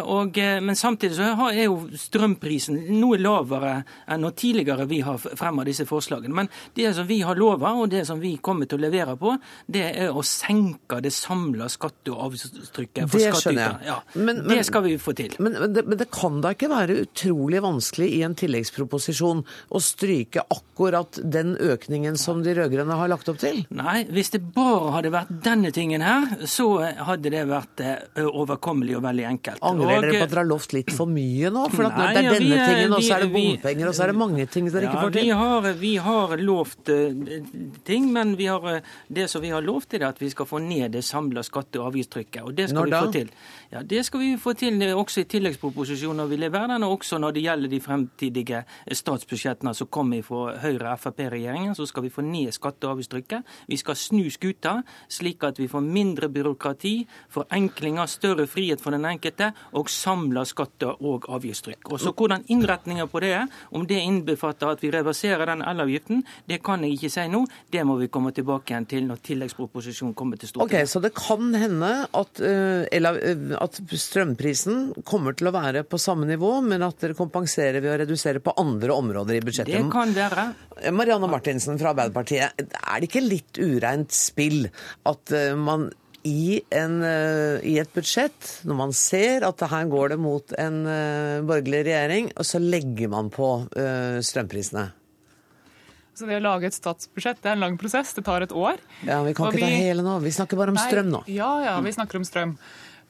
Og, 0.06 0.36
men 0.36 0.78
samtidig 0.78 1.16
så 1.18 1.48
er 1.50 1.66
jo 1.66 1.78
strømprisen 1.96 2.78
noe 2.96 3.18
lavere 3.20 3.78
enn 4.10 4.24
når 4.24 4.36
tidligere 4.38 4.86
vi 4.90 5.00
har 5.06 5.20
fremma 5.20 5.64
disse 5.66 5.86
forslagene. 5.88 6.34
Men 6.34 6.50
det 6.76 6.92
som 6.96 7.06
vi 7.08 7.20
har 7.26 7.38
lova, 7.38 7.74
og 7.76 7.90
det 7.92 8.04
som 8.08 8.20
vi 8.20 8.36
kommer 8.42 8.68
til 8.68 8.80
å 8.80 8.86
levere 8.86 9.16
på, 9.20 9.36
det 9.66 9.86
er 9.92 10.14
å 10.14 10.24
senke 10.26 11.00
det 11.04 11.14
samla 11.14 11.68
skatte- 11.72 12.14
og 12.14 12.26
avgiftstrykket 12.56 13.10
for 13.10 13.52
jeg. 13.52 13.76
Ja, 13.86 14.00
men, 14.14 14.42
men, 14.42 14.56
det 14.56 14.64
skal 14.68 14.84
vi 14.86 14.96
få 14.98 15.14
til. 15.16 15.34
Men, 15.38 15.56
men, 15.60 15.72
det, 15.74 15.84
men, 15.86 15.98
det, 15.98 16.08
kan 16.14 16.40
da 16.44 16.52
ikke 16.54 16.70
være 16.70 16.98
utrolig 17.04 17.62
vanskelig 17.64 18.08
i 18.18 18.22
en 18.26 18.36
tilleggsproposisjon 18.38 19.42
å 19.46 19.82
stryke 19.82 20.44
akkurat 20.52 21.20
den 21.22 21.54
økningen 21.56 22.18
som 22.20 22.42
de 22.44 22.54
rød-grønne 22.56 22.98
har 22.98 23.10
lagt 23.12 23.28
opp 23.32 23.40
til? 23.42 23.62
Nei, 23.76 24.04
hvis 24.12 24.32
det 24.34 24.42
bare 24.54 24.94
hadde 24.98 25.12
vært 25.14 25.32
denne 25.44 25.72
tingen 25.74 26.04
her, 26.04 26.46
så 26.48 26.68
hadde 26.80 27.32
det 27.32 27.44
vært 27.50 27.84
overkommelig 28.26 28.98
og 28.98 29.06
veldig 29.06 29.28
enkelt. 29.32 29.64
Angrer 29.66 29.98
og, 29.98 30.06
dere 30.06 30.20
på 30.20 30.28
at 30.28 30.34
dere 30.34 30.44
har 30.44 30.50
lovt 30.50 30.76
litt 30.76 30.92
for 30.94 31.10
mye 31.10 31.52
nå? 31.52 31.66
For 31.72 31.88
nei, 31.88 32.10
det 32.16 32.22
er 32.22 32.30
denne 32.30 32.60
vi, 32.60 32.60
tingen, 32.62 32.96
og 32.96 33.04
så 33.04 33.18
er 33.18 33.26
det 33.26 33.32
bompenger, 33.34 33.90
og 33.90 33.96
så 33.96 34.06
er 34.06 34.12
det 34.12 34.18
mange 34.24 34.48
ting 34.50 34.70
dere 34.70 34.88
ja, 34.88 34.92
ikke 34.92 35.06
får 35.06 35.16
til? 35.16 35.26
Vi 35.26 35.40
har, 35.42 35.70
vi 35.80 35.94
har 36.06 36.36
lovt 36.40 36.92
uh, 36.92 37.72
ting, 37.86 38.10
men 38.14 38.36
vi 38.38 38.48
har, 38.50 38.80
det 39.12 39.28
som 39.32 39.44
vi 39.44 39.52
har 39.54 39.64
lovt, 39.64 39.96
er 39.96 40.08
at 40.10 40.20
vi 40.22 40.30
skal 40.32 40.48
få 40.48 40.60
ned 40.62 40.96
det 40.96 41.04
samla 41.06 41.44
skatte- 41.46 41.80
og 41.80 41.90
avgiftstrykket. 41.90 42.45
Og 42.46 42.54
det 42.56 42.68
skal 42.70 42.78
Når 42.78 42.84
vi 42.84 42.90
da? 42.94 43.00
få 43.04 43.12
til. 43.12 43.30
Ja, 43.72 43.82
Det 43.82 44.04
skal 44.06 44.20
vi 44.20 44.36
få 44.38 44.52
til 44.52 44.82
også 44.94 45.20
i 45.20 45.24
tilleggsproposisjonen 45.24 46.16
når 46.16 46.26
vi 46.30 46.36
leverer 46.36 46.66
den, 46.74 46.82
og 46.86 46.98
også 47.00 47.18
når 47.18 47.34
det 47.34 47.42
gjelder 47.42 47.68
de 47.68 47.80
fremtidige 47.80 48.62
statsbudsjettene 48.92 49.74
som 49.74 49.88
kommer 49.90 50.22
fra 50.22 50.56
Høyre-Frp-regjeringen. 50.62 51.74
Så 51.74 51.86
skal 51.86 52.02
vi 52.02 52.10
få 52.10 52.22
ned 52.22 52.52
skatte- 52.52 52.86
og 52.86 52.96
avgiftstrykket. 52.96 53.42
Vi 53.68 53.76
skal 53.76 53.96
snu 53.96 54.30
skuta, 54.30 54.82
slik 55.08 55.44
at 55.44 55.58
vi 55.58 55.68
får 55.68 55.80
mindre 55.80 56.28
byråkrati, 56.28 57.06
forenklinger, 57.28 58.06
større 58.06 58.46
frihet 58.46 58.80
for 58.80 58.90
den 58.90 59.04
enkelte 59.04 59.52
og 59.72 59.90
samla 59.90 60.44
skatte- 60.44 60.94
og 61.00 61.26
avgiftstrykk. 61.28 61.92
Og 61.92 62.00
så 62.00 62.12
Hvordan 62.16 62.44
innretninga 62.48 63.06
på 63.06 63.20
det 63.20 63.32
er, 63.32 63.46
om 63.72 63.86
det 63.86 63.98
innbefatter 64.00 64.68
at 64.68 64.82
vi 64.82 64.90
reverserer 64.90 65.44
den 65.46 65.62
elavgiften, 65.62 66.24
det 66.48 66.62
kan 66.64 66.82
jeg 66.82 66.92
ikke 66.96 67.10
si 67.10 67.26
nå. 67.28 67.44
Det 67.72 67.84
må 67.86 67.96
vi 68.00 68.08
komme 68.08 68.32
tilbake 68.32 68.72
igjen 68.72 68.86
til 68.86 69.06
når 69.06 69.20
tilleggsproposisjonen 69.22 70.14
kommer 70.14 70.36
til 70.36 70.48
Stortinget. 70.48 70.82
Ok, 70.82 70.88
Så 70.88 71.00
det 71.00 71.12
kan 71.14 71.54
hende 71.54 72.06
at, 72.14 72.40
uh, 72.40 72.84
at, 73.62 73.78
strømprisen 74.00 75.04
kommer 75.06 75.36
til 75.36 75.50
å 75.50 75.54
være 75.54 75.84
på 75.88 76.00
samme 76.00 76.28
nivå, 76.28 76.58
men 76.66 76.84
at 76.86 77.00
dere 77.02 77.16
kompenserer 77.18 77.82
ved 77.82 77.92
å 77.92 77.98
redusere 78.04 78.42
på 78.44 78.54
andre 78.60 78.96
områder 78.96 79.38
i 79.38 79.44
budsjettet? 79.44 79.76
Det 79.76 79.92
kan 79.92 80.14
være. 80.16 80.48
Marianne 80.96 81.30
Martinsen 81.30 81.80
fra 81.80 81.92
Arbeiderpartiet, 81.94 82.66
er 82.66 82.98
det 83.00 83.08
ikke 83.10 83.24
litt 83.24 83.60
ureint 83.60 84.12
spill 84.14 84.66
at 85.08 85.32
uh, 85.34 85.54
man 85.58 85.88
i, 86.26 86.58
en, 86.74 87.00
uh, 87.06 87.62
i, 87.62 87.76
et 87.78 87.90
budsjett, 87.94 88.52
når 88.66 88.80
man 88.82 88.94
ser 88.96 89.46
at 89.46 89.66
her 89.70 89.90
går 89.92 90.14
det 90.16 90.20
mot 90.20 90.56
en 90.58 90.78
borgerlig 91.46 91.84
regjering, 91.86 92.30
og 92.34 92.48
så 92.48 92.62
legger 92.62 93.12
man 93.12 93.30
på 93.34 93.50
strømprisene? 94.26 94.88
Så 96.16 96.24
det 96.24 96.38
å 96.38 96.44
lage 96.46 96.70
et 96.70 96.76
statsbudsjett 96.76 97.42
det 97.44 97.50
er 97.50 97.58
en 97.58 97.64
lang 97.66 97.74
prosess. 97.80 98.14
Det 98.16 98.24
tar 98.24 98.46
et 98.46 98.52
år. 98.56 98.80
Ja, 99.04 99.20
Vi 99.26 99.34
kan 99.36 99.50
og 99.50 99.52
ikke 99.52 99.66
vi... 99.66 99.68
ta 99.68 99.84
hele 99.84 100.04
nå. 100.04 100.16
Vi 100.24 100.32
snakker 100.32 100.56
bare 100.56 100.72
om 100.72 100.78
Nei, 100.78 100.86
strøm 100.88 101.10
nå. 101.12 101.20
Ja, 101.28 101.50
ja, 101.60 101.74
vi 101.84 101.92
snakker 101.92 102.20
om 102.20 102.24
strøm. 102.24 102.54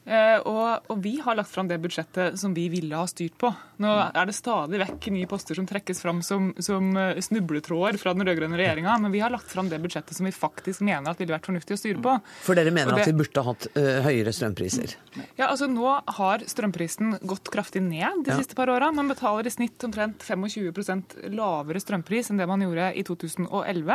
Eh, 0.07 0.39
og, 0.47 0.87
og, 0.87 0.99
vi 1.03 1.17
har 1.19 1.35
lagt 1.35 1.51
fram 1.51 1.67
det 1.67 1.81
budsjettet 1.83 2.39
som 2.39 2.55
vi 2.55 2.69
ville 2.71 2.95
ha 2.95 3.07
styrt 3.11 3.35
på. 3.41 3.51
Nå 3.83 3.93
er 4.07 4.29
det 4.29 4.37
stadig 4.37 4.79
vekk 4.81 5.09
nye 5.13 5.29
poster 5.31 5.59
som 5.59 5.67
trekkes 5.69 5.99
fram 6.03 6.23
som, 6.25 6.53
som 6.63 6.95
snubletråder 6.95 7.99
fra 8.01 8.15
den 8.15 8.25
rød-grønne 8.29 8.59
regjeringa, 8.61 8.95
men 9.03 9.13
vi 9.13 9.21
har 9.25 9.35
lagt 9.35 9.51
fram 9.51 9.69
det 9.73 9.81
budsjettet 9.83 10.17
som 10.17 10.29
vi 10.29 10.33
faktisk 10.33 10.85
mener 10.87 11.11
at 11.11 11.21
ville 11.21 11.35
vært 11.35 11.49
fornuftig 11.51 11.75
å 11.75 11.81
styre 11.81 12.03
på. 12.05 12.15
For 12.47 12.59
dere 12.59 12.73
mener 12.75 12.95
det, 12.95 13.05
at 13.05 13.11
vi 13.11 13.17
burde 13.19 13.45
hatt 13.49 13.67
ø, 13.75 13.85
høyere 14.07 14.35
strømpriser? 14.37 14.95
Ja, 15.37 15.49
altså 15.49 15.69
Nå 15.71 15.91
har 16.19 16.45
strømprisen 16.49 17.19
gått 17.27 17.51
kraftig 17.53 17.83
ned 17.85 18.23
de 18.25 18.33
ja. 18.33 18.39
siste 18.39 18.57
par 18.59 18.71
åra. 18.73 18.93
Man 18.95 19.11
betaler 19.11 19.49
i 19.49 19.53
snitt 19.53 19.83
omtrent 19.87 20.23
25% 20.25 21.19
lavere 21.35 21.83
strømpris 21.83 22.31
enn 22.31 22.41
det 22.41 22.49
man 22.49 22.63
gjorde 22.65 22.93
i 22.95 23.05
2011. 23.07 23.93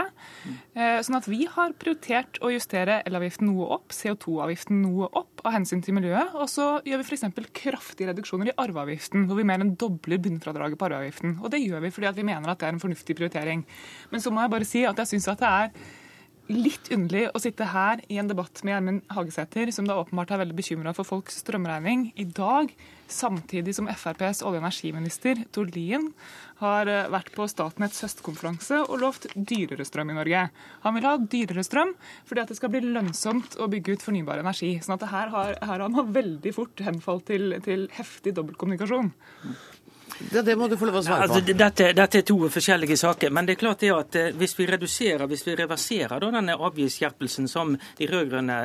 Eh, 0.75 0.99
sånn 1.05 1.19
at 1.21 1.29
vi 1.31 1.45
har 1.49 1.75
prioritert 1.79 2.41
å 2.43 2.51
justere 2.53 2.99
elavgiften 3.07 3.49
noe 3.49 3.69
opp, 3.77 3.95
CO2-avgiften 3.95 4.83
noe 4.83 5.09
opp 5.09 5.43
av 5.45 5.55
hensyn 5.55 5.81
til 5.83 5.97
miljøet. 6.01 6.35
Og 6.35 6.49
så 6.51 6.67
gjør 6.87 7.01
vi 7.01 7.07
f.eks. 7.07 7.25
kraftige 7.61 8.09
reduksjoner 8.11 8.51
i 8.51 8.57
arveavgiften, 8.59 9.27
hvor 9.29 9.39
vi 9.39 9.47
mer 9.47 9.63
enn 9.63 9.75
dobler 9.79 10.21
bunnfradraget 10.21 10.79
på 10.79 10.89
arveavgiften. 10.89 11.37
Og 11.39 11.53
det 11.53 11.63
gjør 11.63 11.85
vi 11.85 11.93
fordi 11.93 12.13
vi 12.19 12.27
mener 12.27 12.51
at 12.51 12.59
det 12.59 12.69
er 12.69 12.75
en 12.75 12.83
fornuftig 12.83 13.17
prioritering. 13.17 13.65
Men 14.11 14.23
så 14.23 14.33
må 14.33 14.43
jeg 14.43 14.55
bare 14.55 14.67
si 14.67 14.85
at 14.87 14.97
jeg 15.03 15.13
syns 15.13 15.29
at 15.31 15.41
det 15.41 15.51
er 15.51 15.99
litt 16.49 16.89
underlig 16.91 17.27
å 17.31 17.39
sitte 17.41 17.67
her 17.69 18.01
i 18.11 18.17
en 18.21 18.29
debatt 18.29 18.63
med 18.63 18.73
Gjermund 18.73 19.13
Hagesæter, 19.13 19.71
som 19.75 19.87
da 19.87 19.99
åpenbart 20.01 20.33
er 20.33 20.41
veldig 20.41 20.57
bekymra 20.57 20.93
for 20.97 21.07
folks 21.07 21.37
strømregning, 21.43 22.09
i 22.19 22.25
dag, 22.25 22.71
samtidig 23.11 23.75
som 23.75 23.89
FrPs 23.91 24.41
olje- 24.41 24.59
og 24.59 24.63
energiminister 24.63 25.43
Tord 25.53 25.75
Lien 25.75 26.09
har 26.61 26.89
vært 27.11 27.31
på 27.35 27.47
Statnetts 27.49 28.03
høstkonferanse 28.05 28.83
og 28.83 29.01
lovt 29.01 29.27
dyrere 29.35 29.85
strøm 29.87 30.13
i 30.13 30.17
Norge. 30.17 30.43
Han 30.85 30.97
vil 30.97 31.07
ha 31.09 31.15
dyrere 31.17 31.65
strøm 31.65 31.95
fordi 32.29 32.43
at 32.43 32.53
det 32.53 32.59
skal 32.59 32.71
bli 32.73 32.83
lønnsomt 32.85 33.57
å 33.57 33.69
bygge 33.71 33.97
ut 33.97 34.05
fornybar 34.05 34.43
energi. 34.43 34.75
sånn 34.83 34.97
at 34.99 35.09
her 35.11 35.33
har, 35.33 35.57
her 35.59 35.73
har 35.73 35.87
han 35.87 36.13
veldig 36.13 36.53
fort 36.55 36.83
henfalt 36.85 37.27
til, 37.31 37.57
til 37.65 37.87
heftig 37.97 38.35
dobbeltkommunikasjon. 38.37 39.11
Det, 40.29 40.41
det 40.41 40.55
må 40.55 40.67
du 40.67 40.75
få 40.77 40.85
lov 40.85 40.99
å 40.99 41.03
svare 41.05 41.25
på. 41.27 41.33
Altså, 41.33 41.53
dette, 41.53 41.87
dette, 41.97 42.19
er 42.19 42.25
to 42.27 42.37
forskjellige 42.51 42.97
saker. 42.99 43.31
Men 43.33 43.47
det 43.47 43.55
er 43.55 43.61
klart 43.61 43.81
det 43.83 43.91
at 43.95 44.17
eh, 44.19 44.29
hvis 44.37 44.53
vi 44.59 44.67
reduserer, 44.69 45.25
hvis 45.29 45.43
vi 45.47 45.55
reverserer 45.57 46.21
da, 46.21 46.29
denne 46.35 46.57
avgiftsskjerpelsen 46.67 47.49
som 47.51 47.73
de 47.97 48.09
rød-grønne 48.09 48.57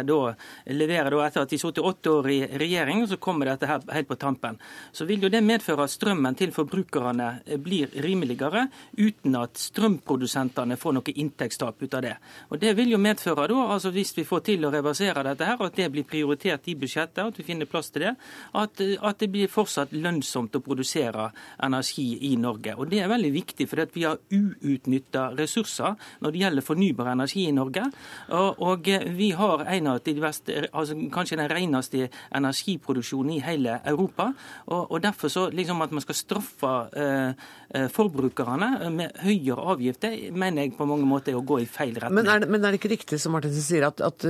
leverer 0.77 1.15
da, 1.15 1.23
etter 1.27 1.47
at 1.47 1.55
de 1.55 1.61
satt 1.61 1.81
åtte 1.81 2.13
år 2.13 2.29
i 2.35 2.39
regjering, 2.61 3.05
så 3.09 3.19
kommer 3.23 3.51
dette 3.51 3.71
her 3.71 3.87
helt 3.95 4.11
på 4.11 4.19
tampen, 4.21 4.59
så 4.93 5.07
vil 5.09 5.25
jo 5.27 5.31
det 5.33 5.43
medføre 5.47 5.87
at 5.87 5.95
strømmen 5.95 6.37
til 6.39 6.53
forbrukerne 6.57 7.31
eh, 7.47 7.61
blir 7.63 7.95
rimeligere, 8.05 8.67
uten 8.99 9.39
at 9.41 9.57
strømprodusentene 9.61 10.79
får 10.81 10.99
noe 10.99 11.17
inntektstap 11.17 11.83
ut 11.83 11.99
av 11.99 12.05
det. 12.05 12.15
Og 12.51 12.61
Det 12.61 12.75
vil 12.77 12.93
jo 12.95 13.01
medføre, 13.01 13.49
da, 13.53 13.63
altså 13.77 13.95
hvis 13.95 14.13
vi 14.19 14.27
får 14.29 14.45
til 14.51 14.69
å 14.69 14.75
reversere 14.75 15.25
dette, 15.31 15.47
her, 15.47 15.63
at 15.63 15.79
det 15.79 15.89
blir 15.95 16.07
prioritert 16.09 16.69
i 16.69 16.77
budsjettet, 16.79 17.25
at 17.25 17.41
vi 17.41 17.47
finner 17.47 17.71
plass 17.71 17.91
til 17.95 18.09
det, 18.09 18.15
at, 18.57 18.81
at 18.83 19.23
det 19.23 19.31
blir 19.33 19.51
fortsatt 19.51 19.95
lønnsomt 19.97 20.59
å 20.59 20.65
produsere 20.65 21.31
energi 21.63 22.07
i 22.31 22.37
Norge. 22.41 22.75
Og 22.77 22.91
Det 22.91 23.01
er 23.03 23.11
veldig 23.11 23.33
viktig, 23.33 23.69
for 23.69 23.85
vi 23.93 24.05
har 24.05 24.19
uutnytta 24.31 25.31
ressurser 25.39 25.97
når 26.21 26.33
det 26.33 26.43
gjelder 26.43 26.67
fornybar 26.67 27.13
energi 27.13 27.47
i 27.49 27.55
Norge. 27.55 27.85
Og, 28.31 28.63
og 28.63 28.91
vi 29.17 29.31
har 29.37 29.65
en 29.67 29.87
av 29.93 30.01
de 30.05 30.15
beste, 30.21 30.67
altså 30.73 30.97
kanskje 31.13 31.41
den 31.41 31.51
reneste 31.51 32.09
energiproduksjonen 32.35 33.37
i 33.37 33.43
hele 33.45 33.81
Europa. 33.85 34.33
Og, 34.67 34.97
Derfor 35.07 35.29
så 35.31 35.45
liksom 35.55 35.83
at 35.85 35.93
man 35.93 36.03
skal 36.03 36.17
straffe 36.19 36.73
eh, 36.97 37.31
eh 37.77 37.87
forbrukerne 37.93 38.91
med 38.91 39.19
høyere 39.23 39.63
avgifter, 39.73 40.15
mener 40.33 40.63
jeg 40.63 40.77
på 40.77 40.87
mange 40.89 41.07
måter 41.07 41.33
er 41.33 41.39
å 41.39 41.45
gå 41.47 41.61
i 41.63 41.67
feil 41.67 41.95
retning. 41.95 42.17
Men 42.17 42.31
er 42.33 42.41
det, 42.43 42.49
men 42.51 42.65
er 42.65 42.75
det 42.75 42.81
ikke 42.81 42.95
riktig 42.97 43.21
som 43.21 43.37
Martinsen 43.37 43.63
sier, 43.63 43.87
at, 43.87 44.01
at 44.01 44.27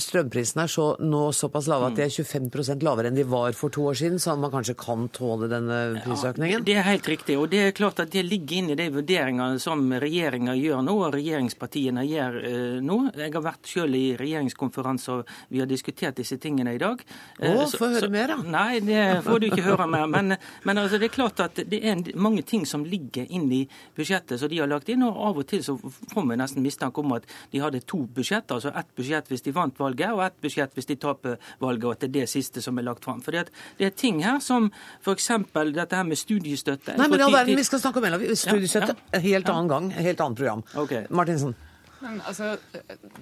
strømprisene 0.00 0.66
er 0.66 0.72
så, 0.72 0.86
nå 1.00 1.30
såpass 1.36 1.68
lave 1.70 1.90
at 1.90 1.96
de 1.96 2.04
er 2.04 2.12
25% 2.12 2.84
lavere 2.84 3.10
enn 3.10 3.18
de 3.18 3.26
var 3.28 3.56
for 3.56 3.72
to 3.72 3.86
år 3.90 3.98
siden, 4.00 4.20
så 4.20 4.36
man 4.36 4.52
kanskje 4.52 4.76
kan 4.80 5.08
tåle 5.14 5.48
denne 5.50 5.80
prisøkningen? 6.04 6.39
Ja, 6.40 6.58
det 6.64 6.72
er 6.78 6.86
helt 6.86 7.08
riktig. 7.08 7.34
og 7.36 7.50
det 7.52 7.58
er 7.60 7.72
klart 7.76 7.98
at 8.00 8.12
det 8.12 8.22
ligger 8.24 8.56
inne 8.56 8.72
i 8.72 8.78
de 8.78 8.86
vurderingene 8.94 9.58
som 9.60 9.82
regjeringa 9.92 10.54
gjør 10.56 10.80
nå, 10.86 10.94
og 11.04 11.12
regjeringspartiene 11.12 12.04
gjør 12.08 12.38
uh, 12.40 12.78
nå. 12.84 12.96
Jeg 13.18 13.34
har 13.34 13.44
vært 13.44 13.68
selv 13.68 13.98
i 13.98 14.14
regjeringskonferanser, 14.16 15.24
vi 15.50 15.60
har 15.60 15.68
diskutert 15.68 16.16
disse 16.16 16.38
tingene 16.40 16.72
i 16.76 16.80
dag. 16.80 17.02
Å, 17.44 17.66
få 17.74 17.90
høre 17.92 18.08
mer, 18.12 18.32
da. 18.32 18.38
Nei, 18.54 18.80
det 18.86 19.02
får 19.26 19.42
du 19.42 19.48
ikke 19.50 19.66
høre 19.66 19.88
mer. 19.90 20.06
Men, 20.08 20.36
men 20.64 20.80
altså, 20.80 21.00
det 21.02 21.10
er 21.10 21.14
klart 21.18 21.42
at 21.44 21.60
det 21.60 21.82
er 21.82 22.00
mange 22.16 22.46
ting 22.46 22.64
som 22.68 22.86
ligger 22.88 23.28
inne 23.28 23.58
i 23.58 23.60
budsjettet 23.98 24.40
som 24.40 24.48
de 24.48 24.62
har 24.62 24.70
lagt 24.70 24.88
inn. 24.92 25.04
og 25.04 25.20
Av 25.28 25.42
og 25.42 25.48
til 25.50 25.64
så 25.66 25.76
får 25.80 26.28
vi 26.30 26.40
nesten 26.40 26.64
mistanke 26.64 27.04
om 27.04 27.18
at 27.18 27.28
de 27.52 27.60
hadde 27.60 27.82
to 27.84 28.06
budsjetter. 28.06 28.56
altså 28.56 28.72
Ett 28.72 28.94
budsjett 28.96 29.28
hvis 29.28 29.44
de 29.44 29.56
vant 29.56 29.76
valget, 29.82 30.14
og 30.14 30.24
ett 30.24 30.40
budsjett 30.40 30.72
hvis 30.78 30.88
de 30.88 30.96
taper 31.04 31.36
valget. 31.60 31.84
og 31.84 31.92
at 31.98 32.06
det 32.06 32.10
er 32.10 32.16
det 32.22 32.32
siste 32.32 32.64
som 32.64 32.78
er 32.80 32.88
lagt 32.88 33.04
fram. 33.04 33.20
For 33.20 33.36
det 33.36 33.50
er 33.78 33.92
ting 33.92 34.24
her 34.24 34.40
som 34.40 34.70
f.eks. 35.04 35.30
dette 35.74 35.96
her 35.96 36.08
med 36.08 36.16
studiestøtte. 36.30 36.94
Nei, 36.98 37.08
men 37.10 37.24
all 37.24 37.34
verden, 37.34 37.58
Vi 37.58 37.66
skal 37.66 37.82
snakke 37.82 38.02
om 38.02 38.06
studiestøtte 38.38 38.94
en 38.94 39.02
ja, 39.02 39.18
ja. 39.18 39.24
helt 39.26 39.50
annen 39.50 39.72
gang, 39.72 39.90
helt 39.96 40.22
annet 40.22 40.40
program. 40.40 40.64
Okay. 40.84 41.04
Martinsen. 41.10 41.56
Men 42.00 42.20
altså, 42.24 42.54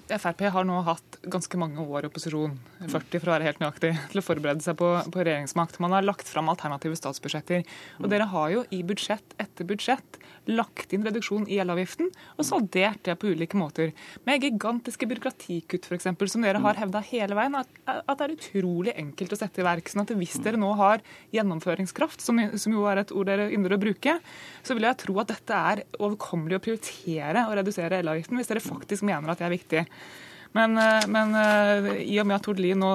Frp 0.06 0.44
har 0.54 0.66
nå 0.66 0.76
hatt 0.86 1.16
ganske 1.26 1.58
mange 1.58 1.82
år 1.82 2.06
i 2.06 2.10
opposisjon, 2.12 2.54
40 2.84 3.18
for 3.18 3.30
å 3.30 3.34
være 3.34 3.48
helt 3.48 3.62
nøyaktig, 3.62 3.90
til 4.12 4.20
å 4.20 4.22
forberede 4.22 4.62
seg 4.62 4.78
på, 4.78 4.92
på 5.10 5.24
regjeringsmakt. 5.24 5.80
Man 5.82 5.96
har 5.96 6.06
lagt 6.06 6.30
fram 6.30 6.50
alternative 6.52 6.98
statsbudsjetter. 7.00 7.66
Og 7.98 8.06
dere 8.12 8.28
har 8.30 8.52
jo 8.54 8.62
i 8.74 8.84
budsjett 8.86 9.34
etter 9.42 9.66
budsjett 9.66 10.20
lagt 10.48 10.92
inn 10.96 11.04
reduksjon 11.04 11.46
i 11.50 11.58
elavgiften 11.60 12.08
og 12.36 12.46
saldert 12.46 13.02
det 13.06 13.16
på 13.20 13.32
ulike 13.32 13.58
måter. 13.58 13.92
Med 14.28 14.44
gigantiske 14.44 15.08
byråkratikutt, 15.10 15.88
f.eks., 15.88 16.08
som 16.32 16.44
dere 16.44 16.62
har 16.64 16.80
hevda 16.80 17.02
hele 17.10 17.36
veien, 17.38 17.58
at, 17.58 17.80
det 17.84 18.26
er 18.26 18.34
utrolig 18.34 18.94
enkelt 18.96 19.34
å 19.34 19.40
sette 19.40 19.62
i 19.62 19.66
verk. 19.66 19.90
sånn 19.92 20.04
at 20.06 20.14
hvis 20.18 20.38
dere 20.44 20.60
nå 20.60 20.72
har 20.80 21.04
gjennomføringskraft, 21.36 22.24
som, 22.24 22.40
som 22.56 22.74
jo 22.74 22.86
er 22.90 23.02
et 23.02 23.12
ord 23.12 23.28
dere 23.30 23.50
ynder 23.54 23.76
å 23.76 23.82
bruke, 23.82 24.18
så 24.64 24.76
vil 24.76 24.88
jeg 24.88 25.02
tro 25.04 25.18
at 25.22 25.34
dette 25.34 25.60
er 25.72 25.84
overkommelig 25.98 26.58
å 26.58 26.64
prioritere 26.64 27.46
å 27.48 27.58
redusere 27.58 28.00
elavgiften. 28.02 28.40
hvis 28.40 28.50
dere 28.50 28.64
faktisk 28.64 29.06
mener 29.08 29.32
at 29.32 29.42
det 29.42 29.48
er 29.48 29.56
viktig. 29.56 29.84
Men, 30.56 30.78
eh, 30.78 31.06
men, 31.06 31.34
eh, 31.34 32.02
i 32.02 32.16
og 32.20 32.26
med 32.26 32.38
at 32.38 32.46
Tord 32.46 32.60
Lien 32.62 32.80
nå 32.80 32.90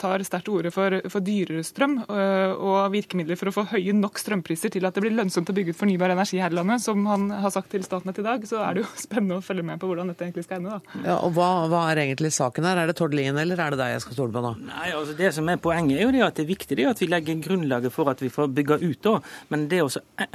tar 0.00 0.22
sterkt 0.26 0.46
til 0.48 0.58
orde 0.58 0.72
for, 0.74 0.96
for, 1.10 1.24
dyrere 1.24 1.64
strøm 1.64 1.98
eh, 2.04 2.52
og 2.52 2.92
virkemidler 2.92 3.38
for 3.40 3.50
å 3.50 3.54
få 3.54 3.64
høye 3.72 3.94
nok 3.96 4.20
strømpriser 4.20 4.72
til 4.74 4.86
at 4.86 4.96
det 4.96 5.04
blir 5.04 5.16
lønnsomt 5.16 5.48
å 5.50 5.56
bygge 5.56 5.74
ut 5.74 5.80
fornybar 5.80 6.12
energi 6.12 6.40
her 6.42 6.52
i 6.52 6.58
landet, 6.58 6.84
som 6.84 7.06
han 7.08 7.28
har 7.42 7.54
sagt 7.54 7.70
til 7.72 7.84
Statnett 7.86 8.20
i 8.20 8.26
dag, 8.26 8.44
så 8.48 8.60
er 8.66 8.76
det 8.76 8.84
jo 8.84 8.90
spennende 9.06 9.40
å 9.40 9.44
følge 9.44 9.64
med 9.66 9.80
på 9.80 9.90
hvordan 9.90 10.12
dette 10.12 10.26
egentlig 10.26 10.46
skal 10.46 10.60
ende. 10.60 10.76
da. 10.76 11.00
Ja, 11.06 11.16
og 11.24 11.34
hva, 11.38 11.48
hva 11.72 11.86
er 11.90 12.02
egentlig 12.04 12.32
saken 12.36 12.68
her? 12.68 12.82
Er 12.82 12.90
det 12.90 12.98
Tord 13.00 13.16
Lien 13.16 13.38
eller 13.40 13.60
er 13.64 13.74
det 13.74 13.80
deg 13.80 13.94
jeg 13.94 14.04
skal 14.06 14.18
stole 14.18 14.36
på 14.36 14.44
nå? 14.44 14.54
Nei, 14.68 14.90
altså 14.96 15.16
Det 15.16 15.32
som 15.36 15.48
er 15.48 15.62
poenget 15.62 15.98
er 15.98 16.06
jo 16.06 16.14
det 16.14 16.24
at 16.26 16.36
det 16.36 16.44
er 16.44 16.52
viktig 16.52 16.78
det 16.78 16.88
at 16.90 17.00
vi 17.02 17.10
legger 17.10 17.40
grunnlaget 17.44 17.94
for 17.94 18.12
at 18.12 18.20
vi 18.22 18.30
får 18.32 18.52
bygge 18.60 18.80
ut. 18.84 19.00
da. 19.06 19.16
Men 19.52 19.66
det 19.72 19.80
å 19.84 19.90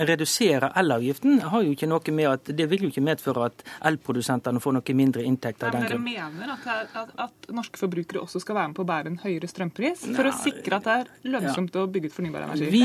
redusere 0.10 0.72
elavgiften 0.82 1.40
har 1.54 1.66
jo 1.66 1.76
ikke 1.76 1.90
noe 1.90 2.16
med 2.16 2.32
at 2.32 2.54
det 2.58 2.70
vil 2.72 2.88
jo 2.88 2.92
ikke 2.94 3.06
medføre 3.06 3.50
at 3.52 3.66
elprodusentene 3.86 4.62
får 4.64 4.80
noe 4.80 4.98
mindre 4.98 5.26
inntekter. 5.26 5.70
av 5.70 5.78
den 5.78 5.90
grunn. 5.90 6.55
Dere 6.56 6.76
er, 6.76 6.90
at, 6.94 7.10
at, 7.16 7.24
at, 7.28 7.50
norske 7.56 7.80
forbrukere 7.80 8.22
også 8.24 8.40
skal 8.44 8.58
være 8.58 8.72
med 8.72 8.78
på 8.78 8.84
å 8.86 8.88
bære 8.90 9.12
en 9.12 9.18
høyere 9.22 9.48
strømpris, 9.50 10.06
for 10.16 10.28
Nei, 10.28 10.32
å 10.32 10.40
sikre 10.40 10.80
at 10.80 10.88
det 10.88 10.96
er 10.96 11.32
lønnsomt 11.36 11.76
ja. 11.76 11.84
å 11.84 11.90
bygge 11.92 12.12
ut 12.12 12.16
fornybar 12.16 12.46
energi? 12.48 12.70
Vi, 12.74 12.84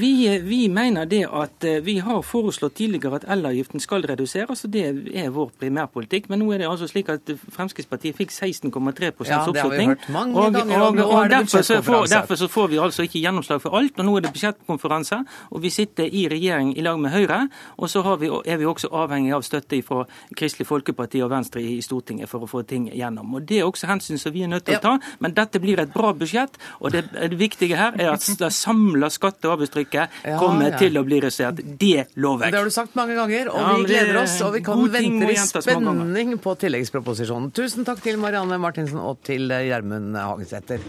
vi, 0.00 0.12
vi, 0.44 0.60
mener 0.72 1.08
det 1.10 1.24
at 1.26 1.66
eh, 1.66 1.80
vi 1.84 1.98
har 2.04 2.20
foreslått 2.26 2.76
tidligere 2.78 3.20
at 3.20 3.26
elavgiften 3.36 3.82
skal 3.82 4.06
reduseres, 4.08 4.64
og 4.66 4.74
det 4.74 4.84
er 4.88 5.32
vår 5.34 5.50
primærpolitikk. 5.60 6.28
Men 6.32 6.42
nå 6.42 6.52
er 6.54 6.62
det 6.62 6.70
altså 6.70 6.88
slik 6.90 7.10
at 7.12 7.32
Fremskrittspartiet 7.54 8.16
fikk 8.18 8.34
16,3% 8.34 9.28
ja, 9.28 9.40
oppslutning. 9.42 9.94
Og, 10.14 10.38
og, 10.38 10.60
og, 10.62 11.02
og 11.04 11.32
derfor, 11.32 11.66
så 11.66 11.80
får, 11.84 12.08
derfor, 12.12 12.40
så 12.40 12.50
får, 12.52 12.70
vi 12.72 12.80
altså 12.82 13.06
ikke 13.06 13.22
gjennomslag 13.22 13.62
for 13.64 13.78
alt. 13.78 13.98
og 13.98 14.08
Nå 14.08 14.16
er 14.18 14.26
det 14.26 14.34
budsjettkonferanse, 14.36 15.20
og 15.50 15.64
vi 15.64 15.72
sitter 15.74 16.08
i 16.08 16.26
regjering 16.30 16.74
i 16.76 16.86
lag 16.86 17.00
med 17.00 17.14
Høyre. 17.14 17.42
Og 17.78 17.90
så 17.90 18.04
vi, 18.20 18.30
er 18.46 18.60
vi 18.60 18.68
også 18.68 18.92
avhengig 18.94 19.34
av 19.36 19.44
støtte 19.46 19.80
fra 19.86 20.04
Kristelig 20.36 20.66
Folkeparti 20.68 21.22
og 21.24 21.32
Venstre 21.32 21.62
i 21.62 21.78
Stortinget 21.84 22.30
for 22.30 22.44
å 22.44 22.50
få 22.50 22.64
ting 22.68 22.88
gjennom. 22.88 23.07
Og 23.18 23.46
Det 23.48 23.60
er 23.60 23.64
også 23.64 23.88
hensyn 23.88 24.18
som 24.20 24.32
vi 24.34 24.42
er 24.44 24.50
nødt 24.52 24.66
til 24.66 24.76
å 24.76 24.82
ta. 24.82 24.98
Men 25.20 25.34
dette 25.36 25.60
blir 25.62 25.80
et 25.80 25.92
bra 25.94 26.12
budsjett. 26.12 26.58
Og 26.80 26.92
det, 26.92 27.06
det 27.12 27.38
viktige 27.38 27.78
her 27.78 27.96
er 27.98 28.12
at 28.12 28.26
det 28.38 28.50
samla 28.52 29.08
skatte- 29.10 29.48
og 29.48 29.58
avgiftstrykket 29.58 30.20
kommer 30.38 30.76
til 30.78 30.98
å 31.00 31.04
bli 31.06 31.20
redusert. 31.24 31.62
Det 31.78 32.08
lover 32.16 32.48
jeg. 32.48 32.52
Det 32.52 32.60
har 32.60 32.68
du 32.68 32.74
sagt 32.74 32.98
mange 32.98 33.16
ganger, 33.18 33.48
og 33.52 33.70
vi 33.78 33.88
gleder 33.92 34.20
oss. 34.22 34.36
Og 34.44 34.58
vi 34.58 34.64
kan 34.66 34.84
vente 34.92 35.30
i 35.32 35.38
spenning 35.38 36.36
på 36.42 36.56
tilleggsproposisjonen. 36.60 37.50
Tusen 37.56 37.88
takk 37.88 38.02
til 38.04 38.20
Marianne 38.20 38.60
Martinsen 38.60 39.00
og 39.00 39.22
til 39.26 39.48
Gjermund 39.48 40.16
Hagesæter. 40.18 40.84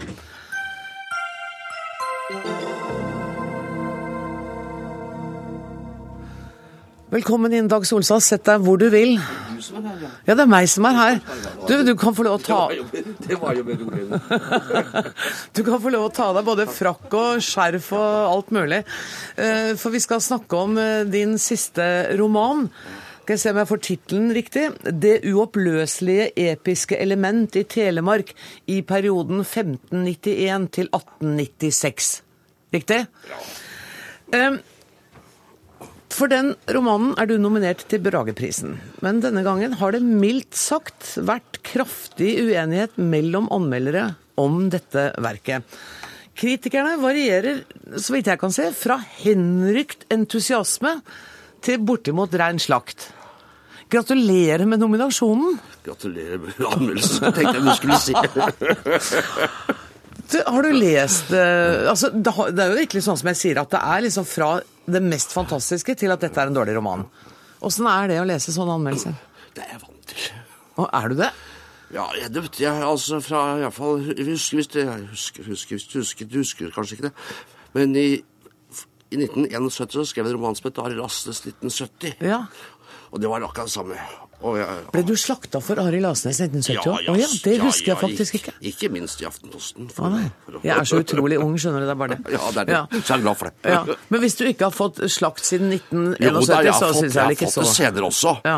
Velkommen 7.10 7.50
inn, 7.50 7.66
Dag 7.66 7.82
Solstad. 7.88 8.22
Sett 8.22 8.44
deg 8.46 8.62
hvor 8.62 8.78
du 8.78 8.86
vil. 8.92 9.16
Ja, 9.70 10.34
det 10.34 10.44
er 10.44 10.50
meg 10.50 10.68
som 10.70 10.86
er 10.88 10.96
her. 10.98 11.20
Du, 11.68 11.74
du 11.86 11.92
kan 11.98 12.16
få 12.16 12.26
lov 12.26 12.38
å 12.38 12.42
ta 12.44 12.60
Det 13.26 13.38
var 13.40 13.58
jo 13.58 13.64
Du 15.56 15.62
kan 15.66 15.82
få 15.82 15.92
lov 15.92 16.08
å 16.08 16.14
ta 16.14 16.30
deg 16.36 16.46
både 16.46 16.66
frakk 16.70 17.14
og 17.18 17.44
skjerf 17.44 17.92
og 17.96 18.16
alt 18.30 18.50
mulig. 18.54 18.82
Eh, 19.36 19.76
for 19.80 19.94
vi 19.94 20.02
skal 20.02 20.22
snakke 20.24 20.64
om 20.66 20.78
eh, 20.80 21.04
din 21.08 21.36
siste 21.40 21.84
roman. 22.20 22.66
Skal 23.30 23.36
jeg 23.36 23.42
se 23.44 23.50
om 23.52 23.58
jeg 23.60 23.70
får 23.70 23.80
tittelen 23.86 24.30
riktig. 24.34 24.62
'Det 24.82 25.12
uoppløselige 25.30 26.32
episke 26.50 26.96
element 26.98 27.54
i 27.54 27.62
Telemark 27.62 28.32
i 28.66 28.80
perioden 28.82 29.44
1591 29.44 30.66
til 30.74 30.88
1896'. 30.90 32.10
Riktig? 32.74 33.04
Ja. 33.30 34.48
Um, 34.48 34.58
for 36.14 36.30
den 36.30 36.54
romanen 36.74 37.14
er 37.20 37.28
du 37.30 37.36
nominert 37.40 37.84
til 37.90 38.02
Brageprisen. 38.04 38.76
Men 39.04 39.22
denne 39.24 39.44
gangen 39.46 39.76
har 39.80 39.94
det 39.94 40.02
mildt 40.04 40.58
sagt 40.58 41.14
vært 41.26 41.60
kraftig 41.66 42.34
uenighet 42.42 42.98
mellom 43.00 43.48
anmeldere 43.54 44.10
om 44.40 44.68
dette 44.72 45.10
verket. 45.20 45.66
Kritikerne 46.40 46.96
varierer, 47.02 47.64
så 48.00 48.14
vidt 48.14 48.30
jeg 48.30 48.40
kan 48.40 48.54
se, 48.54 48.70
fra 48.72 48.96
henrykt 49.20 50.06
entusiasme 50.12 50.96
til 51.64 51.82
bortimot 51.84 52.32
rein 52.40 52.60
slakt. 52.62 53.10
Gratulerer 53.90 54.64
med 54.70 54.80
nominasjonen. 54.80 55.58
Gratulerer 55.84 56.40
med 56.40 56.60
anmeldelsen, 56.70 57.32
tenkte 57.34 57.56
jeg 57.58 57.64
du 57.66 57.72
skulle 57.76 58.00
si. 58.00 58.14
Du, 60.30 60.36
har 60.46 60.62
du 60.62 60.70
lest 60.76 61.32
uh, 61.34 61.90
altså, 61.90 62.12
det, 62.14 62.30
er 62.30 62.70
jo 62.70 62.76
virkelig 62.78 63.02
sånn 63.02 63.18
som 63.18 63.30
jeg 63.32 63.38
sier, 63.40 63.58
at 63.58 63.72
det 63.72 63.80
er 63.82 64.04
liksom 64.04 64.26
fra 64.30 64.50
det 64.94 65.02
mest 65.04 65.34
fantastiske 65.34 65.96
til 65.98 66.12
at 66.14 66.22
dette 66.22 66.40
er 66.40 66.50
en 66.50 66.56
dårlig 66.56 66.76
roman. 66.78 67.06
Åssen 67.66 67.88
er 67.90 68.10
det 68.10 68.20
å 68.22 68.26
lese 68.28 68.54
sånne 68.54 68.78
anmeldelser? 68.78 69.16
Det 69.56 69.64
er 69.64 69.74
jeg 69.74 69.82
vant 69.82 70.12
til. 70.12 70.28
Og 70.80 70.86
er 70.86 71.10
du 71.10 71.20
det? 71.20 71.30
Ja, 71.90 72.06
jeg, 72.14 72.30
det 72.30 72.44
vet 72.44 72.60
jeg 72.62 72.82
altså 72.86 73.18
fra 73.24 73.42
iallfall 73.58 74.04
husker, 74.06 74.60
hvis 74.60 74.70
du 74.70 74.80
husker, 75.10 75.48
husker, 75.50 75.80
husker, 75.98 76.28
husker 76.36 76.74
kanskje 76.74 76.98
ikke 76.98 77.08
det. 77.08 77.14
Men 77.74 77.96
i, 77.98 78.08
i 79.10 79.18
1971 79.18 79.98
så 79.98 80.06
skrev 80.06 80.28
jeg 80.28 80.36
en 80.36 80.38
roman 80.38 80.58
som 80.58 80.70
het 80.70 80.82
Lastes 80.94 81.42
1970'. 81.48 82.14
Ja. 82.22 82.44
Og 83.10 83.20
det 83.22 83.30
var 83.30 83.42
akkurat 83.42 83.66
det 83.66 83.74
samme. 83.74 83.98
Jeg, 84.40 84.84
Ble 84.94 85.02
du 85.04 85.12
slakta 85.20 85.60
for 85.60 85.80
Arild 85.82 86.06
Asnes 86.08 86.38
i 86.40 86.46
1970 86.46 86.86
ja, 86.88 86.94
ja, 87.04 87.14
ja, 87.20 87.26
det 87.44 87.56
husker 87.60 87.92
jeg 87.92 88.00
faktisk 88.00 88.38
ikke. 88.38 88.54
Ikke 88.70 88.88
minst 88.92 89.20
i 89.20 89.26
Aftenposten. 89.28 89.90
For, 89.92 90.08
ah, 90.08 90.30
for, 90.46 90.56
jeg 90.64 90.72
er 90.72 90.88
så 90.88 91.00
utrolig 91.04 91.36
ung, 91.42 91.58
skjønner 91.60 91.84
du. 91.84 91.88
Det 91.90 91.92
er 91.92 91.98
bare 92.00 92.16
det. 92.16 92.32
Ja, 92.32 92.40
det 92.54 92.62
er 92.62 92.70
det. 92.70 92.78
Ja. 92.78 92.80
Så 92.94 93.02
jeg 93.02 93.18
er 93.18 93.24
glad 93.26 93.40
for 93.40 93.50
det. 93.50 93.74
Ja. 93.74 93.98
Men 94.08 94.24
hvis 94.24 94.38
du 94.40 94.44
ikke 94.48 94.70
har 94.70 94.76
fått 94.76 95.02
slakt 95.12 95.44
siden 95.44 95.74
1971, 95.76 96.24
jo, 96.24 96.32
da, 96.48 96.62
jeg 96.64 96.72
har 96.72 96.80
så 96.80 96.90
syns 96.96 97.20
jeg 97.20 97.36
ikke 97.36 97.50
så 97.52 97.60
Jeg 97.60 97.68
har 97.68 97.68
fått 97.68 97.68
det 97.68 97.76
senere 97.76 98.08
også. 98.08 98.34
Ja. 98.48 98.56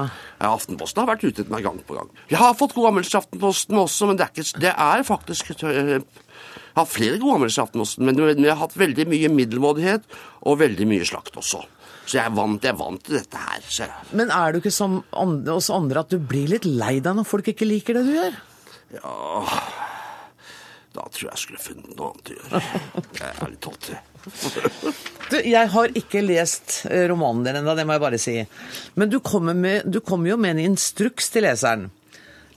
Aftenposten 0.53 1.03
har 1.03 1.11
vært 1.11 1.27
ute 1.27 1.47
med 1.49 1.55
meg 1.57 1.67
gang 1.67 1.83
på 1.91 1.99
gang. 1.99 2.15
Jeg 2.31 2.43
har 2.45 2.57
fått 2.63 2.79
god 2.79 2.93
anmeldelse 2.93 3.19
i 3.19 3.21
Aftenposten 3.25 3.83
også, 3.83 4.11
men 4.11 4.23
det 4.23 4.29
er, 4.29 4.35
ikke, 4.39 4.63
det 4.63 4.75
er 4.87 5.07
faktisk 5.07 5.53
Jeg 5.67 6.03
har 6.79 6.89
flere 6.89 7.19
gode 7.19 7.41
anmeldelser 7.41 7.65
i 7.65 7.67
Aftenposten, 7.67 8.07
men 8.07 8.23
jeg 8.23 8.51
har 8.55 8.63
hatt 8.63 8.79
veldig 8.79 9.11
mye 9.11 9.35
middelmådighet 9.35 10.19
og 10.47 10.63
veldig 10.63 10.93
mye 10.95 11.07
slakt 11.11 11.39
også. 11.43 11.67
Så 12.03 12.19
jeg 12.19 12.35
vant, 12.35 12.65
jeg 12.67 12.77
vant 12.79 13.03
til 13.07 13.19
dette 13.21 13.39
her. 13.39 13.63
Så. 13.71 13.87
Men 14.17 14.33
er 14.35 14.53
du 14.53 14.59
ikke 14.61 14.75
som 14.75 15.01
oss 15.13 15.71
andre 15.73 16.03
at 16.03 16.13
du 16.13 16.19
blir 16.19 16.51
litt 16.51 16.67
lei 16.67 16.97
deg 17.01 17.17
når 17.19 17.29
folk 17.29 17.53
ikke 17.53 17.69
liker 17.69 17.99
det 17.99 18.05
du 18.09 18.15
gjør? 18.17 18.39
Ja 18.93 19.13
Da 20.93 21.07
tror 21.09 21.23
jeg 21.23 21.31
jeg 21.31 21.41
skulle 21.41 21.63
funnet 21.63 21.95
noe 21.97 22.11
annet 22.11 22.33
å 22.33 22.35
gjøre. 22.37 22.63
Jeg 23.17 23.31
er 23.31 23.53
litt 23.55 23.63
tålmodig. 23.65 24.01
Du, 25.33 25.37
jeg 25.41 25.71
har 25.73 25.95
ikke 25.97 26.21
lest 26.21 26.75
romanen 27.09 27.47
din 27.47 27.59
ennå, 27.63 27.75
det 27.79 27.87
må 27.89 27.97
jeg 27.97 28.05
bare 28.05 28.21
si. 28.21 28.35
Men 29.01 29.09
du 29.09 29.17
kommer, 29.25 29.57
med, 29.57 29.89
du 29.89 30.03
kommer 30.05 30.35
jo 30.35 30.37
med 30.43 30.59
en 30.59 30.67
instruks 30.73 31.31
til 31.33 31.47
leseren. 31.47 31.89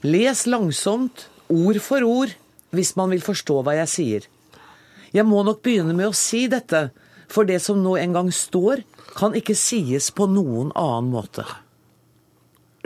Les 0.04 0.44
langsomt, 0.46 1.24
ord 1.48 1.80
for 1.80 2.04
ord, 2.04 2.34
hvis 2.76 2.92
man 2.98 3.14
vil 3.14 3.24
forstå 3.24 3.62
hva 3.64 3.78
jeg 3.78 3.92
sier. 3.94 4.28
Jeg 5.16 5.24
må 5.24 5.40
nok 5.46 5.62
begynne 5.64 5.96
med 5.96 6.10
å 6.10 6.16
si 6.16 6.44
dette, 6.52 6.90
for 7.32 7.48
det 7.48 7.58
som 7.64 7.80
nå 7.82 7.96
en 7.98 8.14
gang 8.14 8.28
står, 8.34 8.84
kan 9.16 9.36
ikke 9.38 9.56
sies 9.58 10.10
på 10.14 10.28
noen 10.30 10.72
annen 10.76 11.10
måte. 11.14 11.46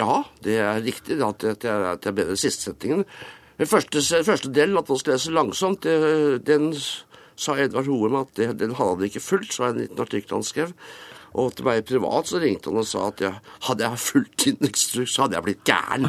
Ja, 0.01 0.23
det 0.45 0.57
er 0.63 0.81
riktig 0.85 1.21
at 1.25 1.45
jeg, 1.45 1.61
at 1.67 2.07
jeg 2.07 2.17
ble 2.17 2.39
siste 2.39 2.71
setningen. 2.71 3.05
Den 3.61 3.69
første, 3.69 4.01
første 4.25 4.49
delen, 4.57 4.79
at 4.81 4.89
man 4.89 4.99
skal 5.01 5.19
lese 5.19 5.35
langsomt, 5.37 5.85
det, 5.85 6.47
den 6.49 6.71
sa 7.41 7.57
Edvard 7.61 7.89
Hoem 7.91 8.17
at 8.23 8.33
det, 8.39 8.55
den 8.61 8.77
hadde 8.77 8.97
han 8.97 9.09
ikke 9.09 9.21
fulgt, 9.25 9.53
så 9.53 9.65
var 9.65 9.75
det 9.75 9.75
en 9.75 9.89
liten 9.89 10.05
artikkel 10.07 10.39
han 10.39 10.47
skrev. 10.47 10.73
Og 11.39 11.53
til 11.55 11.67
meg 11.67 11.85
privat 11.87 12.27
så 12.27 12.41
ringte 12.43 12.73
han 12.73 12.81
og 12.81 12.87
sa 12.89 13.05
at 13.07 13.21
jeg, 13.23 13.37
hadde 13.69 13.85
jeg 13.85 14.03
fulgt 14.03 14.45
din 14.45 14.65
instruks, 14.67 15.13
så 15.15 15.25
hadde 15.25 15.37
jeg 15.39 15.47
blitt 15.47 15.69
gæren. 15.69 16.09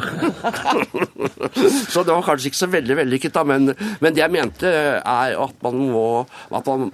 så 1.92 2.02
det 2.02 2.16
var 2.16 2.24
kanskje 2.26 2.50
ikke 2.50 2.58
så 2.58 2.70
veldig 2.72 2.96
vellykket, 2.98 3.36
da. 3.36 3.44
Men, 3.46 3.70
men, 4.00 4.16
det 4.16 4.24
jeg 4.24 4.34
mente, 4.34 4.72
er 4.72 5.36
at 5.44 5.62
man 5.62 5.78
må 5.92 6.06
at 6.50 6.72
man 6.72 6.90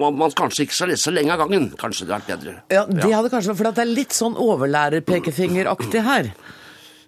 man, 0.00 0.18
man, 0.18 0.34
kanskje 0.34 0.66
ikke 0.66 0.76
skal 0.76 0.90
lese 0.90 1.06
så 1.08 1.14
lenge 1.14 1.34
av 1.34 1.44
gangen. 1.44 1.70
Kanskje 1.78 2.08
det 2.08 2.16
hadde 2.16 2.26
vært 2.26 2.42
bedre. 2.44 2.58
Ja, 2.74 2.84
Det 2.88 3.12
hadde 3.12 3.30
kanskje 3.32 3.52
vært, 3.52 3.60
For 3.60 3.70
det 3.70 3.84
er 3.84 3.94
litt 3.94 4.16
sånn 4.16 4.36
overlærerpekefingeraktig 4.42 6.02
her. 6.06 6.30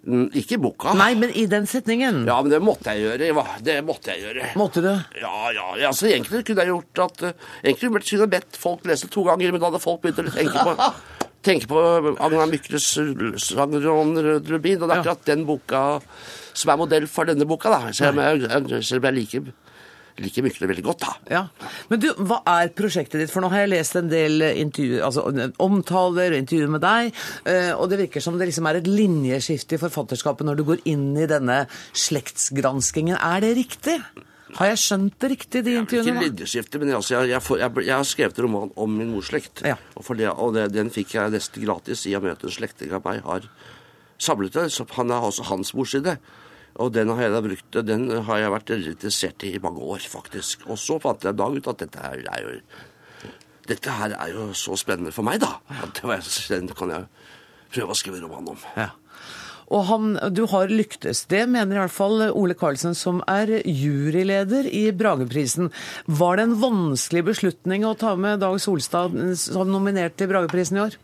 Mm, 0.07 0.29
ikke 0.39 0.55
i 0.55 0.59
boka. 0.63 0.93
Nei, 0.95 1.09
men 1.19 1.33
i 1.35 1.43
den 1.51 1.67
setningen. 1.67 2.21
Ja, 2.29 2.37
men 2.39 2.53
det 2.53 2.61
måtte 2.63 2.93
jeg 2.95 3.03
gjøre. 3.03 3.49
Det 3.65 3.75
måtte 3.83 4.13
jeg 4.13 4.23
gjøre. 4.23 4.53
Måtte 4.59 4.83
du? 4.85 4.91
Ja, 5.19 5.51
ja. 5.51 5.67
altså 5.89 6.07
Egentlig 6.07 6.45
kunne 6.47 6.63
jeg 6.63 6.71
gjort 6.71 7.03
at 7.09 7.23
uh, 7.27 7.47
Egentlig 7.65 7.91
kunne 7.91 8.23
jeg 8.23 8.31
bedt 8.37 8.59
folk 8.61 8.87
lese 8.87 9.11
to 9.11 9.25
ganger, 9.27 9.51
men 9.51 9.59
da 9.59 9.67
hadde 9.67 9.83
folk 9.83 10.05
begynt 10.05 10.23
å 10.23 10.31
tenke 10.31 10.63
på 10.63 10.91
tenke 11.47 11.67
på 11.69 11.81
Agna 12.23 12.47
Mykles 12.49 12.87
sanger 13.43 13.85
om 13.91 14.15
Rubin, 14.17 14.81
og 14.81 14.87
det 14.87 14.95
er 14.95 14.99
akkurat 15.01 15.27
den 15.27 15.45
boka 15.47 15.83
som 16.57 16.71
er 16.73 16.79
modell 16.79 17.05
for 17.11 17.29
denne 17.29 17.45
boka, 17.47 17.71
da. 17.71 17.93
Selv 17.95 18.17
om 18.17 18.23
jeg, 18.23 18.83
selv 18.83 19.03
om 19.03 19.07
jeg 19.09 19.17
liker 19.19 19.51
liker 20.21 20.45
Mykle 20.45 20.69
veldig 20.69 20.85
godt, 20.85 21.03
da. 21.03 21.13
Ja. 21.31 21.41
Men 21.91 22.01
du, 22.01 22.07
hva 22.29 22.39
er 22.49 22.71
prosjektet 22.77 23.21
ditt? 23.21 23.33
For 23.33 23.43
nå 23.43 23.51
har 23.53 23.65
jeg 23.65 23.73
lest 23.73 23.97
en 23.99 24.11
del 24.11 24.45
altså, 25.05 25.25
omtaler 25.63 26.33
og 26.33 26.39
intervjuer 26.41 26.71
med 26.73 26.83
deg, 26.85 27.11
eh, 27.49 27.73
og 27.75 27.91
det 27.91 28.01
virker 28.05 28.23
som 28.23 28.39
det 28.39 28.49
liksom 28.49 28.69
er 28.69 28.79
et 28.79 28.89
linjeskifte 28.89 29.77
i 29.77 29.81
forfatterskapet 29.81 30.47
når 30.47 30.59
du 30.59 30.65
går 30.71 30.81
inn 30.89 31.11
i 31.19 31.27
denne 31.29 31.63
slektsgranskingen. 31.97 33.19
Er 33.19 33.45
det 33.45 33.53
riktig? 33.59 33.99
Har 34.55 34.71
jeg 34.71 34.79
skjønt 34.79 35.17
det 35.21 35.29
riktig, 35.33 35.61
de 35.65 35.75
intervjuene? 35.81 36.13
Ikke 36.15 36.29
linjeskifte, 36.31 36.81
men 36.81 36.95
altså, 36.97 37.17
jeg, 37.17 37.33
jeg, 37.33 37.59
jeg, 37.59 37.71
jeg, 37.83 37.93
har 37.93 38.07
skrevet 38.07 38.39
en 38.39 38.47
roman 38.47 38.73
om 38.79 38.97
min 39.01 39.11
mors 39.11 39.29
slekt. 39.31 39.61
Ja. 39.67 39.75
Og, 39.99 40.07
det, 40.17 40.31
og 40.31 40.55
det, 40.55 40.69
den 40.73 40.89
fikk 40.93 41.17
jeg 41.17 41.33
nesten 41.35 41.65
gratis 41.67 42.05
i 42.07 42.15
og 42.17 42.25
med 42.25 42.37
at 42.37 42.47
en 42.47 42.55
slektning 42.55 42.95
av 42.95 43.03
meg 43.05 43.21
har 43.27 43.49
samlet 44.17 44.55
det. 44.55 44.69
Så 44.73 44.87
han 44.95 45.11
er 45.13 45.27
også 45.29 45.49
hans 45.51 45.75
morsside. 45.77 46.17
Og 46.77 46.91
den 46.93 47.09
har 47.09 47.23
jeg 47.23 47.33
da 47.33 47.41
brukt, 47.41 47.79
den 47.87 48.05
har 48.27 48.43
jeg 48.43 48.53
vært 48.53 48.75
interessert 48.75 49.45
i 49.47 49.55
i 49.57 49.63
mange 49.63 49.81
år, 49.81 50.03
faktisk. 50.11 50.67
Og 50.69 50.77
så 50.81 50.99
fant 51.01 51.25
jeg 51.25 51.33
en 51.33 51.41
dag 51.41 51.57
ut 51.57 51.71
at 51.73 51.81
dette 51.81 52.03
her 52.03 52.21
er 52.21 52.45
jo 52.45 52.53
dette 53.67 53.91
her 53.91 54.13
er 54.15 54.31
jo 54.31 54.45
så 54.55 54.77
spennende 54.79 55.11
for 55.11 55.27
meg, 55.27 55.41
da. 55.43 55.57
At 55.83 55.99
den 55.99 56.69
kan 56.71 56.93
jeg 56.93 57.07
prøve 57.73 57.91
å 57.91 57.99
skrive 57.99 58.21
roman 58.23 58.53
om. 58.53 58.61
Ja. 58.77 58.93
Og 59.67 59.83
han, 59.89 60.13
du 60.31 60.45
har 60.47 60.71
lyktes. 60.71 61.25
Det 61.27 61.41
mener 61.51 61.75
i 61.75 61.81
hvert 61.81 61.91
fall 61.91 62.29
Ole 62.29 62.55
Karlsen, 62.55 62.95
som 62.95 63.19
er 63.27 63.51
juryleder 63.67 64.69
i 64.71 64.85
Brageprisen. 64.95 65.73
Var 66.07 66.39
det 66.39 66.45
en 66.47 66.55
vanskelig 66.61 67.25
beslutning 67.33 67.83
å 67.83 67.97
ta 67.99 68.15
med 68.15 68.39
Dag 68.45 68.61
Solstad 68.63 69.17
som 69.41 69.67
nominert 69.73 70.15
til 70.15 70.31
Brageprisen 70.31 70.79
i 70.79 70.85
år? 70.85 70.95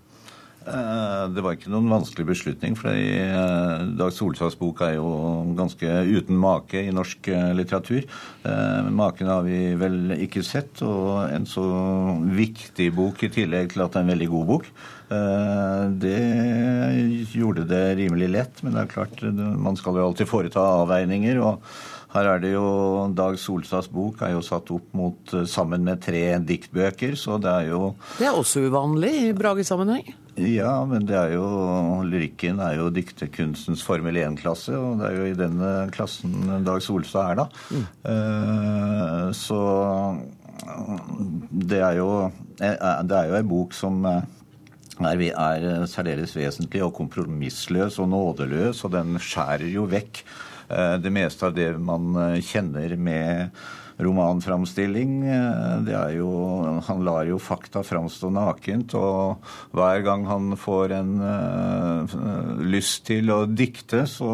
Eh, 0.63 1.23
det 1.35 1.43
var 1.43 1.57
ikke 1.57 1.71
noen 1.73 1.89
vanskelig 1.91 2.25
beslutning, 2.29 2.75
for 2.79 2.95
eh, 2.95 3.83
Dag 3.99 4.13
Solstads 4.15 4.55
bok 4.59 4.83
er 4.85 4.95
jo 4.95 5.07
ganske 5.57 5.89
uten 6.07 6.39
make 6.39 6.79
i 6.79 6.93
norsk 6.95 7.29
eh, 7.33 7.51
litteratur. 7.57 8.07
Maken 8.93 9.29
har 9.31 9.43
vi 9.45 9.73
vel 9.79 10.15
ikke 10.23 10.43
sett, 10.45 10.81
og 10.85 11.29
en 11.31 11.47
så 11.47 11.63
viktig 12.35 12.89
bok 12.95 13.23
i 13.23 13.31
tillegg 13.33 13.73
til 13.73 13.83
at 13.83 13.93
det 13.93 14.01
er 14.01 14.05
en 14.05 14.13
veldig 14.13 14.29
god 14.33 14.49
bok. 14.49 14.67
Det 16.03 16.19
gjorde 17.31 17.65
det 17.69 17.83
rimelig 17.99 18.29
lett, 18.33 18.63
men 18.63 18.75
det 18.75 18.83
er 18.83 18.91
klart, 18.91 19.23
man 19.23 19.77
skal 19.79 19.99
jo 19.99 20.07
alltid 20.09 20.29
foreta 20.29 20.63
avveininger. 20.83 21.39
og 21.43 21.61
her 22.13 22.29
er 22.29 22.41
det 22.43 22.51
jo 22.53 22.65
Dag 23.15 23.39
Solstads 23.41 23.87
bok 23.89 24.21
er 24.21 24.35
jo 24.35 24.43
satt 24.45 24.69
opp 24.75 24.91
mot 24.93 25.35
sammen 25.49 25.85
med 25.87 26.03
tre 26.03 26.25
diktbøker, 26.43 27.15
så 27.17 27.39
det 27.41 27.53
er 27.61 27.71
jo 27.71 27.95
Det 28.19 28.27
er 28.27 28.35
også 28.35 28.67
uvanlig 28.67 29.13
i 29.29 29.33
Brage-sammenheng? 29.37 30.11
Ja, 30.39 30.79
men 30.89 31.03
det 31.05 31.13
er 31.13 31.35
jo 31.35 31.45
lyrikken 32.07 32.57
er 32.63 32.79
jo 32.79 32.87
diktekunstens 32.93 33.83
Formel 33.85 34.17
1-klasse, 34.17 34.73
og 34.73 35.01
det 35.01 35.09
er 35.09 35.17
jo 35.19 35.25
i 35.29 35.35
denne 35.37 35.73
klassen 35.93 36.63
Dag 36.65 36.81
Solstad 36.81 37.33
er, 37.33 37.41
da. 37.43 37.45
Mm. 37.69 37.83
Uh, 38.07 39.27
så 39.37 39.59
det 41.51 41.81
er 41.81 41.97
jo 41.99 42.09
Det 42.57 43.17
er 43.17 43.27
jo 43.29 43.35
ei 43.35 43.45
bok 43.45 43.75
som 43.75 43.99
er, 44.07 44.25
er 45.03 45.85
særdeles 45.89 46.33
vesentlig 46.37 46.81
og 46.85 46.93
kompromissløs 46.97 47.99
og 48.01 48.09
nådeløs, 48.13 48.83
og 48.85 48.93
den 48.95 49.17
skjærer 49.21 49.69
jo 49.73 49.85
vekk 49.91 50.23
det 51.03 51.11
meste 51.13 51.45
av 51.45 51.53
det 51.53 51.73
man 51.77 52.15
kjenner 52.41 52.95
med 52.97 53.51
romanframstilling. 54.01 55.15
Eh, 55.27 55.77
det 55.87 55.95
er 55.97 56.15
jo, 56.17 56.29
han 56.87 57.03
lar 57.05 57.27
jo 57.29 57.39
fakta 57.41 57.83
framstå 57.85 58.31
nakent, 58.33 58.95
og 58.97 59.43
hver 59.75 60.03
gang 60.05 60.25
han 60.29 60.53
får 60.59 60.95
en 60.97 61.13
uh, 61.21 62.15
lyst 62.63 63.05
til 63.09 63.31
å 63.33 63.43
dikte, 63.49 64.05
så 64.09 64.29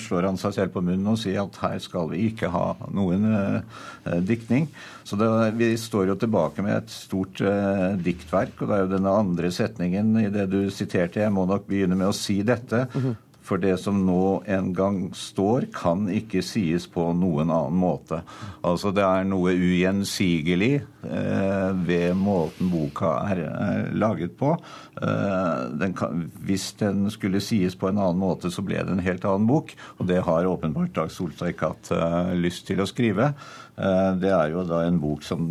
slår 0.00 0.30
han 0.30 0.40
seg 0.40 0.56
selv 0.56 0.76
på 0.76 0.84
munnen 0.84 1.12
og 1.12 1.20
sier 1.20 1.42
at 1.44 1.60
her 1.62 1.78
skal 1.82 2.10
vi 2.12 2.26
ikke 2.30 2.52
ha 2.52 2.66
noen 2.94 3.28
uh, 3.32 4.20
diktning. 4.24 4.68
Så 5.04 5.18
det, 5.18 5.28
vi 5.58 5.72
står 5.80 6.12
jo 6.12 6.18
tilbake 6.20 6.64
med 6.64 6.78
et 6.80 6.94
stort 6.94 7.42
uh, 7.44 7.92
diktverk, 7.98 8.56
og 8.60 8.70
det 8.70 8.78
er 8.78 8.86
jo 8.86 8.94
denne 8.94 9.18
andre 9.24 9.52
setningen 9.54 10.16
i 10.22 10.30
det 10.32 10.48
du 10.52 10.62
siterte, 10.72 11.24
jeg 11.24 11.34
må 11.34 11.46
nok 11.48 11.68
begynne 11.68 11.98
med 11.98 12.12
å 12.12 12.16
si 12.16 12.40
dette. 12.46 12.86
Mm 12.94 13.02
-hmm. 13.02 13.20
For 13.42 13.58
det 13.62 13.74
som 13.82 14.04
nå 14.06 14.42
en 14.50 14.70
gang 14.76 14.98
står, 15.16 15.66
kan 15.74 16.06
ikke 16.12 16.44
sies 16.46 16.86
på 16.90 17.08
noen 17.18 17.50
annen 17.50 17.78
måte. 17.78 18.20
Altså 18.62 18.92
det 18.94 19.02
er 19.02 19.26
noe 19.26 19.54
ugjensigelig 19.56 20.72
eh, 20.78 21.70
ved 21.88 22.14
måten 22.18 22.70
boka 22.72 23.16
er, 23.32 23.42
er 23.50 23.88
laget 23.98 24.36
på. 24.38 24.54
Eh, 25.02 25.64
den 25.80 25.96
kan, 25.98 26.28
hvis 26.46 26.70
den 26.80 27.08
skulle 27.14 27.42
sies 27.42 27.74
på 27.78 27.90
en 27.90 27.98
annen 27.98 28.22
måte, 28.22 28.52
så 28.52 28.62
ble 28.64 28.78
det 28.78 28.94
en 28.94 29.02
helt 29.02 29.26
annen 29.26 29.48
bok. 29.50 29.74
Og 29.98 30.06
det 30.10 30.22
har 30.28 30.50
åpenbart 30.50 30.94
Dag 30.94 31.10
Solstad 31.10 31.54
ikke 31.54 31.72
hatt 31.74 31.90
eh, 31.96 32.36
lyst 32.38 32.68
til 32.70 32.82
å 32.82 32.88
skrive. 32.88 33.32
Eh, 33.74 34.12
det 34.22 34.30
er 34.30 34.54
jo 34.54 34.62
da 34.68 34.84
en 34.86 35.02
bok 35.02 35.26
som 35.26 35.42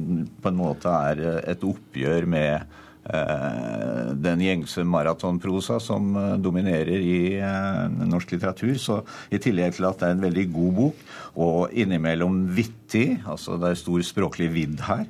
på 0.42 0.52
en 0.54 0.62
måte 0.64 0.96
er 1.12 1.44
et 1.44 1.68
oppgjør 1.68 2.30
med 2.32 2.80
Eh, 2.91 2.91
den 3.04 4.44
gjengse 4.46 4.84
maratonprosa 4.86 5.80
som 5.82 6.16
eh, 6.16 6.36
dominerer 6.38 7.02
i 7.02 7.18
eh, 7.40 8.06
norsk 8.06 8.36
litteratur. 8.36 8.76
Så 8.78 9.00
i 9.34 9.40
tillegg 9.42 9.76
til 9.78 9.88
at 9.90 10.02
det 10.02 10.10
er 10.10 10.18
en 10.18 10.26
veldig 10.28 10.48
god 10.54 10.74
bok, 10.78 11.04
og 11.42 11.74
innimellom 11.74 12.42
vittig, 12.56 13.22
altså 13.26 13.56
det 13.62 13.72
er 13.72 13.80
stor 13.80 14.04
språklig 14.04 14.50
vidd 14.52 14.82
her, 14.84 15.06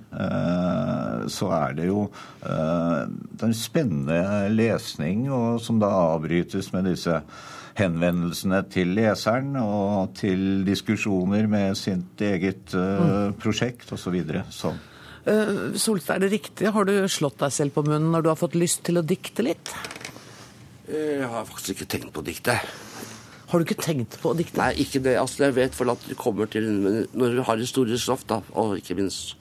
så 1.33 1.47
er 1.57 1.73
det 1.79 1.87
jo 1.87 2.03
det 2.43 2.51
er 3.41 3.47
en 3.47 3.57
spennende 3.57 4.19
lesning, 4.53 5.23
og 5.33 5.57
som 5.65 5.79
da 5.81 5.89
avbrytes 5.89 6.69
med 6.75 6.91
disse 6.91 7.17
henvendelsene 7.79 8.61
til 8.71 8.93
leseren 8.97 9.55
og 9.61 10.13
til 10.19 10.61
diskusjoner 10.67 11.49
med 11.51 11.77
sitt 11.79 12.21
eget 12.21 12.75
uh, 12.77 13.31
prosjekt 13.41 13.91
osv. 13.95 14.21
Sånn. 14.51 14.79
Uh, 15.21 15.73
Solstad, 15.77 16.17
er 16.17 16.25
det 16.25 16.31
riktig? 16.33 16.71
Har 16.73 16.87
du 16.87 16.95
slått 17.11 17.41
deg 17.43 17.53
selv 17.53 17.75
på 17.75 17.83
munnen 17.85 18.09
når 18.13 18.25
du 18.25 18.31
har 18.31 18.39
fått 18.39 18.57
lyst 18.57 18.83
til 18.87 19.01
å 19.01 19.05
dikte 19.05 19.45
litt? 19.45 19.73
Jeg 20.91 21.27
har 21.29 21.45
faktisk 21.47 21.75
ikke 21.75 21.91
tenkt 21.93 22.13
på 22.15 22.23
å 22.23 22.25
dikte. 22.25 22.57
Har 23.51 23.59
du 23.59 23.67
ikke 23.67 23.83
tenkt 23.83 24.17
på 24.21 24.31
å 24.31 24.37
dikte? 24.37 24.59
Nei, 24.61 24.73
ikke 24.83 25.01
det. 25.03 25.17
Altså, 25.19 25.45
jeg 25.45 25.57
vet 25.57 25.75
for 25.75 25.91
at 25.91 26.03
det 26.07 26.17
kommer 26.19 26.47
til 26.51 26.65
Når 27.11 27.35
du 27.35 27.41
har 27.47 27.59
historisk 27.59 28.05
stoff, 28.05 28.25
da, 28.27 28.39
og 28.55 28.77
ikke 28.79 28.97
minst 28.99 29.37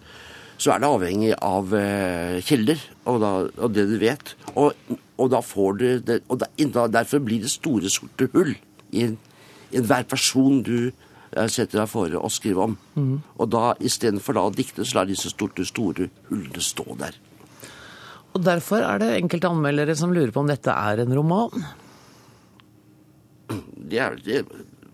så 0.60 0.74
er 0.74 0.82
det 0.82 0.90
avhengig 0.92 1.30
av 1.40 1.70
eh, 1.72 2.38
kilder 2.44 2.80
og, 3.08 3.20
da, 3.22 3.30
og, 3.48 3.70
det 3.72 3.86
du 3.88 3.94
vet. 4.00 4.34
Og, 4.60 4.76
og 5.16 5.30
da 5.32 5.40
får 5.40 5.78
du 5.78 5.86
det, 6.04 6.18
og 6.28 6.42
da, 6.42 6.50
Derfor 7.00 7.22
blir 7.24 7.40
det 7.40 7.52
store, 7.52 7.88
sorte 7.88 8.28
hull 8.34 8.52
i, 8.92 9.06
enhver 9.72 10.04
person 10.10 10.60
du 10.66 10.90
eh, 10.90 11.09
setter 11.30 11.82
deg 11.82 11.90
for 11.90 12.14
å 12.18 12.30
skrive 12.32 12.66
om. 12.66 12.76
Mm. 12.96 13.16
Og 13.38 13.50
da 13.52 13.74
istedenfor 13.78 14.36
da 14.36 14.46
å 14.48 14.54
dikte, 14.54 14.84
så 14.84 15.00
lar 15.00 15.10
disse 15.10 15.30
store, 15.32 15.66
store 15.66 16.08
hullene 16.30 16.64
stå 16.64 16.86
der. 17.00 17.18
Og 18.34 18.42
Derfor 18.46 18.84
er 18.86 19.00
det 19.02 19.12
enkelte 19.16 19.50
anmeldere 19.50 19.96
som 19.98 20.12
lurer 20.14 20.32
på 20.34 20.42
om 20.42 20.50
dette 20.50 20.74
er 20.74 21.02
en 21.02 21.14
roman? 21.14 21.64
Det 23.50 23.98
er 23.98 24.14
vel 24.14 24.22
det, 24.26 24.42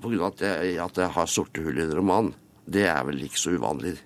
på 0.01 0.09
grunn 0.09 0.25
av 0.25 0.33
at 0.33 0.45
jeg, 0.47 0.77
at 0.81 1.01
jeg 1.03 1.13
har 1.17 1.29
sorte 1.29 1.65
hull 1.65 1.81
i 1.81 1.85
en 1.85 1.97
roman. 1.99 2.31
Det 2.65 2.87
er 2.89 3.03
vel 3.07 3.27
ikke 3.27 3.41
så 3.41 3.53
uvanlig. 3.57 3.97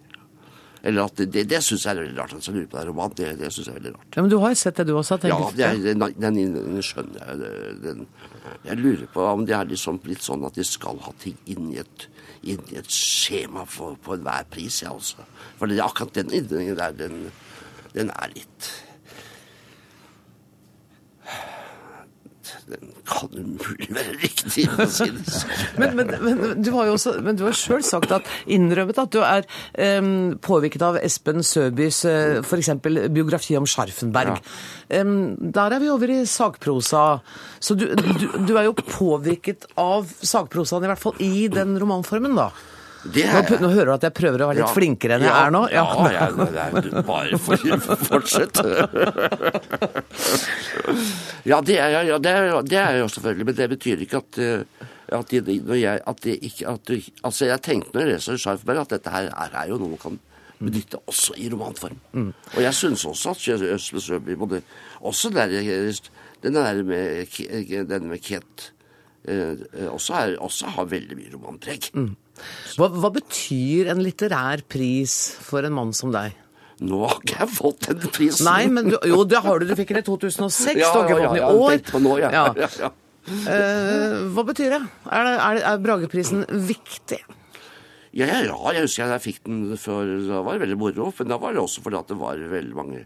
Eller 0.83 1.05
at 1.05 1.17
Det, 1.21 1.45
det, 1.49 1.61
syns 1.65 1.85
jeg 1.85 1.93
er 1.93 2.01
veldig 2.01 2.19
rart. 2.19 2.35
Altså, 2.35 2.53
lurer 2.53 2.69
på 2.71 2.79
det 2.79 2.87
roman. 2.89 3.13
Det, 3.17 3.29
det 3.39 3.53
synes 3.53 3.69
jeg 3.69 3.75
er 3.75 3.81
veldig 3.81 3.95
rart. 3.97 4.17
Ja, 4.17 4.23
Men 4.23 4.31
du 4.31 4.39
har 4.41 4.55
jo 4.55 4.61
sett 4.63 4.77
det, 4.81 4.87
du 4.89 4.95
også? 4.97 5.19
Ja, 5.29 5.39
det 5.57 5.67
er, 5.67 5.81
den, 5.95 6.37
den, 6.39 6.83
skjønner 6.83 7.27
jeg. 7.27 7.53
Den, 7.85 8.07
jeg 8.65 8.81
lurer 8.81 9.07
på 9.13 9.27
om 9.29 9.45
det 9.47 9.57
er 9.57 9.69
liksom 9.69 10.01
blitt 10.03 10.25
sånn 10.25 10.45
at 10.49 10.57
de 10.57 10.65
skal 10.65 11.01
ha 11.05 11.13
ting 11.21 11.37
inn 11.53 11.73
i 11.75 11.81
et, 11.83 12.07
inn 12.43 12.63
i 12.73 12.79
et 12.81 12.93
skjema 12.93 13.67
for, 13.69 13.99
på 14.01 14.17
enhver 14.17 14.49
pris, 14.53 14.81
jeg 14.83 14.89
ja, 14.89 14.97
altså. 14.97 15.27
For 15.61 15.69
det, 15.69 15.83
akkurat 15.85 16.17
den 16.17 16.33
innledningen 16.33 16.79
der, 16.81 16.97
den, 16.97 17.27
den 17.93 18.15
er 18.17 18.33
litt 18.33 18.71
kan 23.09 23.31
umulig 23.35 23.89
være 23.95 24.15
riktig. 24.23 24.67
men, 25.81 25.97
men, 25.99 26.13
men, 26.25 26.43
du 26.63 26.71
har 26.77 26.89
jo 26.89 26.97
også, 26.97 27.17
men 27.25 27.39
du 27.39 27.45
har 27.47 27.57
sjøl 27.57 27.85
sagt 27.87 28.15
at, 28.15 28.29
innrømmet 28.51 29.01
at 29.03 29.13
du 29.15 29.21
er 29.25 29.47
um, 30.01 30.39
påvirket 30.43 30.85
av 30.87 30.99
Espen 31.03 31.45
Søbys 31.47 32.03
uh, 32.09 32.41
f.eks. 32.45 32.73
biografi 33.13 33.59
om 33.59 33.69
Scharfenberg. 33.69 34.41
Ja. 34.91 35.03
Um, 35.03 35.37
der 35.41 35.77
er 35.77 35.83
vi 35.83 35.93
over 35.93 36.13
i 36.13 36.21
sakprosa. 36.29 37.05
Så 37.61 37.77
du, 37.79 37.89
du, 37.95 38.27
du 38.49 38.55
er 38.57 38.69
jo 38.69 38.77
påvirket 38.79 39.69
av 39.81 40.11
sakprosaen, 40.21 40.87
i 40.87 40.93
hvert 40.93 41.03
fall 41.03 41.25
i 41.25 41.49
den 41.53 41.77
romanformen, 41.81 42.39
da? 42.39 42.51
Nå, 43.01 43.43
nå, 43.63 43.69
hører 43.73 43.89
du 43.89 43.95
at 43.95 44.05
jeg 44.05 44.15
prøver 44.17 44.43
å 44.45 44.49
være 44.51 44.59
litt 44.59 44.67
ja. 44.67 44.73
flinkere 44.77 45.17
enn 45.17 45.25
jeg 45.25 45.33
ja, 45.33 45.41
er 45.47 45.55
nå? 45.55 45.61
Ja, 45.73 45.85
ja, 46.13 46.27
ja 46.53 47.03
bare 47.09 47.39
for, 47.41 47.57
fortsett. 48.05 48.61
ja, 51.49 51.61
det 51.65 51.79
er, 51.81 51.97
ja 52.11 52.19
det, 52.21 52.35
er, 52.35 52.51
det 52.69 52.81
er 52.83 52.99
jo 53.01 53.09
selvfølgelig, 53.09 53.47
men 53.49 53.57
det 53.57 53.69
betyr 53.73 54.05
ikke 54.05 54.21
at 54.21 54.41
eh, 54.45 54.89
at, 55.11 55.33
de, 55.33 55.55
jeg, 55.81 56.01
at 56.07 56.21
de 56.23 56.35
ikke 56.37 56.69
at 56.71 56.91
Altså, 57.25 57.47
jeg 57.49 57.63
tenkte 57.67 57.95
når 57.95 58.05
jeg 58.05 58.13
leser 58.13 58.37
Scharfberg, 58.39 58.85
at 58.85 58.93
dette 58.95 59.15
her 59.15 59.31
er, 59.31 59.57
er 59.63 59.71
jo 59.73 59.79
noe 59.81 59.95
man 59.95 60.03
kan 60.03 60.19
benytte 60.61 61.01
også 61.09 61.35
i 61.41 61.49
romanform. 61.51 61.97
Mm. 62.13 62.33
Og 62.55 62.61
jeg 62.63 62.77
syns 62.77 63.07
også 63.09 63.33
at 63.33 63.65
Øsle 63.75 64.01
Søby 64.01 64.37
både 64.37 64.61
Også 65.01 65.31
der, 65.33 65.49
den 66.43 66.55
der 66.55 66.83
med, 66.85 67.39
denne 67.89 68.09
med 68.09 68.19
Ket 68.19 68.73
eh, 69.25 69.57
også, 69.89 70.15
er, 70.15 70.37
også 70.39 70.67
har 70.67 70.85
veldig 70.85 71.17
mye 71.17 71.33
romantrekk. 71.35 71.91
Mm. 71.95 72.17
Hva, 72.79 72.89
hva, 72.95 73.11
betyr 73.15 73.91
en 73.93 74.03
litterær 74.05 74.65
pris 74.71 75.17
for 75.45 75.67
en 75.67 75.77
mann 75.77 75.93
som 75.97 76.15
deg? 76.15 76.37
Nå 76.81 77.03
har 77.05 77.19
ikke 77.21 77.37
jeg 77.43 77.53
fått 77.59 77.91
den 77.91 78.15
prisen. 78.15 78.47
Nei, 78.49 78.63
men 78.73 78.89
du, 78.89 78.97
jo, 79.09 79.21
det 79.29 79.43
har 79.45 79.61
du. 79.61 79.67
Du 79.69 79.77
fikk 79.77 79.93
den 79.93 80.01
i 80.01 80.07
2006. 80.07 80.81
Ja, 80.81 80.95
du 80.95 81.01
har 81.01 81.11
ikke 81.11 81.19
fått 81.19 81.35
den 81.35 81.43
i 81.43 81.45
år. 81.45 82.07
Nå, 82.07 82.15
ja. 82.23 82.31
Ja. 82.33 82.71
Ja, 82.81 82.93
uh, 83.29 84.15
hva 84.33 84.47
betyr 84.49 84.73
det? 84.73 84.81
Er, 85.11 85.29
det, 85.29 85.35
er, 85.37 85.61
er 85.75 85.83
Brageprisen 85.85 86.47
viktig? 86.49 87.21
Ja, 88.17 88.27
ja, 88.27 88.41
ja, 88.49 88.57
jeg 88.75 88.89
husker 88.89 89.13
jeg 89.13 89.23
fikk 89.23 89.45
den 89.47 89.77
før. 89.79 90.09
Da 90.27 90.41
var 90.47 90.57
det 90.57 90.65
veldig 90.65 90.79
moro. 90.81 91.11
Men 91.21 91.35
da 91.35 91.39
var 91.43 91.55
det 91.55 91.63
også 91.63 91.85
fordi 91.85 92.01
at 92.01 92.11
det 92.11 92.19
var 92.19 92.41
veldig 92.57 92.79
mange 92.79 93.05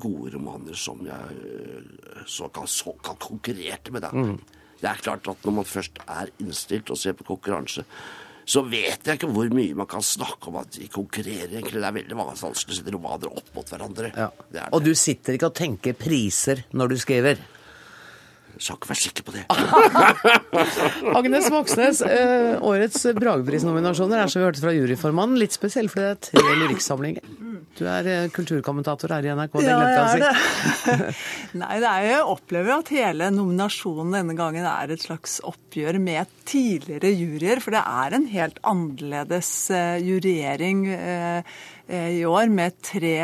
gode 0.00 0.34
romaner 0.36 0.78
som 0.78 1.00
jeg 1.04 1.38
eh, 1.44 2.20
såkalt, 2.30 2.70
såkalt 2.70 3.20
konkurrerte 3.26 3.92
med. 3.92 4.06
Da. 4.06 4.12
Mm. 4.14 4.38
Det 4.80 4.90
er 4.90 5.02
klart 5.02 5.28
at 5.28 5.44
når 5.44 5.58
man 5.58 5.68
først 5.68 5.98
er 6.06 6.30
innstilt 6.42 6.92
og 6.92 7.00
ser 7.00 7.16
på 7.18 7.26
konkurranse, 7.26 7.84
så 8.44 8.62
vet 8.68 9.06
jeg 9.06 9.18
ikke 9.18 9.30
hvor 9.32 9.48
mye 9.54 9.76
man 9.78 9.88
kan 9.88 10.04
snakke 10.04 10.50
om 10.50 10.60
at 10.60 10.76
de 10.76 10.88
konkurrerer. 10.92 11.54
egentlig. 11.56 11.80
Det 11.80 11.88
er 11.88 11.98
veldig 11.98 12.18
mange 12.18 12.36
sette 12.76 12.92
romaner 12.92 13.32
opp 13.32 13.50
mot 13.56 13.72
hverandre. 13.72 14.12
Ja. 14.12 14.28
Det 14.48 14.60
det. 14.60 14.70
Og 14.76 14.84
du 14.84 14.92
sitter 14.98 15.36
ikke 15.36 15.50
og 15.50 15.58
tenker 15.58 15.96
priser 15.98 16.64
når 16.76 16.92
du 16.92 16.96
skriver? 17.00 17.40
Skal 18.58 18.78
ikke 18.78 18.90
være 18.90 19.02
sikker 19.02 19.26
på 19.26 19.34
det. 19.34 19.44
Agnes 21.18 21.48
Moxnes, 21.52 22.02
årets 22.64 23.06
Bragepris-nominasjoner 23.18 24.24
er 24.24 24.30
som 24.30 24.42
vi 24.42 24.48
hørte 24.48 24.62
fra 24.62 24.74
juryformannen 24.76 25.40
litt 25.40 25.56
spesiell, 25.56 25.90
for 25.92 26.04
det 26.04 26.12
er 26.12 26.22
tre 26.30 26.60
lyrikksamlinger. 26.62 27.34
Du 27.74 27.82
er 27.90 28.06
eh, 28.06 28.28
kulturkommentator 28.30 29.10
her 29.16 29.26
i 29.26 29.32
NRK. 29.34 29.56
Det 29.58 29.72
ja, 29.72 29.78
jeg 29.90 29.98
er 30.04 30.22
det. 30.22 30.98
Nei, 31.62 31.78
det 31.82 31.90
er, 31.90 32.06
jeg 32.06 32.28
opplever 32.34 32.76
at 32.76 32.92
hele 32.94 33.30
nominasjonen 33.34 34.14
denne 34.14 34.36
gangen 34.38 34.66
er 34.68 34.94
et 34.94 35.02
slags 35.02 35.40
oppgjør 35.46 35.98
med 36.02 36.30
tidligere 36.46 37.10
juryer. 37.10 37.62
For 37.64 37.74
det 37.74 37.82
er 37.82 38.18
en 38.18 38.28
helt 38.30 38.60
annerledes 38.70 39.50
uh, 39.74 39.96
juryering. 39.98 40.86
Uh, 40.92 41.24
Eh, 41.34 41.42
i 41.88 42.24
år 42.24 42.48
med 42.48 42.76
tre 42.84 43.16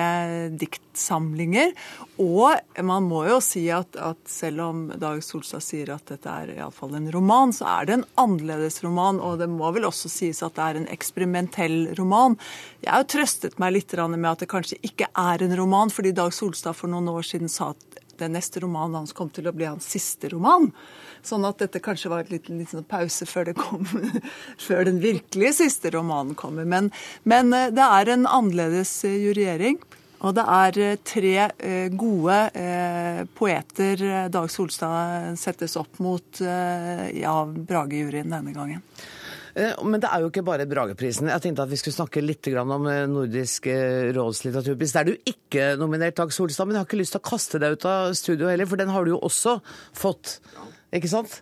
diktsamlinger. 0.61 1.73
Og 2.21 2.83
man 2.85 3.07
må 3.09 3.23
jo 3.29 3.39
si 3.45 3.63
at, 3.73 3.97
at 3.97 4.21
selv 4.29 4.65
om 4.67 4.83
Dag 5.01 5.23
Solstad 5.25 5.65
sier 5.65 5.95
at 5.95 6.13
dette 6.13 6.29
er 6.29 6.53
iallfall 6.59 6.99
en 6.99 7.09
roman, 7.15 7.55
så 7.57 7.69
er 7.79 7.89
det 7.89 7.97
en 7.97 8.07
annerledes 8.21 8.83
roman. 8.85 9.21
Og 9.25 9.39
det 9.41 9.49
må 9.49 9.71
vel 9.77 9.89
også 9.89 10.13
sies 10.13 10.43
at 10.45 10.59
det 10.59 10.67
er 10.67 10.81
en 10.81 10.91
eksperimentell 10.93 11.79
roman. 11.99 12.37
Jeg 12.85 12.93
har 12.93 13.05
jo 13.05 13.13
trøstet 13.17 13.57
meg 13.63 13.79
litt 13.79 13.97
med 13.97 14.31
at 14.31 14.45
det 14.45 14.51
kanskje 14.53 14.81
ikke 14.87 15.09
er 15.17 15.47
en 15.47 15.57
roman, 15.57 15.93
fordi 15.93 16.13
Dag 16.17 16.35
Solstad 16.37 16.77
for 16.77 16.93
noen 16.93 17.09
år 17.09 17.25
siden 17.33 17.49
sa 17.49 17.73
at 17.73 18.01
den 18.21 18.37
neste 18.37 18.61
romanen 18.61 19.01
hans 19.01 19.17
kom 19.17 19.31
til 19.33 19.49
å 19.49 19.55
bli 19.57 19.69
hans 19.69 19.89
siste 19.89 20.29
roman. 20.35 20.69
Sånn 21.27 21.45
at 21.45 21.61
dette 21.61 21.83
kanskje 21.85 22.11
var 22.13 22.25
en 22.25 22.33
liten, 22.33 22.61
liten 22.61 22.85
pause 22.89 23.29
før, 23.29 23.53
kom, 23.59 23.87
før, 24.67 24.85
den 24.89 25.01
virkelige 25.03 25.55
siste 25.61 25.93
romanen 25.95 26.37
kommer. 26.39 26.69
Men, 26.69 26.91
men, 27.29 27.53
eh, 27.57 27.71
det 27.75 27.87
er 27.87 28.15
en 28.15 28.29
annerledes 28.29 28.93
eh, 29.09 29.19
juryering. 29.27 29.81
Og 30.21 30.35
det 30.37 30.45
er 30.53 30.79
eh, 30.85 30.99
tre 31.01 31.35
gode 31.97 32.37
poeter 33.39 34.03
Dag 34.29 34.51
Solstad 34.53 35.39
settes 35.41 35.79
opp 35.81 35.97
mot 36.05 36.43
ja, 36.45 37.33
Brage-juryen 37.49 38.29
denne 38.29 38.53
gangen. 38.53 38.85
Men 39.57 39.99
det 39.99 40.11
er 40.13 40.23
jo 40.23 40.29
ikke 40.29 40.45
bare 40.47 40.67
Brageprisen. 40.69 41.31
Jeg 41.33 41.43
tenkte 41.43 41.65
at 41.65 41.73
vi 41.73 41.79
skulle 41.81 41.97
snakke 41.97 42.23
litt 42.23 42.47
om 42.61 42.85
Nordisk 43.11 43.67
råds 44.15 44.45
litteraturpris. 44.45 44.93
Der 44.95 45.09
du 45.09 45.15
ikke 45.33 45.73
nominert 45.81 46.21
Dag 46.21 46.37
Solstad, 46.37 46.69
men 46.69 46.77
jeg 46.77 46.85
har 46.85 46.91
ikke 46.91 47.01
lyst 47.01 47.17
til 47.17 47.23
å 47.25 47.29
kaste 47.33 47.63
deg 47.65 47.81
ut 47.81 47.89
av 47.89 48.13
studio 48.21 48.53
heller, 48.53 48.69
for 48.69 48.81
den 48.81 48.93
har 48.93 49.09
du 49.09 49.15
jo 49.17 49.23
også 49.25 49.57
fått. 49.97 50.37
Ikke 50.97 51.11
sant? 51.11 51.41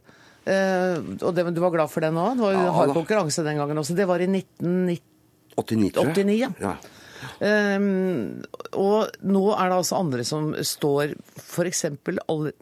Eh, 0.49 0.99
og 1.21 1.33
det, 1.37 1.45
du 1.53 1.63
var 1.63 1.75
glad 1.75 1.93
for 1.93 2.05
den 2.05 2.19
òg? 2.21 2.39
Det 2.39 2.47
var 2.47 2.55
jo 2.57 2.63
ja, 2.67 2.77
hard 2.77 2.95
konkurranse 2.97 3.45
den 3.47 3.61
gangen 3.61 3.83
også. 3.83 3.97
Det 3.99 4.09
var 4.09 4.23
i 4.25 4.31
1989, 4.31 5.93
89, 5.99 6.39
ja. 6.39 6.53
ja. 6.63 6.77
Um, 7.43 8.45
og 8.79 9.11
nå 9.27 9.43
er 9.51 9.71
det 9.71 9.79
altså 9.81 9.99
andre 9.99 10.25
som 10.27 10.53
står 10.55 11.17
f.eks. 11.41 11.85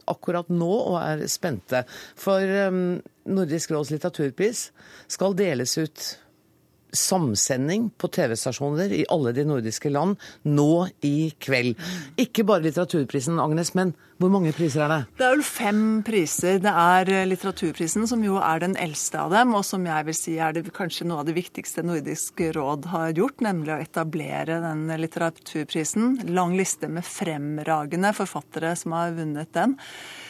akkurat 0.09 0.49
nå 0.49 0.69
og 0.69 0.97
er 1.01 1.25
spente. 1.29 1.83
For 2.17 2.41
um, 2.67 2.97
Nordisk 3.29 3.75
råds 3.75 3.93
litteraturpris 3.93 4.69
skal 5.13 5.37
deles 5.37 5.77
ut 5.77 6.07
samsending 6.95 7.89
på 7.99 8.09
TV-stasjoner 8.13 8.93
i 8.95 9.05
alle 9.11 9.33
de 9.35 9.45
nordiske 9.47 9.91
land 9.91 10.17
nå 10.47 10.87
i 11.05 11.31
kveld. 11.43 11.77
Ikke 12.21 12.45
bare 12.47 12.65
litteraturprisen, 12.65 13.39
Agnes, 13.43 13.73
men 13.77 13.93
hvor 14.17 14.31
mange 14.33 14.49
priser 14.55 14.81
er 14.85 14.89
det? 14.89 14.99
Det 15.19 15.25
er 15.27 15.33
vel 15.35 15.43
fem 15.45 15.81
priser. 16.05 16.61
Det 16.63 16.71
er 16.71 17.11
eh, 17.13 17.25
litteraturprisen, 17.29 18.07
som 18.09 18.23
jo 18.25 18.39
er 18.41 18.63
den 18.63 18.73
eldste 18.81 19.21
av 19.21 19.33
dem, 19.35 19.53
og 19.57 19.65
som 19.67 19.85
jeg 19.85 20.07
vil 20.07 20.17
si 20.17 20.37
er 20.41 20.55
det, 20.55 20.65
kanskje 20.73 21.05
noe 21.09 21.21
av 21.21 21.29
det 21.29 21.37
viktigste 21.37 21.85
Nordisk 21.85 22.41
råd 22.57 22.89
har 22.93 23.11
gjort, 23.17 23.43
nemlig 23.45 23.75
å 23.75 23.81
etablere 23.83 24.61
den 24.63 24.87
litteraturprisen. 25.03 26.15
Lang 26.33 26.57
liste 26.57 26.89
med 26.89 27.05
fremragende 27.05 28.13
forfattere 28.17 28.73
som 28.79 28.97
har 28.97 29.13
vunnet 29.17 29.53
den. 29.53 29.77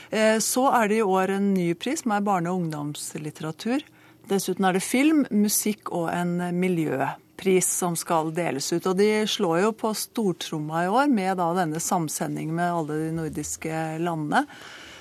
Eh, 0.09 0.37
så 0.43 0.67
er 0.81 0.91
det 0.91 0.99
i 0.99 1.07
år 1.07 1.37
en 1.37 1.53
ny 1.55 1.71
pris, 1.79 2.03
som 2.03 2.15
er 2.15 2.27
barne- 2.27 2.51
og 2.51 2.65
ungdomslitteratur. 2.65 3.87
Dessuten 4.27 4.67
er 4.67 4.77
det 4.77 4.83
film, 4.85 5.23
musikk 5.31 5.91
og 5.95 6.09
en 6.11 6.35
miljøpris 6.57 7.69
som 7.79 7.95
skal 7.99 8.33
deles 8.35 8.67
ut. 8.73 8.89
Og 8.89 8.97
de 8.99 9.11
slår 9.29 9.61
jo 9.65 9.75
på 9.77 9.93
stortromma 9.95 10.83
i 10.85 10.91
år 10.91 11.07
med 11.13 11.37
da 11.39 11.53
denne 11.61 11.79
samsendingen 11.83 12.57
med 12.57 12.73
alle 12.73 12.99
de 13.05 13.15
nordiske 13.21 13.85
landene. 14.03 14.45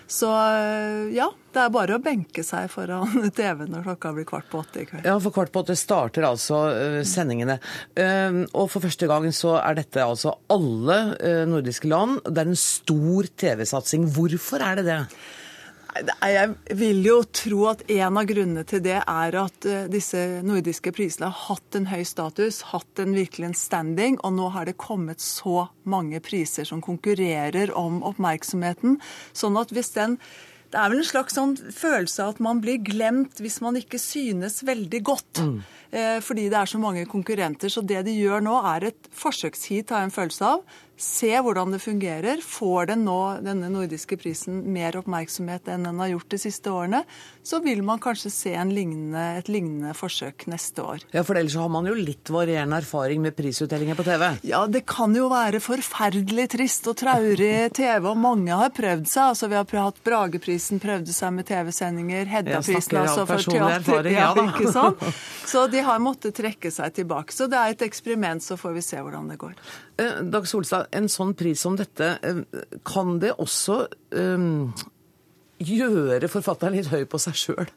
Så 0.07 0.29
ja, 1.11 1.27
det 1.51 1.63
er 1.65 1.73
bare 1.75 1.97
å 1.97 2.03
benke 2.03 2.45
seg 2.47 2.69
foran 2.71 3.27
TV 3.37 3.65
når 3.67 3.89
klokka 3.89 4.13
blir 4.15 4.27
kvart 4.29 4.47
på 4.53 4.61
åtte 4.63 4.85
i 4.85 4.87
kveld. 4.87 5.07
Ja, 5.09 5.17
for 5.23 5.35
kvart 5.35 5.51
på 5.55 5.65
åtte 5.65 5.75
starter 5.79 6.29
altså 6.29 6.61
uh, 6.71 7.01
sendingene. 7.07 7.59
Uh, 7.99 8.45
og 8.53 8.71
for 8.71 8.85
første 8.85 9.09
gang 9.11 9.27
så 9.35 9.57
er 9.59 9.81
dette 9.81 10.05
altså 10.05 10.37
alle 10.53 11.01
uh, 11.17 11.43
nordiske 11.51 11.91
land. 11.91 12.21
Det 12.29 12.45
er 12.45 12.53
en 12.53 12.61
stor 12.61 13.31
TV-satsing. 13.43 14.07
Hvorfor 14.15 14.63
er 14.63 14.79
det 14.79 14.87
det? 14.87 15.01
Jeg 16.05 16.77
vil 16.79 17.05
jo 17.07 17.21
tro 17.31 17.61
at 17.71 17.85
en 17.93 18.19
av 18.21 18.27
grunnene 18.29 18.65
til 18.69 18.83
det 18.85 18.99
er 19.01 19.39
at 19.41 19.69
eh, 19.69 19.87
disse 19.93 20.21
nordiske 20.47 20.93
prisene 20.97 21.31
har 21.31 21.55
hatt 21.55 21.79
en 21.79 21.89
høy 21.91 22.03
status, 22.09 22.63
hatt 22.73 23.03
en 23.03 23.15
virkelig 23.17 23.51
en 23.51 23.57
standing, 23.57 24.19
og 24.27 24.37
nå 24.37 24.51
har 24.57 24.69
det 24.69 24.77
kommet 24.81 25.23
så 25.25 25.69
mange 25.89 26.21
priser 26.25 26.69
som 26.69 26.83
konkurrerer 26.85 27.73
om 27.77 28.03
oppmerksomheten. 28.07 29.01
Sånn 29.37 29.59
at 29.61 29.75
hvis 29.75 29.95
den 29.97 30.21
det 30.73 30.81
er 30.83 30.91
vel 30.91 30.99
en 30.99 31.07
slags 31.07 31.37
sånn 31.37 31.55
følelse 31.57 32.25
av 32.25 32.35
at 32.35 32.41
man 32.43 32.59
blir 32.61 32.81
glemt 32.83 33.39
hvis 33.41 33.61
man 33.63 33.79
ikke 33.79 34.01
synes 34.03 34.59
veldig 34.67 35.01
godt. 35.07 35.41
Mm. 35.41 35.61
Eh, 35.97 36.19
fordi 36.21 36.49
det 36.53 36.59
er 36.61 36.69
så 36.69 36.81
mange 36.81 37.07
konkurrenter. 37.09 37.73
Så 37.73 37.81
det 37.81 38.03
de 38.09 38.17
gjør 38.19 38.45
nå, 38.45 38.57
er 38.75 38.91
et 38.91 39.09
forsøksheat, 39.17 39.95
har 39.95 40.05
jeg 40.05 40.11
en 40.11 40.19
følelse 40.19 40.51
av 40.51 40.83
se 40.97 41.29
hvordan 41.29 41.75
det 41.75 41.81
fungerer. 41.85 42.41
Får 42.43 42.91
den 42.91 43.05
nå, 43.07 43.19
denne 43.45 43.69
nordiske 43.73 44.17
prisen, 44.21 44.63
mer 44.73 44.97
oppmerksomhet 44.99 45.69
enn 45.73 45.85
den 45.87 46.01
har 46.01 46.11
gjort 46.15 46.31
de 46.33 46.41
siste 46.41 46.73
årene, 46.73 47.03
så 47.47 47.61
vil 47.63 47.83
man 47.87 48.01
kanskje 48.03 48.33
se 48.33 48.53
lignende, 48.67 49.23
et 49.39 49.51
lignende 49.53 49.93
forsøk 49.95 50.47
neste 50.51 50.83
år. 50.83 51.05
Ja, 51.13 51.23
For 51.27 51.39
ellers 51.39 51.57
har 51.61 51.69
man 51.73 51.87
jo 51.87 51.95
litt 51.95 52.33
varierende 52.33 52.81
erfaring 52.81 53.23
med 53.23 53.37
prisutdelinger 53.37 53.99
på 53.99 54.07
TV? 54.09 54.25
Ja, 54.49 54.65
det 54.67 54.87
kan 54.89 55.15
jo 55.15 55.29
være 55.31 55.61
forferdelig 55.63 56.49
trist 56.57 56.89
og 56.91 56.97
traurig 57.03 57.69
TV, 57.77 58.09
og 58.11 58.17
mange 58.19 58.57
har 58.57 58.73
prøvd 58.75 59.07
seg. 59.07 59.35
Altså, 59.37 59.51
Vi 59.53 59.59
har 59.61 59.69
hatt 59.87 60.03
Brageprisen 60.07 60.81
prøvde 60.83 61.15
seg 61.15 61.37
med 61.37 61.47
TV-sendinger, 61.49 62.27
Hedda-prisen 62.31 63.03
altså 63.03 63.29
for 63.29 63.45
teater. 63.45 63.77
Erfaring, 63.77 64.17
ja, 64.17 64.33
ja, 64.33 64.49
ikke 64.49 64.73
sant? 64.73 65.07
Så 65.47 65.67
de 65.71 65.83
har 65.87 66.03
måttet 66.03 66.37
trekke 66.37 66.71
seg 66.75 66.95
tilbake. 66.99 67.35
Så 67.35 67.49
det 67.51 67.59
er 67.59 67.75
et 67.75 67.87
eksperiment, 67.87 68.43
så 68.43 68.59
får 68.61 68.77
vi 68.77 68.85
se 68.85 69.01
hvordan 69.01 69.31
det 69.33 69.39
går. 69.41 69.57
Eh, 70.03 70.21
Dag 70.33 70.49
Solstad, 70.51 70.91
en 70.97 71.09
sånn 71.13 71.35
pris 71.39 71.63
som 71.63 71.79
dette, 71.79 72.13
eh, 72.23 72.43
kan 72.87 73.19
det 73.23 73.35
også 73.43 73.83
um, 74.19 74.73
gjøre 75.63 76.31
forfatteren 76.31 76.77
litt 76.77 76.93
høy 76.93 77.05
på 77.11 77.21
seg 77.23 77.39
sjøl? 77.41 77.71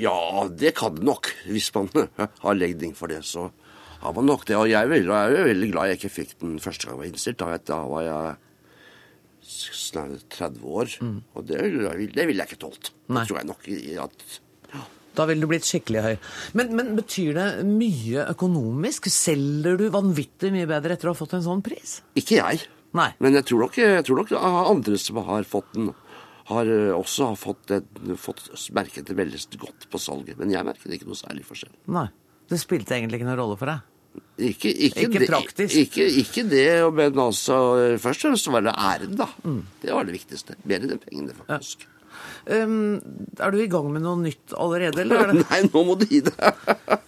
Ja, 0.00 0.48
det 0.48 0.74
kan 0.78 0.96
det 0.96 1.06
nok. 1.06 1.32
Hvis 1.46 1.70
man 1.76 1.90
har 2.44 2.58
legning 2.58 2.94
for 2.96 3.12
det, 3.12 3.22
så 3.28 3.50
har 4.00 4.14
man 4.16 4.30
nok 4.30 4.46
det. 4.48 4.56
Og 4.56 4.70
jeg 4.70 4.80
er 4.80 4.90
veldig, 4.90 5.10
jeg 5.10 5.40
er 5.40 5.50
veldig 5.52 5.72
glad 5.72 5.90
jeg 5.90 6.00
ikke 6.00 6.14
fikk 6.20 6.38
den 6.40 6.60
første 6.62 6.86
gang 6.86 6.96
jeg 6.96 7.02
var 7.02 7.10
innstilt. 7.10 7.42
Da, 7.42 7.58
da 7.70 7.80
var 7.90 8.06
jeg 8.06 8.38
snaut 9.50 10.24
30 10.30 10.62
år. 10.64 10.94
Mm. 11.00 11.18
Og 11.34 11.48
det, 11.48 11.58
det 12.14 12.28
ville 12.28 12.44
jeg 12.44 12.50
ikke 12.50 12.62
tålt. 12.66 12.92
Det 13.08 13.26
tror 13.26 13.40
jeg 13.40 13.50
nok 13.50 13.68
at 14.06 14.24
da 15.18 15.26
ville 15.28 15.44
du 15.44 15.50
blitt 15.50 15.66
skikkelig 15.66 16.02
høy. 16.04 16.12
Men, 16.58 16.74
men, 16.78 16.92
betyr 16.98 17.32
det 17.36 17.48
mye 17.66 18.26
økonomisk? 18.30 19.10
Selger 19.12 19.80
du 19.80 19.88
vanvittig 19.92 20.52
mye 20.54 20.68
bedre 20.70 20.96
etter 20.96 21.10
å 21.10 21.14
ha 21.14 21.18
fått 21.18 21.34
en 21.38 21.46
sånn 21.46 21.64
pris? 21.66 21.98
Ikke 22.18 22.38
jeg. 22.38 22.62
Nei. 22.96 23.10
Men 23.22 23.38
jeg 23.38 23.46
tror 23.50 23.66
nok, 23.66 23.76
jeg 23.80 24.06
tror 24.06 24.22
nok 24.22 24.32
andre 24.40 24.98
som 24.98 25.20
har 25.26 25.46
fått 25.48 25.74
den, 25.76 25.92
har 26.50 26.70
eh, 26.70 26.90
også 26.94 27.30
har 27.30 27.38
fått, 27.38 27.70
fått 28.18 28.48
merket 28.74 29.10
det 29.10 29.14
veldig 29.18 29.60
godt 29.60 29.86
på 29.90 30.00
salget. 30.02 30.38
Men 30.40 30.50
jeg 30.54 30.66
merket 30.66 30.96
ikke 30.96 31.10
noe 31.10 31.18
særlig 31.18 31.46
forskjell. 31.46 31.74
Nei. 31.94 32.08
Det 32.50 32.58
spilte 32.58 32.96
egentlig 32.96 33.20
ikke 33.20 33.28
noen 33.28 33.38
rolle 33.38 33.58
for 33.60 33.70
deg? 33.70 33.86
Ikke, 34.40 34.70
ikke, 34.72 35.04
ikke 35.06 35.26
praktisk? 35.28 35.70
Det, 35.70 35.84
ikke, 35.84 36.06
ikke, 36.24 36.42
det, 36.50 36.64
men 36.96 37.18
altså 37.22 37.56
Først 38.02 38.24
og 38.24 38.32
fremst 38.32 38.48
var 38.50 38.64
det 38.66 38.72
æren, 38.74 39.14
da. 39.20 39.28
Mm. 39.44 39.60
Det 39.84 39.94
var 39.94 40.08
det 40.08 40.16
viktigste. 40.16 40.56
Mer 40.66 40.82
enn 40.82 41.02
pengene, 41.02 41.36
faktisk. 41.36 41.86
Ja. 41.86 41.99
Um, 42.48 43.00
er 43.36 43.52
du 43.52 43.58
i 43.60 43.68
gang 43.70 43.90
med 43.92 44.02
noe 44.04 44.16
nytt 44.22 44.54
allerede, 44.56 45.02
eller? 45.04 45.34
Nei, 45.42 45.60
nå 45.66 45.82
må 45.84 45.96
du 46.00 46.06
gi 46.08 46.22
det. 46.24 46.32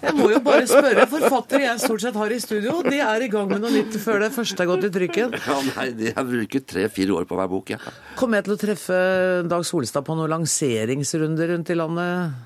jeg 0.02 0.14
må 0.18 0.28
jo 0.32 0.40
bare 0.44 0.66
spørre. 0.68 1.06
Forfattere 1.10 1.64
jeg 1.64 1.82
stort 1.82 2.04
sett 2.04 2.18
har 2.20 2.34
i 2.34 2.40
studio, 2.42 2.78
de 2.84 3.00
er 3.00 3.24
i 3.24 3.30
gang 3.32 3.48
med 3.50 3.64
noe 3.64 3.72
nytt 3.72 3.96
før 4.02 4.22
det 4.26 4.32
første 4.34 4.64
er 4.64 4.70
gått 4.70 4.86
i 4.88 4.92
trykken. 4.92 5.36
Ja, 5.40 5.58
nei, 5.72 5.88
de 5.96 6.12
har 6.12 6.28
brukt 6.28 6.68
tre-fire 6.68 7.16
år 7.16 7.28
på 7.28 7.38
hver 7.38 7.50
bok, 7.52 7.74
ja. 7.74 7.80
Kommer 8.20 8.40
jeg 8.40 8.48
til 8.48 8.56
å 8.56 8.62
treffe 8.66 9.02
Dag 9.48 9.66
Solstad 9.66 10.06
på 10.06 10.16
noen 10.18 10.32
lanseringsrunder 10.34 11.54
rundt 11.54 11.72
i 11.72 11.78
landet? 11.80 12.40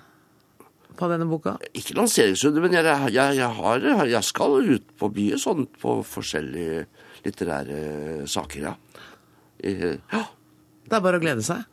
På 0.97 1.11
denne 1.13 1.27
boka? 1.29 1.59
Ikke 1.77 1.99
lanseringsrunde, 1.99 2.63
men 2.65 2.79
jeg, 2.79 2.87
jeg, 3.13 3.37
jeg, 3.37 3.51
har, 3.59 3.91
jeg 4.09 4.25
skal 4.25 4.57
ut 4.63 4.87
på 4.97 5.11
mye 5.13 5.37
sånn 5.41 5.67
på 5.83 5.99
forskjellige 6.09 6.87
litterære 7.27 7.81
saker, 8.31 8.71
ja. 8.71 8.75
ja. 9.67 10.23
Det 10.87 10.95
er 10.95 11.03
bare 11.03 11.19
å 11.19 11.23
glede 11.23 11.45
seg? 11.45 11.67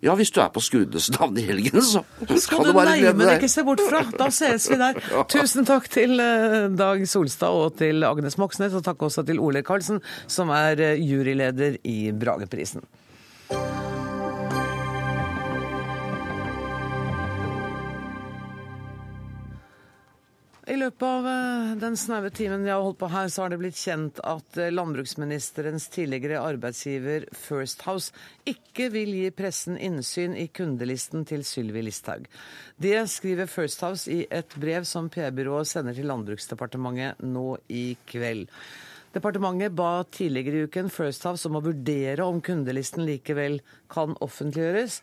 Ja, 0.00 0.14
hvis 0.16 0.30
du 0.32 0.38
er 0.40 0.48
på 0.48 0.62
Skudenes 0.64 1.10
navn 1.12 1.36
i 1.36 1.44
helgen, 1.44 1.82
så 1.84 2.00
skal 2.44 2.64
du 2.64 2.72
bare 2.76 2.96
glemme 2.96 3.26
deg. 3.26 3.42
ikke 3.42 3.52
se 3.52 3.64
bort 3.66 3.82
fra. 3.84 4.00
Da 4.16 4.30
ses 4.32 4.70
vi 4.72 4.78
der. 4.80 4.96
Tusen 5.32 5.68
takk 5.68 5.90
til 5.92 6.16
eh, 6.24 6.70
Dag 6.72 7.04
Solstad 7.08 7.52
og 7.52 7.76
til 7.80 8.06
Agnes 8.08 8.38
Moxnes, 8.40 8.76
og 8.76 8.86
takk 8.86 9.04
også 9.10 9.26
til 9.28 9.42
Ole 9.44 9.60
Karlsen, 9.66 10.00
som 10.30 10.52
er 10.56 10.80
eh, 10.80 11.04
juryleder 11.04 11.76
i 11.84 11.98
Brageprisen. 12.16 12.86
I 20.68 20.74
løpet 20.76 21.02
av 21.06 21.26
eh, 21.26 21.70
den 21.80 21.94
snaue 21.96 22.28
timen 22.36 22.66
jeg 22.66 22.74
har 22.74 22.84
holdt 22.84 22.98
på 23.00 23.08
her, 23.08 23.30
så 23.32 23.42
har 23.42 23.52
det 23.52 23.58
blitt 23.62 23.78
kjent 23.80 24.18
at 24.28 24.58
eh, 24.60 24.68
landbruksministerens 24.74 25.86
tidligere 25.94 26.42
arbeidsgiver 26.44 27.24
First 27.32 27.86
House 27.86 28.12
ikke 28.48 28.90
vil 28.92 29.14
gi 29.16 29.30
pressen 29.32 29.78
innsyn 29.80 30.36
i 30.36 30.50
kundelisten 30.52 31.24
til 31.28 31.46
Sylvi 31.48 31.86
Listhaug. 31.86 32.28
Det 32.76 32.98
skriver 33.08 33.48
First 33.48 33.80
House 33.86 34.12
i 34.12 34.26
et 34.28 34.52
brev 34.60 34.84
som 34.88 35.08
PR-byrået 35.08 35.70
sender 35.70 35.96
til 35.96 36.10
Landbruksdepartementet 36.12 37.24
nå 37.24 37.54
i 37.72 37.96
kveld. 38.12 38.44
Departementet 39.16 39.72
ba 39.74 40.04
tidligere 40.12 40.60
i 40.60 40.68
uken 40.68 40.92
First 40.92 41.24
House 41.26 41.48
om 41.48 41.56
å 41.56 41.64
vurdere 41.64 42.28
om 42.28 42.44
kundelisten 42.44 43.08
likevel 43.08 43.62
kan 43.90 44.12
offentliggjøres. 44.20 45.00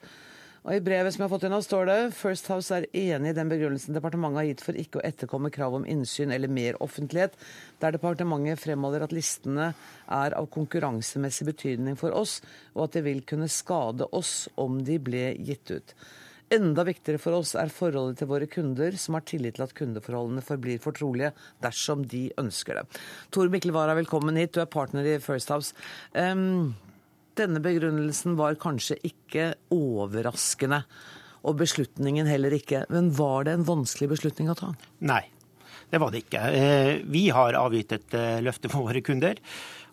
Og 0.68 0.76
I 0.76 0.84
brevet 0.84 1.13
som 1.15 1.22
jeg 1.22 1.30
har 1.30 1.32
fått 1.32 1.45
nå, 1.47 1.57
står 1.63 1.86
det 1.88 1.97
First 2.18 2.49
House 2.51 2.76
er 2.76 2.89
enig 2.91 3.32
i 3.32 3.36
den 3.38 3.47
begrunnelsen 3.47 3.95
departementet 3.95 4.41
har 4.41 4.47
gitt 4.49 4.63
for 4.65 4.76
ikke 4.76 4.99
å 4.99 5.03
etterkomme 5.07 5.51
krav 5.55 5.78
om 5.78 5.86
innsyn 5.88 6.34
eller 6.36 6.51
mer 6.51 6.76
offentlighet, 6.84 7.38
der 7.80 7.95
departementet 7.95 8.59
fremholder 8.59 9.05
at 9.05 9.15
listene 9.15 9.70
er 10.11 10.36
av 10.36 10.49
konkurransemessig 10.51 11.47
betydning 11.47 11.95
for 11.95 12.11
oss, 12.11 12.41
og 12.76 12.89
at 12.89 12.97
det 12.97 13.05
vil 13.05 13.22
kunne 13.30 13.47
skade 13.47 14.09
oss 14.11 14.49
om 14.59 14.82
de 14.84 14.97
ble 14.99 15.30
gitt 15.47 15.72
ut. 15.72 15.93
Enda 16.51 16.84
viktigere 16.88 17.20
for 17.24 17.38
oss 17.39 17.53
er 17.59 17.72
forholdet 17.72 18.20
til 18.20 18.30
våre 18.34 18.49
kunder, 18.51 18.99
som 18.99 19.15
har 19.15 19.24
tillit 19.28 19.55
til 19.55 19.63
at 19.70 19.76
kundeforholdene 19.76 20.43
forblir 20.43 20.84
fortrolige 20.84 21.32
dersom 21.63 22.03
de 22.11 22.26
ønsker 22.43 22.82
det. 22.82 22.99
Tor 23.32 23.47
Mikkel 23.51 23.72
Wara, 23.76 23.95
velkommen 23.95 24.39
hit. 24.39 24.51
Du 24.55 24.59
er 24.63 24.68
partner 24.72 25.07
i 25.07 25.15
First 25.24 25.51
House. 25.51 25.72
Um, 26.11 26.76
denne 27.39 27.61
begrunnelsen 27.63 28.38
var 28.39 28.57
kanskje 28.61 28.99
ikke 29.07 29.51
overraskende, 29.73 30.83
og 31.47 31.59
beslutningen 31.61 32.27
heller 32.27 32.53
ikke. 32.57 32.83
Men 32.91 33.11
var 33.15 33.47
det 33.47 33.55
en 33.55 33.67
vanskelig 33.67 34.11
beslutning 34.15 34.51
å 34.51 34.57
ta? 34.57 34.71
Nei, 35.07 35.23
det 35.93 36.01
var 36.03 36.11
det 36.11 36.25
ikke. 36.25 36.41
Eh, 36.51 36.93
vi 37.07 37.27
har 37.31 37.55
avgitt 37.55 37.93
et 37.95 38.17
eh, 38.17 38.39
løfte 38.43 38.71
for 38.73 38.89
våre 38.89 39.03
kunder. 39.05 39.39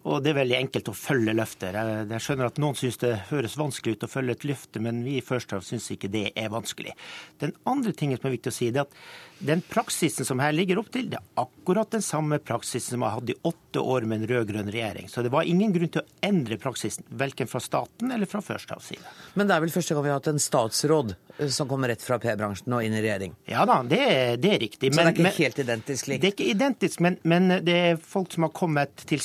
Og 0.04 0.20
det 0.20 0.34
er 0.34 0.40
veldig 0.42 0.56
enkelt 0.58 0.88
å 0.90 0.96
følge 0.96 1.32
løfter. 1.32 1.76
Jeg 2.10 2.24
skjønner 2.24 2.50
at 2.50 2.58
noen 2.60 2.76
syns 2.76 2.98
det 3.00 3.12
høres 3.30 3.56
vanskelig 3.56 3.96
ut 3.96 4.04
å 4.04 4.10
følge 4.12 4.36
et 4.36 4.46
løfte, 4.50 4.82
men 4.84 5.00
vi 5.06 5.16
i 5.16 5.24
First 5.24 5.54
House 5.56 5.72
syns 5.72 5.88
ikke 5.94 6.10
det 6.12 6.26
er 6.36 6.50
vanskelig. 6.52 6.92
Den 7.40 7.54
andre 7.68 7.94
tingen 7.96 8.20
som 8.20 8.28
er 8.28 8.36
viktig 8.36 8.52
å 8.52 8.56
si, 8.58 8.68
det 8.74 8.82
er 8.82 8.88
at 8.88 8.98
den 9.44 9.60
praksisen 9.60 10.24
som 10.24 10.40
her 10.40 10.52
ligger 10.52 10.78
opp 10.78 10.90
til, 10.94 11.08
det 11.10 11.18
er 11.18 11.42
akkurat 11.42 11.90
den 11.90 12.02
samme 12.04 12.38
praksisen 12.38 12.94
som 12.94 13.02
har 13.04 13.16
hatt 13.16 13.32
i 13.32 13.36
åtte 13.42 13.82
år 13.82 14.06
med 14.08 14.22
en 14.22 14.28
rød-grønn 14.30 14.70
regjering. 14.72 15.08
Så 15.08 15.24
det 15.24 15.32
var 15.34 15.48
ingen 15.48 15.72
grunn 15.74 15.90
til 15.92 16.04
å 16.04 16.06
endre 16.24 16.56
praksisen, 16.60 17.04
verken 17.08 17.50
fra 17.50 17.60
staten 17.60 18.12
eller 18.14 18.30
fra 18.30 18.40
First 18.44 18.70
House 18.72 18.92
side. 18.92 19.04
Men 19.34 19.48
det 19.48 19.56
er 19.56 19.64
vel 19.64 19.74
første 19.74 19.96
gang 19.96 20.06
vi 20.06 20.12
har 20.12 20.20
hatt 20.20 20.30
en 20.30 20.40
statsråd 20.40 21.14
eh, 21.16 21.50
som 21.52 21.68
kommer 21.68 21.92
rett 21.92 22.04
fra 22.04 22.20
P-bransjen 22.22 22.76
og 22.76 22.86
inn 22.86 22.94
i 22.94 23.02
regjering? 23.02 23.34
Ja 23.50 23.66
da, 23.68 23.80
det, 23.88 24.00
det 24.44 24.54
er 24.54 24.62
riktig. 24.62 24.92
Så 24.92 25.00
det 25.00 25.06
er 25.08 25.12
ikke 25.16 25.26
men, 25.26 25.36
helt 25.40 25.60
identisk 25.64 26.12
likt? 26.12 26.22
Det 26.22 26.30
er 26.30 26.36
ikke 26.36 26.50
identisk, 26.54 27.04
men, 27.04 27.18
men, 27.26 27.58
det 27.66 27.76
er 27.90 28.00
folk 28.00 28.32
som 28.32 28.46
har 28.46 28.54
kommet 28.54 29.04
til 29.08 29.20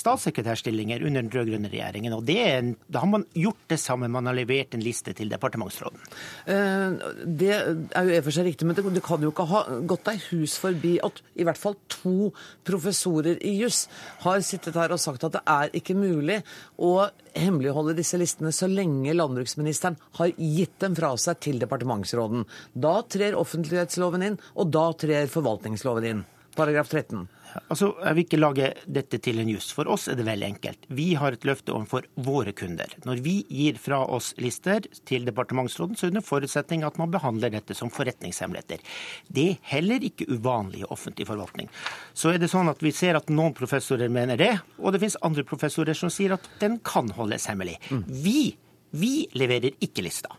statssekretærstillinger 0.70 1.05
under 1.05 1.22
den 1.22 1.32
rød-grønne 1.32 1.70
regjeringen. 1.70 2.13
Og 2.13 2.30
er, 2.30 2.76
da 2.88 2.99
har 2.99 3.09
man 3.09 3.26
gjort 3.34 3.70
det 3.70 3.80
samme, 3.80 4.07
man 4.07 4.26
har 4.26 4.36
levert 4.36 4.74
en 4.74 4.84
liste 4.84 5.13
til 5.13 5.30
departementsråden. 5.30 5.99
Uh, 6.47 6.99
det 7.26 7.51
er 7.53 8.03
jo 8.03 8.13
i 8.13 8.20
og 8.20 8.24
for 8.26 8.36
seg 8.36 8.45
riktig, 8.49 8.67
men 8.67 8.76
det, 8.76 8.86
det 8.93 9.03
kan 9.03 9.22
jo 9.22 9.32
ikke 9.32 9.47
ha 9.49 9.63
gått 9.88 10.05
deg 10.05 10.22
hus 10.32 10.57
forbi 10.59 10.99
at 11.03 11.22
i 11.36 11.45
hvert 11.47 11.59
fall 11.59 11.78
to 11.89 12.32
professorer 12.67 13.39
i 13.41 13.55
juss 13.59 13.88
har 14.24 14.41
sittet 14.41 14.78
her 14.78 14.93
og 14.93 15.01
sagt 15.01 15.24
at 15.24 15.38
det 15.38 15.43
er 15.45 15.74
ikke 15.74 15.97
mulig 15.97 16.41
å 16.78 17.09
hemmeligholde 17.38 17.97
disse 17.97 18.17
listene 18.20 18.51
så 18.55 18.67
lenge 18.70 19.13
landbruksministeren 19.15 19.97
har 20.20 20.34
gitt 20.36 20.80
dem 20.82 20.97
fra 20.97 21.13
seg 21.17 21.39
til 21.45 21.61
departementsråden. 21.61 22.45
Da 22.74 22.99
trer 23.07 23.38
offentlighetsloven 23.38 24.26
inn, 24.26 24.41
og 24.57 24.74
da 24.74 24.89
trer 24.97 25.30
forvaltningsloven 25.32 26.09
inn. 26.09 26.28
Paragraf 26.56 26.89
13. 26.89 27.28
Altså, 27.70 27.95
Jeg 28.04 28.16
vil 28.16 28.26
ikke 28.26 28.39
lage 28.39 28.68
dette 28.86 29.18
til 29.22 29.39
en 29.41 29.50
juss. 29.50 29.72
For 29.74 29.89
oss 29.89 30.08
er 30.08 30.18
det 30.20 30.26
veldig 30.28 30.47
enkelt. 30.47 30.86
Vi 30.93 31.14
har 31.18 31.34
et 31.34 31.45
løfte 31.47 31.74
overfor 31.74 32.06
våre 32.16 32.54
kunder. 32.54 32.91
Når 33.06 33.22
vi 33.26 33.36
gir 33.50 33.80
fra 33.82 34.02
oss 34.06 34.34
lister 34.38 34.86
til 35.10 35.26
departementsråden, 35.26 35.97
så 35.97 36.08
er 36.08 36.14
det 36.14 36.22
en 36.22 36.28
forutsetning 36.30 36.86
at 36.86 37.00
man 37.02 37.12
behandler 37.14 37.54
dette 37.54 37.78
som 37.78 37.91
forretningshemmeligheter. 37.93 38.84
Det 39.28 39.47
er 39.52 39.60
heller 39.74 40.06
ikke 40.06 40.30
uvanlig 40.30 40.84
i 40.84 40.89
offentlig 40.89 41.28
forvaltning. 41.30 41.70
Så 42.14 42.34
er 42.34 42.41
det 42.41 42.52
sånn 42.54 42.70
at 42.72 42.84
vi 42.86 42.93
ser 42.95 43.18
at 43.20 43.34
noen 43.34 43.58
professorer 43.58 44.14
mener 44.14 44.39
det, 44.39 44.54
og 44.78 44.93
det 44.93 45.02
finnes 45.04 45.20
andre 45.26 45.45
professorer 45.47 45.97
som 45.97 46.14
sier 46.14 46.38
at 46.38 46.45
den 46.62 46.78
kan 46.86 47.10
holdes 47.18 47.50
hemmelig. 47.50 47.80
Mm. 47.89 48.06
Vi 48.24 48.41
Vi 48.89 49.28
leverer 49.38 49.76
ikke 49.86 50.02
lista. 50.02 50.34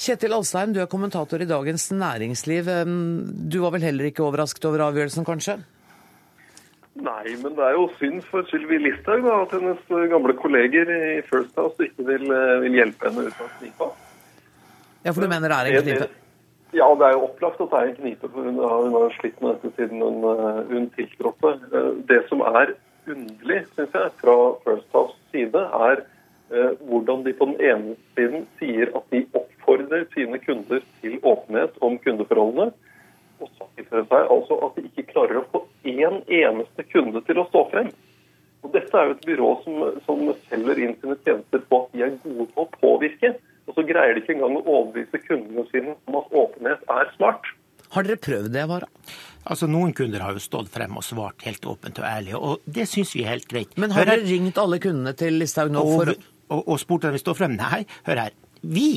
Kjetil 0.00 0.34
Alstheim, 0.36 0.72
du 0.74 0.80
er 0.80 0.88
kommentator 0.90 1.42
i 1.42 1.48
Dagens 1.48 1.90
Næringsliv. 1.92 2.70
Du 3.50 3.60
var 3.64 3.74
vel 3.76 3.84
heller 3.84 4.08
ikke 4.08 4.24
overrasket 4.24 4.64
over 4.70 4.86
avgjørelsen, 4.88 5.26
kanskje? 5.28 5.60
Nei, 6.98 7.36
men 7.38 7.54
det 7.54 7.64
er 7.64 7.76
jo 7.76 7.86
synd 8.00 8.24
for 8.28 8.46
Sylvi 8.50 8.80
Listhaug 8.82 9.28
at 9.30 9.52
hennes 9.54 9.82
gamle 10.10 10.34
kolleger 10.36 10.90
i 10.90 11.20
First 11.28 11.54
House 11.56 11.86
ikke 11.86 12.06
vil, 12.08 12.24
eh, 12.34 12.56
vil 12.64 12.78
hjelpe 12.80 13.08
henne 13.08 13.28
ut 13.28 13.40
av 13.40 13.52
knipa. 13.60 13.88
Ja, 15.04 15.12
for 15.12 15.22
du 15.22 15.28
mener 15.28 15.48
det 15.48 15.56
er 15.56 15.70
en 15.70 15.86
knipe? 15.86 16.08
Ja, 16.74 16.86
det 16.94 17.06
er 17.06 17.14
jo 17.16 17.24
opplagt 17.26 17.60
at 17.62 17.70
det 17.70 17.78
er 17.78 17.88
en 17.88 17.96
knipe. 17.96 18.28
for 18.28 18.42
Hun 18.42 18.58
har, 18.58 18.82
hun 18.82 18.92
har 18.92 19.14
slitt 19.20 19.40
med 19.40 19.54
dette 19.54 19.70
siden 19.76 20.02
hun, 20.02 20.18
eh, 20.34 20.62
hun 20.70 20.90
tiltrådte. 20.98 21.50
Eh, 21.72 21.90
det 22.10 22.20
som 22.28 22.40
er 22.40 22.74
underlig, 23.06 23.60
syns 23.74 23.94
jeg, 23.94 24.10
fra 24.20 24.36
First 24.64 24.90
House 24.92 25.16
side, 25.32 25.62
er 25.88 26.04
hvordan 26.50 27.24
de 27.24 27.32
på 27.38 27.46
den 27.46 27.60
ene 27.62 27.96
siden 28.18 28.46
sier 28.58 28.90
at 28.98 29.04
de 29.14 29.22
oppfordrer 29.38 30.06
sine 30.14 30.38
kunder 30.42 30.82
til 31.02 31.18
åpenhet 31.22 31.76
om 31.86 31.98
kundeforholdene. 32.02 32.70
Og 33.40 33.50
så 33.56 33.68
viser 33.76 34.02
det 34.02 34.08
seg 34.10 34.32
altså 34.34 34.58
at 34.66 34.76
de 34.76 34.88
ikke 34.88 35.12
klarer 35.12 35.40
å 35.40 35.46
få 35.52 35.62
én 35.88 36.20
eneste 36.26 36.84
kunde 36.90 37.22
til 37.28 37.40
å 37.40 37.46
stå 37.48 37.64
frem. 37.72 37.92
Og 38.60 38.74
Dette 38.74 38.98
er 38.98 39.08
jo 39.08 39.14
et 39.14 39.24
byrå 39.28 39.52
som, 39.64 39.78
som 40.04 40.26
selger 40.50 40.82
inn 40.84 40.98
sine 41.00 41.16
tjenester 41.24 41.62
på 41.70 41.84
at 41.84 41.94
de 41.94 42.04
er 42.04 42.18
gode 42.24 42.50
på 42.52 42.66
å 42.66 42.72
påvirke. 42.74 43.32
Og 43.70 43.76
så 43.78 43.86
greier 43.86 44.16
de 44.16 44.24
ikke 44.24 44.34
engang 44.34 44.58
å 44.58 44.66
overbevise 44.66 45.22
kundene 45.24 45.64
sine 45.70 45.94
om 46.10 46.18
at 46.20 46.36
åpenhet 46.42 46.84
er 46.98 47.12
smart. 47.14 47.48
Har 47.94 48.06
dere 48.06 48.20
prøvd 48.22 48.52
det, 48.54 48.66
Vara? 48.70 48.86
Altså, 49.48 49.66
Noen 49.70 49.94
kunder 49.96 50.22
har 50.22 50.36
jo 50.36 50.42
stått 50.42 50.68
frem 50.70 50.98
og 50.98 51.06
svart 51.06 51.46
helt 51.46 51.64
åpent 51.66 52.02
og 52.02 52.06
ærlig, 52.06 52.34
og 52.36 52.66
det 52.68 52.84
syns 52.90 53.14
vi 53.16 53.24
er 53.24 53.32
helt 53.32 53.48
greit. 53.50 53.72
Men 53.80 53.94
har 53.96 54.06
dere 54.10 54.26
ringt 54.26 54.60
alle 54.60 54.78
kundene 54.82 55.14
til 55.16 55.40
Listhaug 55.40 55.72
nå 55.72 55.86
for 55.88 56.12
og, 56.50 56.66
og, 56.66 56.76
spurte 56.82 57.06
spurt 57.06 57.08
om 57.10 57.16
vi 57.16 57.24
står 57.24 57.38
frem? 57.38 57.56
Nei, 57.60 57.84
hør 58.08 58.24
her. 58.26 58.36
Vi 58.60 58.90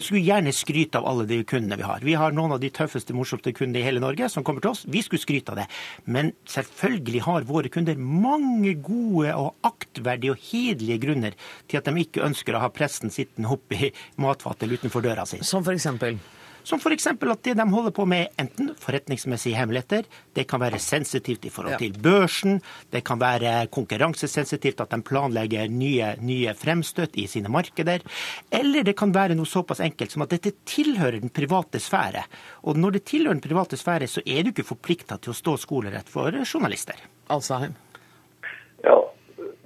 skulle 0.00 0.22
gjerne 0.24 0.52
skryte 0.56 1.00
av 1.00 1.06
alle 1.10 1.26
de 1.28 1.40
kundene 1.44 1.76
vi 1.76 1.84
har. 1.84 2.00
Vi 2.04 2.16
har 2.16 2.32
noen 2.32 2.54
av 2.54 2.62
de 2.62 2.70
tøffeste, 2.72 3.14
morsomste 3.16 3.52
kundene 3.56 3.82
i 3.82 3.86
hele 3.86 4.02
Norge 4.02 4.30
som 4.32 4.44
kommer 4.46 4.64
til 4.64 4.72
oss. 4.72 4.86
Vi 4.88 5.02
skulle 5.04 5.22
skryte 5.22 5.52
av 5.52 5.60
det. 5.60 5.68
Men 6.08 6.32
selvfølgelig 6.48 7.24
har 7.26 7.48
våre 7.48 7.72
kunder 7.72 8.00
mange 8.00 8.74
gode 8.80 9.34
og 9.36 9.52
aktverdige 9.66 10.34
og 10.34 10.44
hederlige 10.50 11.00
grunner 11.04 11.38
til 11.68 11.80
at 11.80 11.88
de 11.88 12.06
ikke 12.06 12.24
ønsker 12.26 12.56
å 12.56 12.64
ha 12.64 12.72
presten 12.72 13.12
sittende 13.12 13.52
oppi 13.52 13.92
matfatet 14.20 14.72
utenfor 14.78 15.04
døra 15.04 15.28
si. 15.28 15.42
Som 15.44 15.66
for 15.66 15.76
eksempel? 15.76 16.16
Som 16.62 16.80
f.eks. 16.80 17.06
at 17.10 17.42
det 17.44 17.54
de 17.56 17.66
holder 17.72 17.94
på 17.94 18.04
med, 18.08 18.32
enten 18.40 18.72
forretningsmessige 18.78 19.56
hemmeligheter, 19.56 20.06
det 20.36 20.46
kan 20.50 20.60
være 20.62 20.80
sensitivt 20.82 21.46
i 21.48 21.52
forhold 21.52 21.78
til 21.80 21.96
børsen, 22.02 22.60
det 22.92 23.02
kan 23.06 23.20
være 23.20 23.66
konkurransesensitivt 23.72 24.80
at 24.84 24.90
de 24.92 25.00
planlegger 25.02 25.70
nye, 25.72 26.14
nye 26.20 26.54
fremstøt 26.58 27.16
i 27.20 27.26
sine 27.30 27.52
markeder, 27.52 28.04
eller 28.52 28.86
det 28.86 28.96
kan 28.98 29.14
være 29.14 29.36
noe 29.38 29.48
såpass 29.48 29.82
enkelt 29.84 30.12
som 30.12 30.26
at 30.26 30.34
dette 30.36 30.54
tilhører 30.68 31.20
den 31.22 31.32
private 31.32 31.80
sfære. 31.82 32.26
Og 32.68 32.76
når 32.80 32.98
det 32.98 33.06
tilhører 33.12 33.38
den 33.38 33.46
private 33.48 33.78
sfære, 33.80 34.10
så 34.10 34.24
er 34.26 34.44
du 34.44 34.52
ikke 34.52 34.68
forplikta 34.68 35.18
til 35.18 35.34
å 35.34 35.38
stå 35.38 35.56
skolerett 35.60 36.10
for 36.10 36.34
journalister. 36.44 37.00
Alsheim? 37.30 37.76
Ja, 38.84 38.96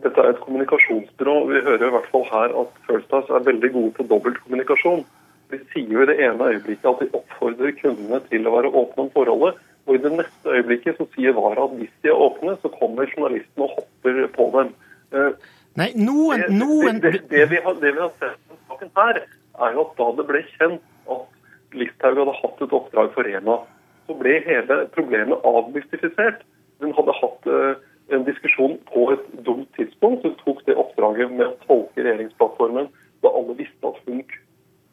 dette 0.05 0.21
er 0.21 0.35
et 0.35 0.41
kommunikasjonsbyrå. 0.45 1.37
Vi 1.51 1.63
hører 1.67 1.87
i 1.89 1.93
hvert 1.95 2.09
fall 2.13 2.27
her 2.31 2.55
at 2.63 2.81
First 2.89 3.13
House 3.15 3.33
er 3.33 3.47
veldig 3.47 3.71
gode 3.75 3.93
på 3.99 4.07
dobbeltkommunikasjon. 4.11 5.05
De 5.53 5.61
sier 5.73 5.93
jo 5.93 6.05
i 6.05 6.09
det 6.09 6.17
ene 6.25 6.51
øyeblikket 6.55 6.89
at 6.91 7.03
de 7.03 7.19
oppfordrer 7.19 7.75
kundene 7.81 8.21
til 8.31 8.49
å 8.49 8.55
være 8.57 8.73
åpne 8.73 9.07
om 9.07 9.11
forholdet. 9.15 9.61
Og 9.85 9.99
i 9.99 10.01
det 10.01 10.15
neste 10.17 10.57
øyeblikket 10.57 10.97
så 10.97 11.07
sier 11.13 11.37
Vara 11.37 11.67
at 11.67 11.77
hvis 11.77 11.93
de 12.03 12.11
er 12.13 12.23
åpne, 12.27 12.57
så 12.63 12.71
kommer 12.79 13.11
journalisten 13.11 13.67
og 13.67 13.75
hopper 13.77 14.25
på 14.37 14.49
dem. 14.57 14.73
Eh, 15.13 15.53
Nei, 15.81 15.91
noen, 15.99 16.47
noen... 16.55 17.01
Det, 17.03 17.13
det, 17.13 17.23
det, 17.31 17.47
vi 17.51 17.61
har, 17.65 17.77
det 17.83 17.93
vi 17.93 18.01
har 18.01 18.13
sett 18.23 18.39
i 18.55 18.59
saken 18.71 18.93
her, 18.97 19.25
er 19.67 19.77
jo 19.77 19.85
at 19.85 19.97
da 19.99 20.11
det 20.19 20.27
ble 20.31 20.43
kjent 20.55 20.85
at 21.13 21.75
Listhaug 21.75 22.21
hadde 22.23 22.37
hatt 22.39 22.63
et 22.65 22.77
oppdrag 22.79 23.11
for 23.17 23.27
Rena, 23.27 23.59
så 24.07 24.17
ble 24.19 24.39
hele 24.47 24.79
problemet 24.95 25.49
avmystifisert. 25.49 26.45
Hun 26.83 26.95
hadde 26.97 27.17
hatt 27.19 27.51
uh, 27.51 27.75
en 28.15 28.25
diskusjon 28.27 28.79
på 28.91 29.09
et 29.15 29.27
dumt 29.47 29.69
tidspunkt. 29.79 30.25
Hun 30.25 30.37
tok 30.43 30.63
det 30.69 30.79
oppdraget 30.79 31.33
med 31.35 31.47
å 31.49 31.59
tolke 31.67 32.05
regjeringsplattformen 32.05 32.91
da 33.25 33.33
alle 33.33 33.57
visste 33.59 33.91
at 33.91 34.01
hun 34.07 34.23
kunne 34.23 34.44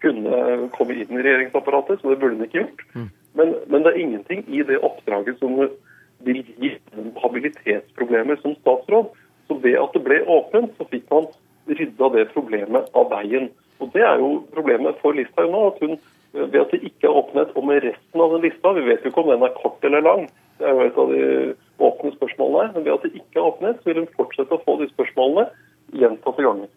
komme 0.01 0.97
inn 0.97 1.17
i 1.17 1.23
regjeringsapparatet, 1.23 2.01
så 2.01 2.11
det 2.11 2.19
burde 2.21 2.37
hun 2.37 2.47
ikke 2.47 2.63
gjort. 2.63 2.85
Men, 3.37 3.55
men, 3.67 3.83
det 3.83 3.93
er 3.93 4.01
ingenting 4.01 4.43
i 4.47 4.63
det 4.67 4.81
oppdraget 4.83 5.39
som 5.39 5.57
vil 6.25 6.41
gi 6.61 6.73
habilitetsproblemer 7.21 8.41
som 8.41 8.55
statsråd. 8.59 9.11
Så 9.47 9.57
ved 9.63 9.77
at 9.79 9.95
det 9.95 10.03
ble 10.05 10.21
åpent, 10.27 10.73
så 10.77 10.87
fikk 10.91 11.07
man 11.11 11.29
rydda 11.69 12.09
det 12.15 12.29
problemet 12.33 12.89
av 12.97 13.11
veien. 13.13 13.49
Og 13.81 13.89
Det 13.93 14.03
er 14.05 14.19
jo 14.21 14.43
problemet 14.53 14.99
for 15.01 15.17
Listhaug 15.17 15.51
nå. 15.51 15.67
at 15.71 15.79
hun 15.81 15.97
ved 16.33 16.59
at 16.61 16.71
det 16.71 16.83
ikke 16.87 17.09
er 17.09 17.17
åpenhet 17.19 17.55
om 17.59 17.69
resten 17.69 18.21
av 18.23 18.33
den 18.33 18.45
lista, 18.45 18.71
vi 18.71 18.85
vet 18.87 19.03
jo 19.03 19.11
ikke 19.11 19.23
om 19.23 19.31
den 19.33 19.43
er 19.43 19.57
kort 19.57 19.83
eller 19.83 20.03
lang, 20.05 20.29
det 20.59 20.67
er 20.67 20.77
jo 20.77 20.85
et 20.85 20.99
av 21.03 21.11
de 21.11 21.23
åpne 21.81 22.11
spørsmålene 22.15 22.61
her, 22.61 22.71
men 22.75 22.85
ved 22.85 22.93
at 22.93 23.03
det 23.07 23.19
ikke 23.19 23.39
er 23.41 23.49
åpenhet, 23.49 23.81
så 23.81 23.89
vil 23.89 23.99
hun 23.99 24.13
fortsette 24.15 24.55
å 24.55 24.63
få 24.63 24.77
de 24.79 24.87
spørsmålene 24.93 25.47
gjentatte 25.99 26.45
ganger. 26.45 26.69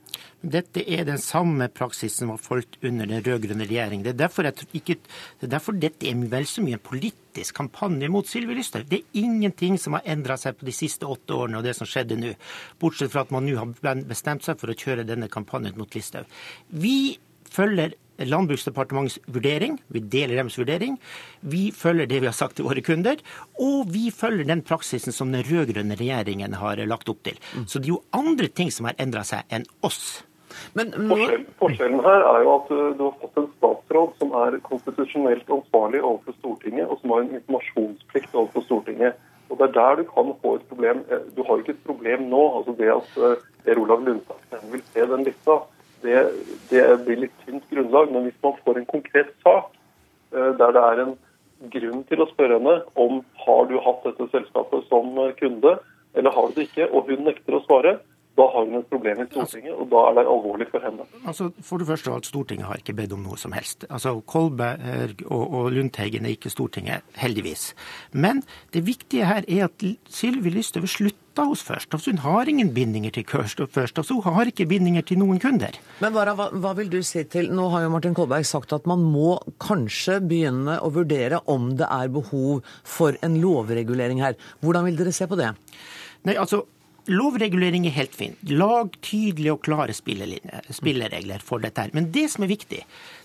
Dette 0.45 0.83
er 0.85 1.07
den 1.09 1.21
samme 1.23 1.71
praksisen 1.73 2.27
som 2.27 2.33
var 2.35 2.43
fulgt 2.43 2.77
under 2.85 3.09
den 3.09 3.23
rød-grønne 3.25 3.65
regjeringen. 3.65 4.05
Det 4.05 4.13
er, 4.13 4.21
derfor 4.27 4.49
ikke, 4.77 4.99
det 5.41 5.49
er 5.49 5.53
derfor 5.57 5.79
dette 5.81 6.09
er 6.11 6.25
vel 6.33 6.47
så 6.49 6.65
mye 6.65 6.77
en 6.77 6.85
politisk 6.85 7.57
kampanje 7.57 8.11
mot 8.13 8.29
Sylvi 8.29 8.59
Lysthaug. 8.59 8.85
Det 8.91 9.01
er 9.01 9.23
ingenting 9.25 9.79
som 9.81 9.97
har 9.97 10.05
endra 10.17 10.37
seg 10.41 10.59
på 10.59 10.69
de 10.69 10.77
siste 10.77 11.09
åtte 11.09 11.37
årene 11.37 11.61
og 11.61 11.67
det 11.67 11.77
som 11.79 11.89
skjedde 11.89 12.21
nå, 12.21 12.35
bortsett 12.83 13.13
fra 13.15 13.25
at 13.25 13.33
man 13.35 13.49
nå 13.49 13.57
har 13.57 14.05
bestemt 14.05 14.45
seg 14.45 14.61
for 14.61 14.73
å 14.73 14.77
kjøre 14.77 15.07
denne 15.09 15.31
kampanjen 15.33 15.79
mot 15.81 15.97
Listhaug. 15.97 16.29
Vi 16.69 17.17
følger 17.55 17.97
Landbruksdepartementets 18.15 19.19
vurdering, 19.27 19.81
vi 19.91 19.99
deler 19.99 20.39
deres 20.39 20.59
vurdering. 20.59 20.99
Vi 21.41 21.65
følger 21.75 22.07
det 22.07 22.21
vi 22.23 22.29
har 22.29 22.37
sagt 22.37 22.61
til 22.61 22.69
våre 22.69 22.85
kunder, 22.85 23.19
og 23.59 23.91
vi 23.91 24.13
følger 24.15 24.47
den 24.47 24.63
praksisen 24.63 25.15
som 25.15 25.33
den 25.35 25.43
rød-grønne 25.49 25.99
regjeringen 25.99 26.55
har 26.61 26.79
lagt 26.87 27.11
opp 27.11 27.25
til. 27.27 27.41
Så 27.67 27.81
det 27.81 27.91
er 27.91 27.97
jo 27.97 28.05
andre 28.15 28.47
ting 28.49 28.71
som 28.71 28.87
har 28.87 28.95
endra 29.03 29.25
seg 29.27 29.43
enn 29.51 29.67
oss. 29.83 30.23
Men, 30.75 30.91
Forskjell, 31.11 31.45
forskjellen 31.61 32.01
her 32.05 32.25
er 32.31 32.41
jo 32.45 32.55
at 32.55 32.73
uh, 32.73 32.81
du 32.99 33.05
har 33.07 33.15
fått 33.21 33.39
en 33.41 33.51
statsråd 33.57 34.17
som 34.21 34.35
er 34.41 34.57
konstitusjonelt 34.67 35.53
ansvarlig 35.57 36.01
overfor 36.03 36.37
Stortinget, 36.39 36.89
og 36.89 37.01
som 37.01 37.15
har 37.15 37.25
en 37.25 37.37
informasjonsplikt 37.39 38.35
overfor 38.35 38.67
Stortinget. 38.67 39.21
Og 39.51 39.61
Det 39.61 39.69
er 39.69 39.75
der 39.77 40.01
du 40.01 40.05
kan 40.09 40.33
få 40.43 40.55
et 40.59 40.67
problem. 40.71 41.05
Eh, 41.13 41.27
du 41.37 41.43
har 41.47 41.61
ikke 41.61 41.75
et 41.77 41.87
problem 41.87 42.25
nå. 42.31 42.43
altså 42.59 42.75
Det 42.79 42.91
at 42.91 43.19
uh, 43.21 43.37
Per 43.65 43.81
Olav 43.83 44.03
Lundteigen 44.07 44.73
vil 44.73 44.83
se 44.93 45.07
den 45.13 45.27
lista, 45.29 45.59
det, 46.03 46.23
det, 46.71 46.83
blir 47.05 47.23
litt 47.23 47.37
tynt 47.45 47.69
grunnlag. 47.71 48.11
Men 48.13 48.27
hvis 48.27 48.41
man 48.43 48.59
får 48.65 48.81
en 48.81 48.91
konkret 48.91 49.31
sak 49.45 49.71
der 50.35 50.73
det 50.75 50.81
er 50.83 50.99
en 50.99 51.13
grunn 51.71 52.01
til 52.09 52.25
å 52.25 52.27
spørre 52.33 52.57
henne 52.59 52.73
om 52.99 53.21
har 53.45 53.69
du 53.71 53.77
hatt 53.85 54.03
dette 54.09 54.27
selskapet 54.33 54.89
som 54.89 55.15
kunde, 55.39 55.77
eller 56.19 56.35
har 56.35 56.49
du 56.49 56.59
det 56.59 56.67
ikke, 56.69 56.89
og 56.91 57.07
hun 57.11 57.23
nekter 57.29 57.55
å 57.55 57.63
svare, 57.63 57.95
da 58.35 58.47
har 58.51 58.67
hun 58.67 58.81
et 58.81 58.89
problem 58.91 59.21
i 59.23 59.27
Stortinget, 59.29 59.75
og 59.79 59.91
da 59.93 60.01
er 60.09 60.17
det 60.19 60.25
alvorlig 60.27 60.67
for 60.73 60.83
henne. 60.83 61.07
Altså, 61.23 61.51
For 61.63 61.79
det 61.79 61.87
første, 61.87 62.11
alt 62.11 62.27
Stortinget 62.27 62.67
har 62.67 62.81
ikke 62.81 62.97
bedt 62.99 63.15
om 63.15 63.23
noe 63.23 63.39
som 63.39 63.55
helst. 63.55 63.87
Altså, 63.87 64.17
Kolberg 64.27 65.23
og, 65.29 65.45
og 65.45 65.69
Lundteigen 65.77 66.27
er 66.27 66.35
ikke 66.35 66.51
Stortinget, 66.51 67.07
heldigvis. 67.21 67.69
Men 68.11 68.43
det 68.75 68.83
viktige 68.89 69.29
her 69.31 69.47
er 69.47 69.69
at 69.69 69.87
Sylvi 70.11 70.51
Lysthaug 70.51 70.91
slutta 70.91 71.47
hos 71.47 71.63
Først. 71.67 71.95
Altså, 71.95 72.11
hun 72.11 72.23
har 72.27 72.51
ingen 72.51 72.75
bindinger 72.75 73.15
til 73.15 73.25
Først. 73.27 73.99
Altså, 73.99 74.19
hun 74.19 74.35
har 74.35 74.51
ikke 74.51 74.67
bindinger 74.67 75.07
til 75.07 75.23
noen 75.23 75.39
kunder. 75.43 75.79
Men 76.03 76.15
Vara, 76.15 76.35
hva, 76.35 76.51
hva 76.51 76.75
vil 76.79 76.91
du 76.91 77.01
si 77.07 77.23
til 77.31 77.53
Nå 77.55 77.71
har 77.71 77.87
jo 77.87 77.95
Martin 77.95 78.15
Kolberg 78.15 78.47
sagt 78.47 78.75
at 78.75 78.87
man 78.91 79.03
må 79.03 79.39
kanskje 79.63 80.19
begynne 80.27 80.81
å 80.83 80.91
vurdere 80.95 81.43
om 81.47 81.77
det 81.79 81.87
er 81.87 82.11
behov 82.11 82.67
for 82.83 83.15
en 83.23 83.39
lovregulering 83.43 84.23
her. 84.27 84.39
Hvordan 84.63 84.91
vil 84.91 84.99
dere 84.99 85.15
se 85.15 85.31
på 85.31 85.39
det? 85.39 85.55
Nei, 86.25 86.39
altså, 86.41 86.65
Lovregulering 87.11 87.85
er 87.87 87.93
helt 87.99 88.15
fint. 88.17 88.39
Lag 88.49 88.95
tydelige 89.05 89.53
og 89.53 89.61
klare 89.67 89.93
spilleregler 89.93 91.43
for 91.45 91.61
dette. 91.61 91.83
her. 91.83 91.91
Men 91.93 92.11
det 92.13 92.31
som 92.33 92.45
er 92.45 92.53
viktig, 92.55 92.81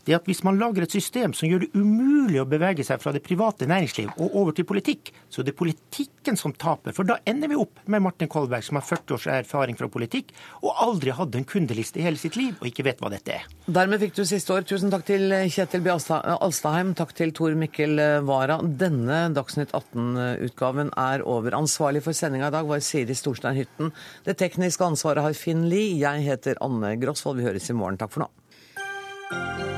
det 0.07 0.15
at 0.17 0.27
hvis 0.29 0.43
man 0.47 0.59
lager 0.59 0.85
et 0.85 0.93
system 0.93 1.33
som 1.37 1.49
gjør 1.49 1.65
det 1.65 1.71
umulig 1.77 2.39
å 2.41 2.47
bevege 2.49 2.85
seg 2.85 3.01
fra 3.01 3.13
det 3.15 3.23
private 3.25 3.67
næringsliv 3.69 4.11
og 4.17 4.35
over 4.41 4.55
til 4.55 4.67
politikk, 4.69 5.11
så 5.29 5.43
det 5.43 5.53
er 5.53 5.59
politikken 5.59 6.39
som 6.39 6.53
taper. 6.53 6.95
For 6.95 7.07
da 7.07 7.19
ender 7.29 7.51
vi 7.51 7.59
opp 7.59 7.81
med 7.89 8.03
Martin 8.05 8.29
Kolberg, 8.31 8.65
som 8.65 8.79
har 8.79 8.85
40 8.85 9.15
års 9.15 9.27
erfaring 9.33 9.77
fra 9.79 9.89
politikk, 9.91 10.33
og 10.63 10.75
aldri 10.85 11.13
hadde 11.15 11.39
en 11.39 11.47
kundeliste 11.47 12.01
i 12.01 12.05
hele 12.05 12.19
sitt 12.21 12.37
liv, 12.39 12.55
og 12.59 12.69
ikke 12.69 12.85
vet 12.87 13.01
hva 13.03 13.11
dette 13.13 13.37
er. 13.39 13.47
Dermed 13.69 14.01
fikk 14.03 14.17
du 14.17 14.23
siste 14.27 14.53
år. 14.55 14.65
Tusen 14.69 14.93
takk 14.93 15.05
til 15.07 15.33
Kjetil 15.53 15.83
B. 15.85 15.93
Alstaheim. 15.93 16.93
Takk 16.97 17.13
til 17.17 17.33
Tor 17.37 17.55
Mikkel 17.59 17.99
Wara. 18.27 18.59
Denne 18.63 19.21
Dagsnytt 19.35 19.73
18-utgaven 19.77 20.93
er 20.99 21.25
over. 21.25 21.57
Ansvarlig 21.59 22.03
for 22.05 22.17
sendinga 22.17 22.49
i 22.49 22.57
dag 22.57 22.69
var 22.69 22.83
Siri 22.85 23.17
Storstein 23.17 23.57
Hytten. 23.59 23.93
Det 24.25 24.37
tekniske 24.41 24.85
ansvaret 24.85 25.25
har 25.25 25.37
Finn 25.37 25.67
Lie. 25.71 25.97
Jeg 26.01 26.25
heter 26.27 26.61
Anne 26.65 26.95
Grosvold. 27.01 27.41
Vi 27.41 27.49
høres 27.49 27.69
i 27.69 27.77
morgen. 27.77 27.99
Takk 28.01 28.15
for 28.15 28.25
nå. 28.25 29.68